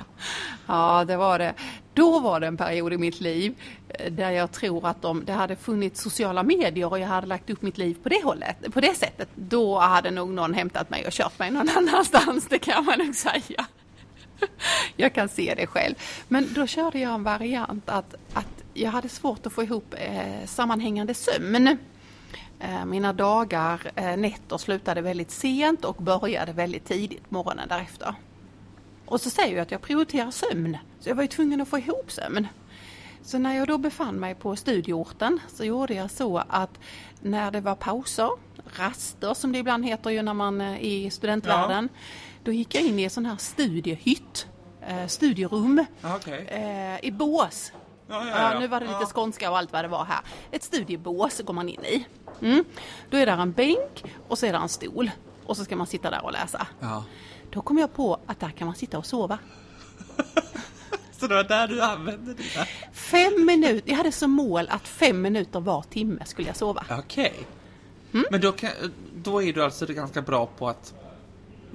Ja, 0.67 1.05
det 1.05 1.17
var 1.17 1.39
det. 1.39 1.53
Då 1.93 2.19
var 2.19 2.39
det 2.39 2.47
en 2.47 2.57
period 2.57 2.93
i 2.93 2.97
mitt 2.97 3.21
liv 3.21 3.55
eh, 3.89 4.11
där 4.11 4.31
jag 4.31 4.51
tror 4.51 4.87
att 4.87 5.05
om 5.05 5.25
det 5.25 5.33
hade 5.33 5.55
funnits 5.55 6.01
sociala 6.01 6.43
medier 6.43 6.91
och 6.91 6.99
jag 6.99 7.07
hade 7.07 7.27
lagt 7.27 7.49
upp 7.49 7.61
mitt 7.61 7.77
liv 7.77 7.97
på 8.03 8.09
det 8.09 8.23
hållet, 8.23 8.73
på 8.73 8.81
det 8.81 8.97
sättet, 8.97 9.29
då 9.35 9.79
hade 9.79 10.11
nog 10.11 10.29
någon 10.29 10.53
hämtat 10.53 10.89
mig 10.89 11.05
och 11.05 11.11
kört 11.11 11.39
mig 11.39 11.51
någon 11.51 11.69
annanstans, 11.77 12.47
det 12.49 12.59
kan 12.59 12.85
man 12.85 12.99
nog 12.99 13.15
säga. 13.15 13.65
Jag 14.95 15.13
kan 15.13 15.29
se 15.29 15.53
det 15.57 15.67
själv. 15.67 15.95
Men 16.27 16.53
då 16.53 16.67
körde 16.67 16.99
jag 16.99 17.13
en 17.13 17.23
variant 17.23 17.89
att, 17.89 18.15
att 18.33 18.63
jag 18.73 18.91
hade 18.91 19.09
svårt 19.09 19.45
att 19.45 19.53
få 19.53 19.63
ihop 19.63 19.95
eh, 19.97 20.45
sammanhängande 20.45 21.13
sömn. 21.13 21.77
Eh, 22.59 22.85
mina 22.85 23.13
dagar, 23.13 23.81
eh, 23.95 24.17
nätter 24.17 24.57
slutade 24.57 25.01
väldigt 25.01 25.31
sent 25.31 25.85
och 25.85 25.95
började 25.95 26.53
väldigt 26.53 26.85
tidigt 26.85 27.31
morgonen 27.31 27.67
därefter. 27.69 28.15
Och 29.05 29.21
så 29.21 29.29
säger 29.29 29.55
jag 29.55 29.61
att 29.63 29.71
jag 29.71 29.81
prioriterar 29.81 30.31
sömn. 30.31 30.77
Så 30.99 31.09
jag 31.09 31.15
var 31.15 31.23
ju 31.23 31.27
tvungen 31.27 31.61
att 31.61 31.67
få 31.67 31.77
ihop 31.77 32.11
sömn. 32.11 32.47
Så 33.21 33.37
när 33.37 33.55
jag 33.55 33.67
då 33.67 33.77
befann 33.77 34.15
mig 34.15 34.35
på 34.35 34.55
studieorten 34.55 35.39
så 35.47 35.63
gjorde 35.65 35.93
jag 35.93 36.11
så 36.11 36.43
att 36.49 36.79
när 37.21 37.51
det 37.51 37.61
var 37.61 37.75
pauser, 37.75 38.29
raster 38.77 39.33
som 39.33 39.51
det 39.51 39.57
ibland 39.59 39.85
heter 39.85 40.09
ju 40.09 40.21
när 40.21 40.33
man 40.33 40.61
är 40.61 40.77
i 40.77 41.09
studentvärlden, 41.09 41.89
då 42.43 42.51
gick 42.51 42.75
jag 42.75 42.83
in 42.83 42.99
i 42.99 43.03
en 43.03 43.09
sån 43.09 43.25
här 43.25 43.37
studiehytt, 43.37 44.47
eh, 44.87 45.07
studierum, 45.07 45.85
eh, 46.47 47.05
i 47.05 47.11
bås. 47.11 47.71
Ja, 48.07 48.27
Ja, 48.27 48.59
nu 48.59 48.67
var 48.67 48.79
det 48.79 48.85
lite 48.85 49.05
skånska 49.05 49.51
och 49.51 49.57
allt 49.57 49.73
vad 49.73 49.83
det 49.83 49.87
var 49.87 50.05
här. 50.05 50.19
Ett 50.51 50.63
studiebås 50.63 51.41
går 51.41 51.53
man 51.53 51.69
in 51.69 51.85
i. 51.85 52.05
Mm. 52.41 52.65
Då 53.09 53.17
är 53.17 53.25
där 53.25 53.37
en 53.37 53.51
bänk 53.51 54.03
och 54.27 54.37
så 54.37 54.45
är 54.45 54.53
där 54.53 54.59
en 54.59 54.69
stol. 54.69 55.11
Och 55.45 55.57
så 55.57 55.63
ska 55.63 55.75
man 55.75 55.87
sitta 55.87 56.09
där 56.09 56.25
och 56.25 56.31
läsa. 56.31 56.67
Ja. 56.79 57.03
Då 57.49 57.61
kom 57.61 57.77
jag 57.77 57.93
på 57.93 58.19
att 58.25 58.39
där 58.39 58.49
kan 58.49 58.65
man 58.65 58.75
sitta 58.75 58.97
och 58.97 59.05
sova. 59.05 59.39
Så 61.19 61.27
det 61.27 61.35
var 61.35 61.43
där 61.43 61.67
du 61.67 61.81
använde 61.81 62.33
dina? 62.33 62.65
Fem 62.93 63.45
minuter, 63.45 63.89
jag 63.89 63.97
hade 63.97 64.11
som 64.11 64.31
mål 64.31 64.67
att 64.69 64.87
fem 64.87 65.21
minuter 65.21 65.59
var 65.59 65.81
timme 65.81 66.25
skulle 66.25 66.47
jag 66.47 66.57
sova. 66.57 66.85
Okej. 66.89 67.33
Mm. 68.13 68.25
Men 68.31 68.41
då, 68.41 68.51
kan, 68.51 68.71
då 69.15 69.43
är 69.43 69.53
du 69.53 69.63
alltså 69.63 69.85
ganska 69.85 70.21
bra 70.21 70.45
på 70.45 70.69
att 70.69 70.93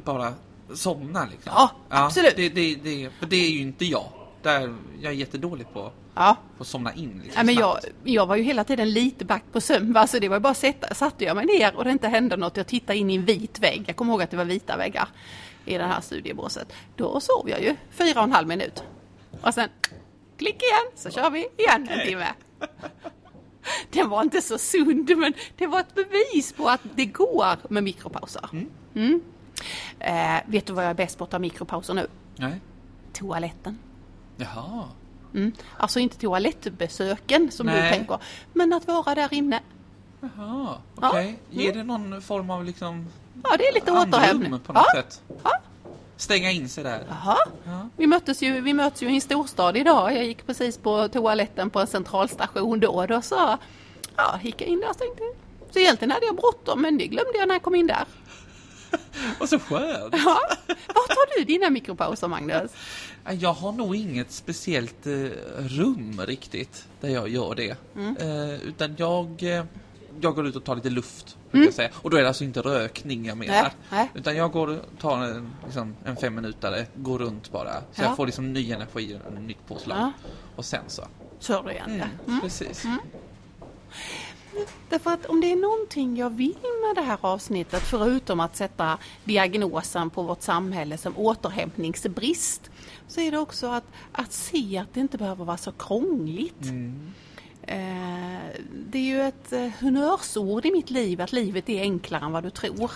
bara 0.04 0.34
somna 0.74 1.24
liksom? 1.24 1.52
Ja, 1.56 1.70
absolut. 1.88 2.36
Det, 2.36 2.48
det, 2.48 2.74
det, 2.74 3.10
för 3.18 3.26
det 3.26 3.36
är 3.36 3.50
ju 3.50 3.60
inte 3.60 3.84
jag. 3.84 4.12
Där, 4.42 4.74
jag 5.00 5.12
är 5.12 5.16
jättedålig 5.16 5.66
på, 5.72 5.92
Ja. 6.14 6.36
att 6.58 6.66
somna 6.66 6.94
in. 6.94 7.20
Liksom, 7.24 7.32
Ja, 7.40 7.44
men 7.44 7.54
jag, 7.54 7.78
jag 8.04 8.26
var 8.26 8.36
ju 8.36 8.42
hela 8.42 8.64
tiden 8.64 8.90
lite 8.90 9.24
back 9.24 9.42
på 9.52 9.60
sömn. 9.60 9.92
va, 9.92 10.06
Så 10.06 10.18
det 10.18 10.28
var 10.28 10.36
ju 10.36 10.40
bara 10.40 10.54
sätta, 10.54 10.94
satte 10.94 11.24
jag 11.24 11.36
mig 11.36 11.46
ner 11.46 11.76
och 11.76 11.84
det 11.84 11.90
inte 11.90 12.08
hände 12.08 12.36
något. 12.36 12.56
Jag 12.56 12.66
tittade 12.66 12.98
in 12.98 13.10
i 13.10 13.14
en 13.14 13.24
vit 13.24 13.58
vägg. 13.60 13.84
Jag 13.86 13.96
kommer 13.96 14.12
ihåg 14.12 14.22
att 14.22 14.30
det 14.30 14.36
var 14.36 14.44
vita 14.44 14.76
väggar 14.76 15.08
i 15.64 15.78
det 15.78 15.84
här 15.84 16.00
studiebåset. 16.00 16.72
Då 16.96 17.20
sov 17.20 17.48
jag 17.50 17.62
ju 17.62 17.76
fyra 17.90 18.20
och 18.20 18.24
en 18.24 18.32
halv 18.32 18.48
minut. 18.48 18.82
Och 19.42 19.54
sen 19.54 19.68
klick 20.38 20.62
igen 20.62 20.90
så 20.94 21.10
kör 21.10 21.30
vi 21.30 21.38
igen 21.56 21.88
en 21.90 22.06
timme. 22.06 22.26
Den 23.90 24.08
var 24.08 24.22
inte 24.22 24.42
så 24.42 24.58
sund 24.58 25.12
men 25.16 25.32
det 25.56 25.66
var 25.66 25.80
ett 25.80 25.94
bevis 25.94 26.52
på 26.52 26.68
att 26.68 26.80
det 26.94 27.06
går 27.06 27.56
med 27.72 27.84
mikropauser. 27.84 28.48
Mm. 28.94 29.22
Eh, 29.98 30.36
vet 30.46 30.66
du 30.66 30.72
vad 30.72 30.84
jag 30.84 30.90
är 30.90 30.94
bäst 30.94 31.18
på 31.18 31.24
att 31.24 31.30
ta 31.30 31.38
mikropauser 31.38 31.94
nu? 31.94 32.06
Nej. 32.36 32.60
Toaletten. 33.12 33.78
Jaha. 34.36 34.84
Mm. 35.34 35.52
Alltså 35.76 35.98
inte 36.00 36.16
toalettbesöken 36.18 37.50
som 37.50 37.66
du 37.66 37.72
Nej. 37.72 37.92
tänker, 37.92 38.18
men 38.52 38.72
att 38.72 38.86
vara 38.86 39.14
där 39.14 39.34
inne. 39.34 39.60
Jaha, 40.20 40.76
Ja. 41.00 41.08
okej. 41.08 41.38
Ger 41.50 41.72
det 41.72 41.84
någon 41.84 42.22
form 42.22 42.50
av 42.50 42.64
liksom 42.64 43.06
Ja, 43.44 43.56
det 43.56 43.66
är 43.66 43.74
lite 43.74 43.92
återhämtning. 43.92 44.58
på 44.60 44.72
något 44.72 44.82
Ja. 44.94 45.00
sätt? 45.02 45.22
Ja. 45.44 45.50
Stänga 46.16 46.50
in 46.50 46.68
sig 46.68 46.84
där? 46.84 47.04
Jaha. 47.08 47.36
Ja. 47.64 47.88
Vi, 47.96 48.06
möttes 48.06 48.42
ju, 48.42 48.60
vi 48.60 48.72
möts 48.74 49.02
ju 49.02 49.10
i 49.10 49.14
en 49.14 49.20
storstad 49.20 49.76
idag. 49.76 50.16
Jag 50.16 50.24
gick 50.24 50.46
precis 50.46 50.78
på 50.78 51.08
toaletten 51.08 51.70
på 51.70 51.80
en 51.80 51.86
centralstation 51.86 52.80
då. 52.80 53.06
Då 53.06 53.22
så 53.22 53.58
ja, 54.16 54.38
gick 54.42 54.60
jag 54.60 54.68
in 54.68 54.80
där 54.80 54.88
och 54.88 54.94
stängde. 54.94 55.22
Så 55.70 55.78
egentligen 55.78 56.10
hade 56.10 56.26
jag 56.26 56.36
bråttom 56.36 56.82
men 56.82 56.98
det 56.98 57.06
glömde 57.06 57.38
jag 57.38 57.48
när 57.48 57.54
jag 57.54 57.62
kom 57.62 57.74
in 57.74 57.86
där. 57.86 58.04
Och 59.40 59.48
så 59.48 59.58
skönt! 59.58 60.14
Ja. 60.24 60.40
Var 60.66 61.08
tar 61.08 61.38
du 61.38 61.44
dina 61.44 61.70
mikropauser 61.70 62.28
Magnus? 62.28 62.70
Jag 63.30 63.52
har 63.52 63.72
nog 63.72 63.96
inget 63.96 64.32
speciellt 64.32 65.06
eh, 65.06 65.12
rum 65.58 66.20
riktigt 66.26 66.86
där 67.00 67.08
jag 67.08 67.28
gör 67.28 67.54
det. 67.54 67.76
Mm. 67.96 68.16
Eh, 68.16 68.60
utan 68.60 68.94
jag, 68.98 69.42
eh, 69.42 69.64
jag 70.20 70.34
går 70.34 70.46
ut 70.46 70.56
och 70.56 70.64
tar 70.64 70.76
lite 70.76 70.90
luft. 70.90 71.36
Jag 71.50 71.74
säga. 71.74 71.90
Och 71.94 72.10
då 72.10 72.16
är 72.16 72.22
det 72.22 72.28
alltså 72.28 72.44
inte 72.44 72.60
rökning 72.60 73.24
jag 73.26 73.38
menar. 73.38 73.54
Mm. 73.58 73.70
Nej, 73.90 73.98
nej. 73.98 74.10
Utan 74.14 74.36
jag 74.36 74.52
går 74.52 74.68
och 74.68 74.78
tar 75.00 75.18
en, 75.18 75.50
liksom, 75.64 75.94
en 76.04 76.16
fem 76.16 76.34
minuter, 76.34 76.86
går 76.94 77.18
runt 77.18 77.52
bara. 77.52 77.72
Så 77.72 77.80
Ja. 77.94 78.04
jag 78.04 78.16
får 78.16 78.26
liksom 78.26 78.52
ny 78.52 78.72
energi 78.72 79.18
och 79.26 79.42
nytt 79.42 79.66
påslag. 79.68 79.98
Ja. 79.98 80.12
Och 80.56 80.64
sen 80.64 80.84
så. 80.86 81.02
Kör 81.38 81.62
du 81.62 81.70
igen 81.70 81.90
Mm. 81.90 82.08
Mm. 82.26 82.40
Precis. 82.40 82.84
Därför 84.88 85.10
att 85.10 85.26
om 85.26 85.40
det 85.40 85.52
är 85.52 85.56
någonting 85.56 86.16
jag 86.16 86.30
vill 86.30 86.56
med 86.86 86.94
det 86.94 87.02
här 87.02 87.18
avsnittet, 87.20 87.82
förutom 87.82 88.40
att 88.40 88.56
sätta 88.56 88.98
diagnosen 89.24 90.10
på 90.10 90.22
vårt 90.22 90.42
samhälle 90.42 90.98
som 90.98 91.18
återhämtningsbrist, 91.18 92.70
så 93.08 93.20
är 93.20 93.30
det 93.30 93.38
också 93.38 93.66
att, 93.66 93.84
att 94.12 94.32
se 94.32 94.78
att 94.78 94.94
det 94.94 95.00
inte 95.00 95.18
behöver 95.18 95.44
vara 95.44 95.56
så 95.56 95.72
krångligt. 95.72 96.64
Eh, 97.62 98.40
det 98.88 98.98
är 98.98 99.02
ju 99.02 99.22
ett 99.22 99.52
eh, 99.52 99.68
honnörsord 99.80 100.66
i 100.66 100.72
mitt 100.72 100.90
liv, 100.90 101.20
att 101.20 101.32
livet 101.32 101.68
är 101.68 101.80
enklare 101.80 102.24
än 102.24 102.32
vad 102.32 102.42
du 102.42 102.50
tror. 102.50 102.90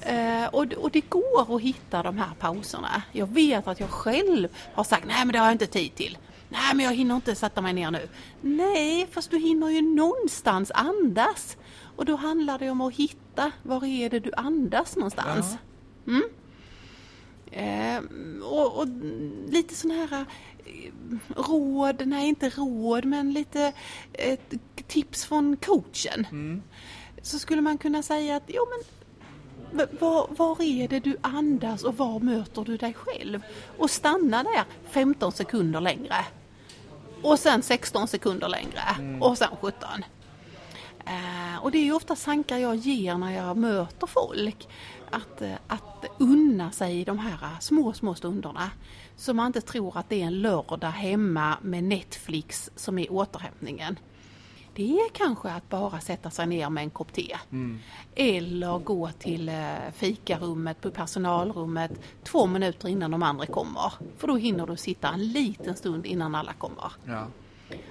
Eh, 0.00 0.46
och, 0.46 0.72
och 0.72 0.90
det 0.90 1.00
går 1.00 1.56
att 1.56 1.62
hitta 1.62 2.02
de 2.02 2.18
här 2.18 2.34
pauserna. 2.38 3.02
Jag 3.12 3.26
vet 3.26 3.68
att 3.68 3.80
jag 3.80 3.90
själv 3.90 4.48
har 4.74 4.84
sagt, 4.84 5.06
nej 5.06 5.24
men 5.24 5.32
det 5.32 5.38
har 5.38 5.46
jag 5.46 5.54
inte 5.54 5.66
tid 5.66 5.94
till. 5.94 6.18
Nej 6.52 6.74
men 6.74 6.84
jag 6.86 6.94
hinner 6.94 7.14
inte 7.14 7.34
sätta 7.34 7.60
mig 7.60 7.72
ner 7.72 7.90
nu. 7.90 8.08
Nej, 8.40 9.08
fast 9.10 9.30
du 9.30 9.38
hinner 9.38 9.68
ju 9.68 9.82
någonstans 9.82 10.70
andas. 10.74 11.56
Och 11.96 12.04
då 12.04 12.16
handlar 12.16 12.58
det 12.58 12.70
om 12.70 12.80
att 12.80 12.94
hitta, 12.94 13.52
var 13.62 13.84
är 13.84 14.10
det 14.10 14.20
du 14.20 14.32
andas 14.36 14.96
någonstans? 14.96 15.56
Mm? 16.06 16.22
Eh, 17.50 18.02
och, 18.42 18.78
och 18.78 18.86
lite 19.48 19.74
sådana 19.74 20.06
här 20.06 20.24
eh, 20.64 20.92
råd, 21.36 22.06
nej 22.06 22.28
inte 22.28 22.48
råd 22.50 23.04
men 23.04 23.32
lite 23.32 23.72
ett 24.12 24.54
tips 24.88 25.24
från 25.24 25.56
coachen. 25.56 26.26
Så 27.22 27.38
skulle 27.38 27.62
man 27.62 27.78
kunna 27.78 28.02
säga 28.02 28.36
att 28.36 28.42
jo 28.46 28.66
men 28.70 28.84
var, 30.00 30.26
var 30.30 30.62
är 30.62 30.88
det 30.88 31.00
du 31.00 31.16
andas 31.20 31.82
och 31.84 31.96
var 31.96 32.20
möter 32.20 32.64
du 32.64 32.76
dig 32.76 32.94
själv? 32.94 33.42
Och 33.78 33.90
stanna 33.90 34.42
där 34.42 34.64
15 34.90 35.32
sekunder 35.32 35.80
längre. 35.80 36.14
Och 37.22 37.38
sen 37.38 37.62
16 37.62 38.08
sekunder 38.08 38.48
längre. 38.48 38.80
Och 39.20 39.38
sen 39.38 39.48
17. 39.60 39.88
Eh, 41.06 41.62
och 41.62 41.70
det 41.70 41.78
är 41.78 41.84
ju 41.84 41.92
ofta 41.92 42.16
tankar 42.16 42.58
jag 42.58 42.76
ger 42.76 43.18
när 43.18 43.32
jag 43.32 43.56
möter 43.56 44.06
folk. 44.06 44.68
Att, 45.10 45.42
eh, 45.42 45.54
att 45.66 46.04
unna 46.18 46.70
sig 46.70 47.04
de 47.04 47.18
här 47.18 47.38
eh, 47.42 47.58
små, 47.60 47.92
små 47.92 48.14
stunderna. 48.14 48.70
Så 49.16 49.34
man 49.34 49.46
inte 49.46 49.60
tror 49.60 49.98
att 49.98 50.08
det 50.08 50.22
är 50.22 50.26
en 50.26 50.40
lördag 50.40 50.90
hemma 50.90 51.56
med 51.62 51.84
Netflix 51.84 52.70
som 52.76 52.98
är 52.98 53.12
återhämtningen. 53.12 53.98
Det 54.74 54.92
är 54.92 55.08
kanske 55.12 55.50
att 55.50 55.68
bara 55.68 56.00
sätta 56.00 56.30
sig 56.30 56.46
ner 56.46 56.70
med 56.70 56.82
en 56.82 56.90
kopp 56.90 57.12
te. 57.12 57.36
Eller 58.14 58.78
gå 58.78 59.10
till 59.18 59.48
eh, 59.48 59.72
fikarummet 59.94 60.80
på 60.80 60.90
personalrummet 60.90 61.92
två 62.24 62.46
minuter 62.46 62.88
innan 62.88 63.10
de 63.10 63.22
andra 63.22 63.46
kommer. 63.46 63.92
För 64.18 64.28
då 64.28 64.36
hinner 64.36 64.66
du 64.66 64.76
sitta 64.76 65.08
en 65.08 65.28
liten 65.32 65.76
stund 65.76 66.06
innan 66.06 66.34
alla 66.34 66.52
kommer. 66.52 66.92
Ja. 67.04 67.26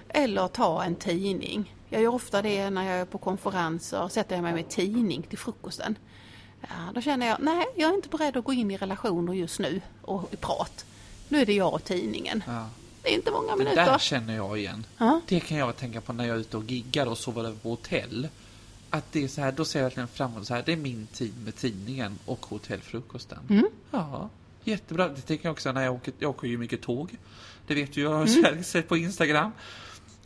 Eller 0.10 0.48
ta 0.48 0.84
en 0.84 0.96
tidning. 0.96 1.76
Jag 1.90 2.02
gör 2.02 2.14
ofta 2.14 2.42
det 2.42 2.70
när 2.70 2.84
jag 2.84 3.00
är 3.00 3.06
på 3.06 3.18
konferenser. 3.18 4.08
Sätter 4.08 4.36
jag 4.36 4.44
mig 4.44 4.54
med 4.54 4.70
tidning 4.70 5.22
till 5.22 5.38
frukosten. 5.38 5.98
Ja, 6.62 6.68
då 6.94 7.02
känner 7.02 7.28
jag, 7.28 7.38
nej 7.40 7.66
jag 7.76 7.90
är 7.90 7.96
inte 7.96 8.10
beredd 8.10 8.38
att 8.38 8.44
gå 8.44 8.54
in 8.54 8.72
i 8.72 8.78
relationer 8.78 9.34
just 9.34 9.60
nu 9.60 9.82
och 10.02 10.34
i 10.34 10.36
prat. 10.36 10.86
Nu 11.30 11.42
är 11.42 11.46
det 11.46 11.54
jag 11.54 11.74
och 11.74 11.84
tidningen. 11.84 12.44
ja. 12.48 12.66
Det 13.04 13.10
är 13.10 13.14
inte 13.14 13.32
många 13.32 13.56
Det 13.56 13.64
där 13.64 13.76
minuter. 13.76 13.98
känner 14.00 14.36
jag 14.36 14.58
igen. 14.60 14.86
Ja. 14.98 15.22
Det 15.28 15.40
kan 15.40 15.58
jag 15.58 15.78
tänka 15.78 16.02
på 16.02 16.14
när 16.14 16.28
jag 16.28 16.36
är 16.36 16.40
ute 16.40 16.58
och 16.58 16.64
giggar 16.64 17.06
och 17.06 17.18
sover 17.18 17.44
över 17.44 17.58
på 17.58 17.70
hotell. 17.70 18.28
Att 18.90 19.12
det 19.12 19.24
är 19.24 19.28
så 19.28 19.42
här, 19.42 19.52
då 19.52 19.66
ser 19.66 19.80
jag 19.80 19.84
verkligen 19.84 20.08
fram 20.08 20.32
emot 20.32 20.48
så 20.48 20.54
här, 20.54 20.64
det 20.66 20.72
är 20.74 20.78
min 20.78 21.08
tid 21.08 21.34
med 21.46 21.56
tidningen 21.56 22.20
och 22.26 22.46
hotellfrukosten. 22.46 23.40
Mm. 23.50 23.68
Ja, 23.92 24.30
jättebra. 24.64 25.08
Det 25.08 25.22
tänker 25.22 25.46
jag 25.46 25.52
också 25.54 25.72
när 25.72 25.84
jag 25.84 25.94
åker, 25.96 26.14
jag 26.20 26.30
åker 26.30 26.48
ju 26.48 26.58
mycket 26.58 26.82
tåg. 26.82 27.16
Det 27.68 27.76
vet 27.76 27.98
ju 27.98 28.02
jag, 28.04 28.10
har 28.14 28.38
Mm. 28.48 28.64
sett 28.64 28.88
på 28.90 28.98
Instagram. 28.98 29.52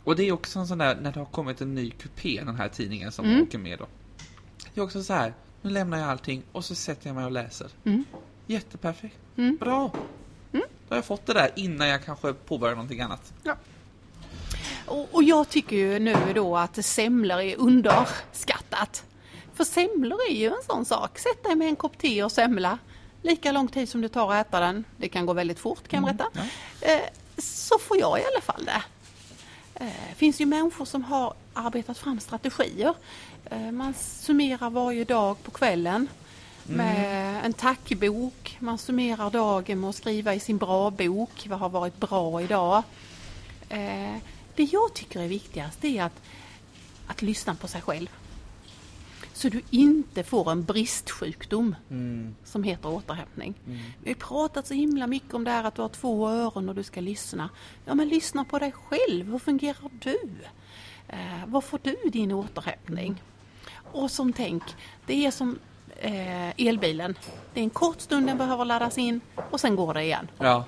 Och 0.04 0.16
det 0.16 0.22
är 0.28 0.32
också 0.32 0.58
en 0.58 0.66
sån 0.66 0.78
där, 0.78 0.96
när 1.00 1.12
det 1.12 1.18
har 1.20 1.26
kommit 1.26 1.60
en 1.60 1.74
ny 1.74 1.90
kupé, 1.90 2.42
den 2.44 2.56
här 2.56 2.68
tidningen 2.68 3.12
som 3.12 3.24
Mm. 3.24 3.42
åker 3.42 3.58
med 3.58 3.78
då. 3.78 3.86
Det 4.74 4.80
är 4.80 4.84
också 4.84 5.02
så 5.02 5.12
här, 5.12 5.34
nu 5.62 5.70
lämnar 5.70 5.98
jag 5.98 6.08
allting 6.10 6.42
och 6.52 6.64
så 6.64 6.74
sätter 6.74 7.06
jag 7.06 7.14
mig 7.16 7.24
och 7.24 7.32
läser. 7.32 7.68
Mm. 7.84 8.04
Jätteperfekt. 8.46 9.16
Mm. 9.36 9.56
Bra. 9.56 9.90
Då 10.88 10.94
har 10.94 10.96
jag 10.96 11.04
fått 11.04 11.26
det 11.26 11.32
där 11.32 11.50
innan 11.56 11.88
jag 11.88 12.04
kanske 12.04 12.32
påbörjar 12.32 12.74
någonting 12.74 13.00
annat. 13.00 13.32
Och, 14.86 15.08
och 15.14 15.22
jag 15.22 15.48
tycker 15.48 15.76
ju 15.76 15.98
nu 15.98 16.16
då 16.34 16.56
att 16.56 16.84
semlor 16.84 17.40
är 17.40 17.56
underskattat. 17.56 19.04
För 19.54 19.64
semlor 19.64 20.18
är 20.28 20.34
ju 20.34 20.46
en 20.46 20.62
sån 20.66 20.84
sak. 20.84 21.18
Sätt 21.18 21.44
dig 21.44 21.54
med 21.54 21.68
en 21.68 21.76
kopp 21.76 21.98
te 21.98 22.22
och 22.22 22.32
semla. 22.32 22.78
Lika 23.22 23.52
lång 23.52 23.68
tid 23.68 23.88
som 23.88 24.00
det 24.00 24.08
tar 24.08 24.32
att 24.32 24.46
äta 24.46 24.60
den. 24.60 24.84
Det 24.96 25.08
kan 25.08 25.26
gå 25.26 25.32
väldigt 25.32 25.58
fort 25.58 25.88
kan 25.88 26.04
jag 26.04 26.16
berätta. 26.16 26.40
Eh, 26.80 27.00
så 27.38 27.78
får 27.78 27.96
jag 27.96 28.20
i 28.20 28.22
alla 28.22 28.40
fall 28.40 28.64
det. 28.64 28.82
Eh, 29.74 30.14
finns 30.16 30.40
ju 30.40 30.46
människor 30.46 30.84
som 30.84 31.04
har 31.04 31.34
arbetat 31.54 31.98
fram 31.98 32.20
strategier. 32.20 32.94
Eh, 33.44 33.70
man 33.70 33.94
summerar 33.94 34.70
varje 34.70 35.04
dag 35.04 35.42
på 35.42 35.50
kvällen 35.50 36.08
med 36.68 37.44
en 37.44 37.52
tackbok. 37.52 38.56
Man 38.60 38.78
summerar 38.78 39.30
dagen 39.30 39.80
med 39.80 39.90
att 39.90 39.96
skriva 39.96 40.34
i 40.34 40.40
sin 40.40 40.58
bra 40.58 40.90
bok. 40.90 41.46
Vad 41.48 41.58
har 41.58 41.68
varit 41.68 41.96
bra 41.96 42.42
idag? 42.42 42.82
Eh, 43.68 44.16
det 44.54 44.64
jag 44.64 44.94
tycker 44.94 45.20
är 45.20 45.28
viktigast 45.28 45.84
är 45.84 46.02
att, 46.02 46.22
att 47.06 47.22
lyssna 47.22 47.54
på 47.54 47.68
sig 47.68 47.80
själv. 47.80 48.08
Så 49.32 49.48
du 49.48 49.62
inte 49.70 50.24
får 50.24 50.50
en 50.50 50.64
bristsjukdom 50.64 51.74
som 52.44 52.62
heter 52.62 52.88
återhämtning. 52.88 53.54
Vi 54.02 54.10
har 54.10 54.14
pratat 54.14 54.66
så 54.66 54.74
himla 54.74 55.06
mycket 55.06 55.34
om 55.34 55.44
det 55.44 55.50
här 55.50 55.64
att 55.64 55.74
du 55.74 55.82
har 55.82 55.88
två 55.88 56.28
öron 56.28 56.68
och 56.68 56.74
du 56.74 56.82
ska 56.82 57.00
lyssna. 57.00 57.50
Ja 57.84 57.94
men 57.94 58.08
lyssna 58.08 58.44
på 58.44 58.58
dig 58.58 58.72
själv. 58.72 59.30
Hur 59.30 59.38
fungerar 59.38 59.90
du? 60.00 60.18
Eh, 61.08 61.46
var 61.46 61.60
får 61.60 61.80
du 61.82 61.96
din 62.12 62.32
återhämtning? 62.32 63.22
Och 63.92 64.10
som 64.10 64.32
tänk, 64.32 64.62
det 65.06 65.26
är 65.26 65.30
som 65.30 65.58
eh, 65.98 66.66
elbilen. 66.66 67.18
Det 67.54 67.60
är 67.60 67.64
en 67.64 67.70
kort 67.70 68.00
stund 68.00 68.26
den 68.26 68.38
behöver 68.38 68.64
laddas 68.64 68.98
in 68.98 69.20
och 69.50 69.60
sen 69.60 69.76
går 69.76 69.94
det 69.94 70.02
igen. 70.02 70.28
Ja. 70.38 70.64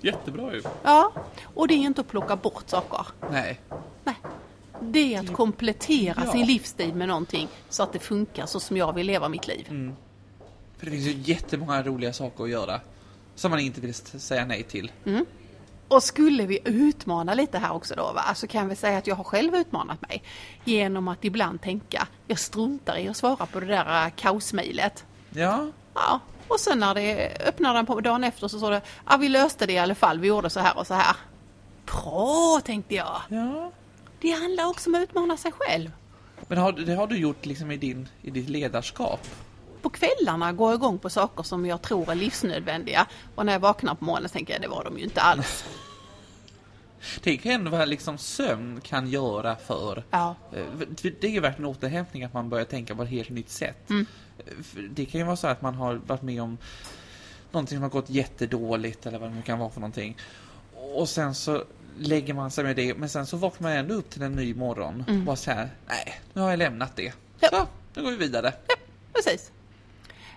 Jättebra 0.00 0.54
ju. 0.54 0.62
Ja, 0.82 1.12
och 1.54 1.68
det 1.68 1.74
är 1.74 1.78
inte 1.78 2.00
att 2.00 2.08
plocka 2.08 2.36
bort 2.36 2.64
saker. 2.66 3.06
Nej. 3.30 3.60
Nej. 4.04 4.14
Det 4.80 5.14
är 5.14 5.20
att 5.20 5.32
komplettera 5.32 6.22
Ja. 6.26 6.32
sin 6.32 6.46
livsstil 6.46 6.94
med 6.94 7.08
någonting 7.08 7.48
så 7.68 7.82
att 7.82 7.92
det 7.92 7.98
funkar 7.98 8.46
så 8.46 8.60
som 8.60 8.76
jag 8.76 8.92
vill 8.92 9.06
leva 9.06 9.28
mitt 9.28 9.48
liv. 9.48 9.66
För 10.78 10.84
det 10.86 10.90
finns 10.90 11.04
ju 11.06 11.32
jättemånga 11.32 11.82
roliga 11.82 12.12
saker 12.12 12.44
att 12.44 12.50
göra. 12.50 12.80
Som 13.34 13.50
man 13.50 13.60
inte 13.60 13.80
vill 13.80 13.94
säga 13.94 14.44
nej 14.46 14.62
till. 14.62 14.92
Och 15.94 16.02
skulle 16.02 16.46
vi 16.46 16.58
utmana 16.64 17.34
lite 17.34 17.58
här 17.58 17.72
också 17.72 17.94
då, 17.94 18.12
va? 18.12 18.34
så 18.34 18.46
kan 18.46 18.68
vi 18.68 18.76
säga 18.76 18.98
att 18.98 19.06
jag 19.06 19.14
har 19.14 19.24
själv 19.24 19.54
utmanat 19.54 20.02
mig 20.02 20.22
genom 20.64 21.08
att 21.08 21.24
ibland 21.24 21.60
tänka, 21.60 22.08
jag 22.26 22.38
struntar 22.38 22.96
i 22.96 23.08
att 23.08 23.16
svara 23.16 23.46
på 23.46 23.60
det 23.60 23.66
där 23.66 24.04
äh, 24.04 24.10
kaosmejlet. 24.16 25.04
Ja. 25.30 25.66
Ja, 25.94 26.20
och 26.48 26.60
sen 26.60 26.78
när 26.78 26.94
det 26.94 27.36
öppnade 27.48 27.78
den 27.78 27.86
på 27.86 28.00
dagen 28.00 28.24
efter 28.24 28.48
så 28.48 28.58
står 28.58 28.70
det, 28.70 28.80
ja 29.06 29.16
vi 29.16 29.28
löste 29.28 29.66
det 29.66 29.72
i 29.72 29.78
alla 29.78 29.94
fall, 29.94 30.18
vi 30.18 30.28
gjorde 30.28 30.50
så 30.50 30.60
här 30.60 30.78
och 30.78 30.86
så 30.86 30.94
här. 30.94 31.16
Bra, 31.86 32.60
tänkte 32.64 32.94
jag. 32.94 33.20
Ja. 33.28 33.72
Det 34.20 34.30
handlar 34.30 34.66
också 34.66 34.90
om 34.90 34.94
att 34.94 35.02
utmana 35.02 35.36
sig 35.36 35.52
själv. 35.52 35.90
Men 36.48 36.58
har, 36.58 36.72
det 36.72 36.94
har 36.94 37.06
du 37.06 37.18
gjort 37.18 37.46
liksom 37.46 37.70
i, 37.70 37.76
din, 37.76 38.08
i 38.22 38.30
ditt 38.30 38.48
ledarskap? 38.48 39.20
På 39.82 39.90
kvällarna 39.90 40.52
går 40.52 40.70
jag 40.70 40.78
igång 40.78 40.98
på 40.98 41.10
saker 41.10 41.42
som 41.42 41.66
jag 41.66 41.82
tror 41.82 42.10
är 42.10 42.14
livsnödvändiga 42.14 43.06
och 43.34 43.46
när 43.46 43.52
jag 43.52 43.60
vaknar 43.60 43.94
på 43.94 44.04
morgonen 44.04 44.30
tänker 44.30 44.52
jag 44.52 44.62
det 44.62 44.68
var 44.68 44.84
de 44.84 44.98
ju 44.98 45.04
inte 45.04 45.20
alls. 45.20 45.64
Tänk 47.22 47.46
ändå 47.46 47.70
vad 47.70 47.88
liksom 47.88 48.18
sömn 48.18 48.80
kan 48.80 49.06
göra 49.08 49.56
för... 49.56 50.04
Ja, 50.10 50.34
eh, 50.52 50.64
Det 51.20 51.24
är 51.24 51.30
ju 51.30 51.40
verkligen 51.40 51.70
återhämtning 51.70 52.24
att 52.24 52.32
man 52.34 52.48
börjar 52.48 52.64
tänka 52.64 52.94
på 52.94 53.02
ett 53.02 53.08
helt 53.08 53.30
nytt 53.30 53.50
sätt. 53.50 53.90
Mm. 53.90 54.06
Eh, 54.38 54.44
Det 54.90 55.04
kan 55.04 55.20
ju 55.20 55.26
vara 55.26 55.36
så 55.36 55.46
att 55.46 55.62
man 55.62 55.74
har 55.74 55.94
varit 55.94 56.22
med 56.22 56.42
om 56.42 56.58
någonting 57.52 57.76
som 57.76 57.82
har 57.82 57.90
gått 57.90 58.10
jättedåligt 58.10 59.06
eller 59.06 59.18
vad 59.18 59.30
det 59.30 59.34
nu 59.34 59.42
kan 59.42 59.58
vara 59.58 59.70
för 59.70 59.80
någonting. 59.80 60.16
Och 60.94 61.08
sen 61.08 61.34
så 61.34 61.64
lägger 61.98 62.34
man 62.34 62.50
sig 62.50 62.64
med 62.64 62.76
det, 62.76 62.94
men 62.94 63.08
sen 63.08 63.26
så 63.26 63.36
vaknar 63.36 63.68
man 63.70 63.78
ändå 63.78 63.94
upp 63.94 64.10
till 64.10 64.22
en 64.22 64.32
ny 64.32 64.54
morgon. 64.54 65.04
Mm. 65.08 65.24
Bara 65.24 65.36
så 65.36 65.50
här, 65.50 65.70
nej, 65.88 66.20
nu 66.32 66.40
har 66.40 66.50
jag 66.50 66.58
lämnat 66.58 66.96
det. 66.96 67.12
Ja. 67.40 67.48
Så, 67.50 67.66
nu 67.94 68.02
går 68.02 68.10
vi 68.10 68.16
vidare. 68.16 68.52
precis. 69.12 69.52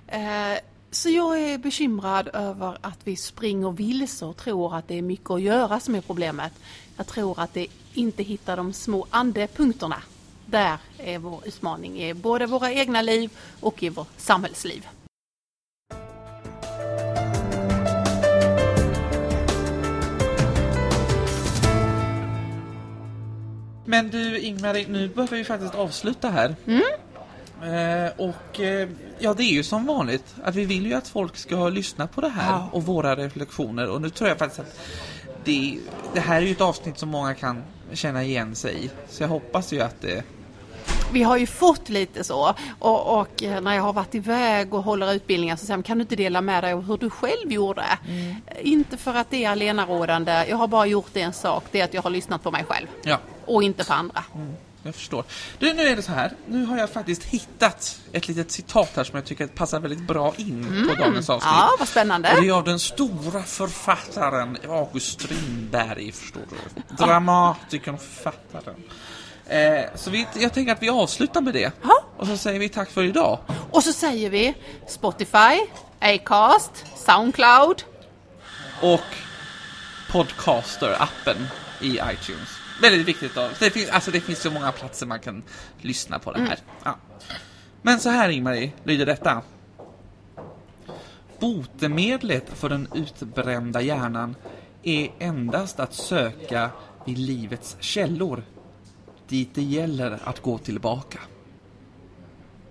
Eh, 0.08 0.54
så 0.92 1.10
jag 1.10 1.40
är 1.40 1.58
bekymrad 1.58 2.30
över 2.34 2.78
att 2.82 3.00
vi 3.04 3.16
springer 3.16 3.72
vilse 3.72 4.26
och 4.26 4.38
tror 4.38 4.76
att 4.76 4.88
det 4.88 4.98
är 4.98 5.02
mycket 5.02 5.30
att 5.30 5.42
göra 5.42 5.80
som 5.80 5.96
är 5.96 6.02
problemet. 6.02 6.54
Jag 6.98 7.08
tror 7.08 7.40
att 7.40 7.54
det 7.54 7.68
inte 7.94 8.24
hittar 8.24 8.58
de 8.58 8.74
små 8.74 9.08
andepunkterna. 9.10 10.04
Där 10.46 10.78
är 10.98 11.20
vår 11.20 11.42
utmaning 11.46 12.02
i 12.02 12.14
både 12.14 12.46
våra 12.46 12.72
egna 12.72 13.02
liv 13.02 13.32
och 13.60 13.84
i 13.84 13.90
vårt 13.90 14.20
samhällsliv. 14.20 14.88
Men 23.86 24.10
du 24.10 24.40
Ingmar, 24.40 24.90
nu 24.90 25.08
behöver 25.08 25.38
vi 25.38 25.44
faktiskt 25.44 25.76
avsluta 25.76 26.30
här. 26.30 26.56
Mm. 26.66 26.82
Eh, 27.64 28.12
och 28.18 28.60
eh, 28.60 28.90
ja, 29.20 29.34
det 29.34 29.44
är 29.44 29.54
ju 29.54 29.64
som 29.64 29.86
vanligt 29.86 30.36
att 30.44 30.56
vi 30.56 30.66
vill 30.66 30.86
ju 30.86 30.94
att 30.94 31.08
folk 31.08 31.38
ska 31.38 31.70
lyssna 31.70 32.08
på 32.08 32.22
det 32.22 32.30
här 32.30 32.50
Ja. 32.52 32.70
och 32.72 32.84
våra 32.86 33.16
reflektioner. 33.16 33.90
Och 33.90 34.02
nu 34.02 34.10
tror 34.10 34.30
jag 34.30 34.38
faktiskt 34.38 34.60
att 34.60 34.80
det, 35.44 35.78
det 36.14 36.20
här 36.20 36.36
är 36.42 36.46
ju 36.46 36.52
ett 36.52 36.62
avsnitt 36.62 36.98
som 37.00 37.10
många 37.10 37.34
kan 37.34 37.64
känna 37.94 38.24
igen 38.24 38.56
sig 38.56 38.86
i. 38.86 38.90
Så 39.10 39.24
jag 39.24 39.28
hoppas 39.28 39.74
ju 39.74 39.82
att 39.82 40.02
det... 40.02 40.24
Vi 41.14 41.24
har 41.24 41.38
ju 41.38 41.48
fått 41.48 41.90
lite 41.90 42.24
så 42.24 42.54
och, 42.80 43.20
och 43.20 43.44
eh, 43.44 43.62
när 43.62 43.76
jag 43.76 43.84
har 43.84 43.94
varit 43.94 44.16
iväg 44.16 44.74
och 44.74 44.84
håller 44.84 45.14
utbildningar 45.14 45.56
så 45.56 45.66
säger 45.66 45.78
de, 45.78 45.84
kan 45.84 45.98
du 45.98 46.02
inte 46.02 46.16
dela 46.16 46.42
med 46.42 46.64
dig 46.64 46.74
av 46.74 46.84
hur 46.88 46.98
du 46.98 47.10
själv 47.10 47.52
gjorde? 47.52 47.86
Mm. 48.08 48.36
Inte 48.62 48.98
för 48.98 49.14
att 49.14 49.30
det 49.30 49.44
är 49.46 49.50
allenarådande, 49.50 50.46
jag 50.50 50.58
har 50.58 50.68
bara 50.68 50.86
gjort 50.86 51.18
en 51.18 51.34
sak, 51.34 51.64
det 51.72 51.80
är 51.80 51.84
att 51.84 51.94
jag 51.94 52.02
har 52.02 52.10
lyssnat 52.10 52.44
på 52.44 52.52
mig 52.52 52.64
själv 52.68 52.88
Ja, 53.04 53.18
och 53.46 53.64
inte 53.64 53.86
på 53.86 53.94
andra. 53.94 54.24
Jag 54.88 54.96
förstår. 54.96 55.24
Du, 55.60 55.74
nu 55.74 55.84
är 55.88 55.96
det 55.96 56.02
så 56.02 56.12
här. 56.12 56.32
Nu 56.48 56.66
har 56.66 56.78
jag 56.78 56.90
faktiskt 56.90 57.24
hittat 57.24 58.00
ett 58.12 58.28
litet 58.28 58.52
citat 58.52 58.92
här 58.96 59.04
som 59.04 59.16
jag 59.16 59.26
tycker 59.26 59.48
passar 59.48 59.80
väldigt 59.80 60.08
bra 60.08 60.34
in 60.38 60.88
på 60.90 61.04
dagens 61.04 61.30
avsnitt. 61.30 61.54
Ja, 61.54 61.76
vad 61.80 61.88
spännande. 61.88 62.34
Och 62.34 62.42
det 62.42 62.48
är 62.48 62.54
av 62.54 62.64
den 62.64 62.80
stora 62.80 63.44
författaren 63.44 64.58
August 64.70 65.22
Strindberg, 65.22 66.12
förstår 66.12 66.42
du. 66.50 66.96
Dramatikern 66.96 67.96
och 67.96 68.02
författaren. 68.02 68.84
Eh, 69.48 69.86
så 69.96 70.10
vi, 70.10 70.28
jag 70.40 70.54
tänker 70.54 70.74
att 70.74 70.84
vi 70.84 70.90
avslutar 70.90 71.42
med 71.42 71.54
det. 71.54 71.72
Ja. 71.84 72.04
Och 72.18 72.28
så 72.28 72.38
säger 72.38 72.60
vi 72.60 72.70
tack 72.70 72.90
för 72.90 73.04
idag. 73.04 73.40
Och 73.72 73.84
så 73.84 73.94
säger 73.94 74.30
vi 74.30 74.56
Spotify, 74.88 75.60
Acast, 76.00 76.86
Soundcloud. 77.06 77.84
Och 78.82 79.02
Podcaster-appen 80.12 81.46
i 81.82 81.88
iTunes. 81.90 82.50
Väldigt 82.82 83.08
viktigt 83.08 83.36
då. 83.36 83.50
Det 83.60 83.70
finns, 83.70 83.90
alltså 83.90 84.12
det 84.12 84.22
finns 84.22 84.40
så 84.40 84.52
många 84.52 84.72
platser 84.72 85.06
man 85.06 85.20
kan 85.20 85.44
lyssna 85.82 86.20
på 86.20 86.32
det 86.32 86.40
här. 86.40 86.58
Ja. 86.84 86.96
Men 87.82 88.00
så 88.00 88.10
här 88.10 88.30
Ingmarie, 88.30 88.72
lyder 88.84 89.06
detta. 89.06 89.42
Botemedlet 91.40 92.50
för 92.54 92.70
den 92.70 92.88
utbrända 92.94 93.82
hjärnan 93.82 94.36
är 94.84 95.10
endast 95.20 95.80
att 95.80 95.94
söka 95.94 96.70
vid 97.06 97.18
livets 97.18 97.78
källor, 97.80 98.44
dit 99.28 99.56
det 99.56 99.62
gäller 99.62 100.20
att 100.24 100.42
gå 100.42 100.58
tillbaka. 100.58 101.20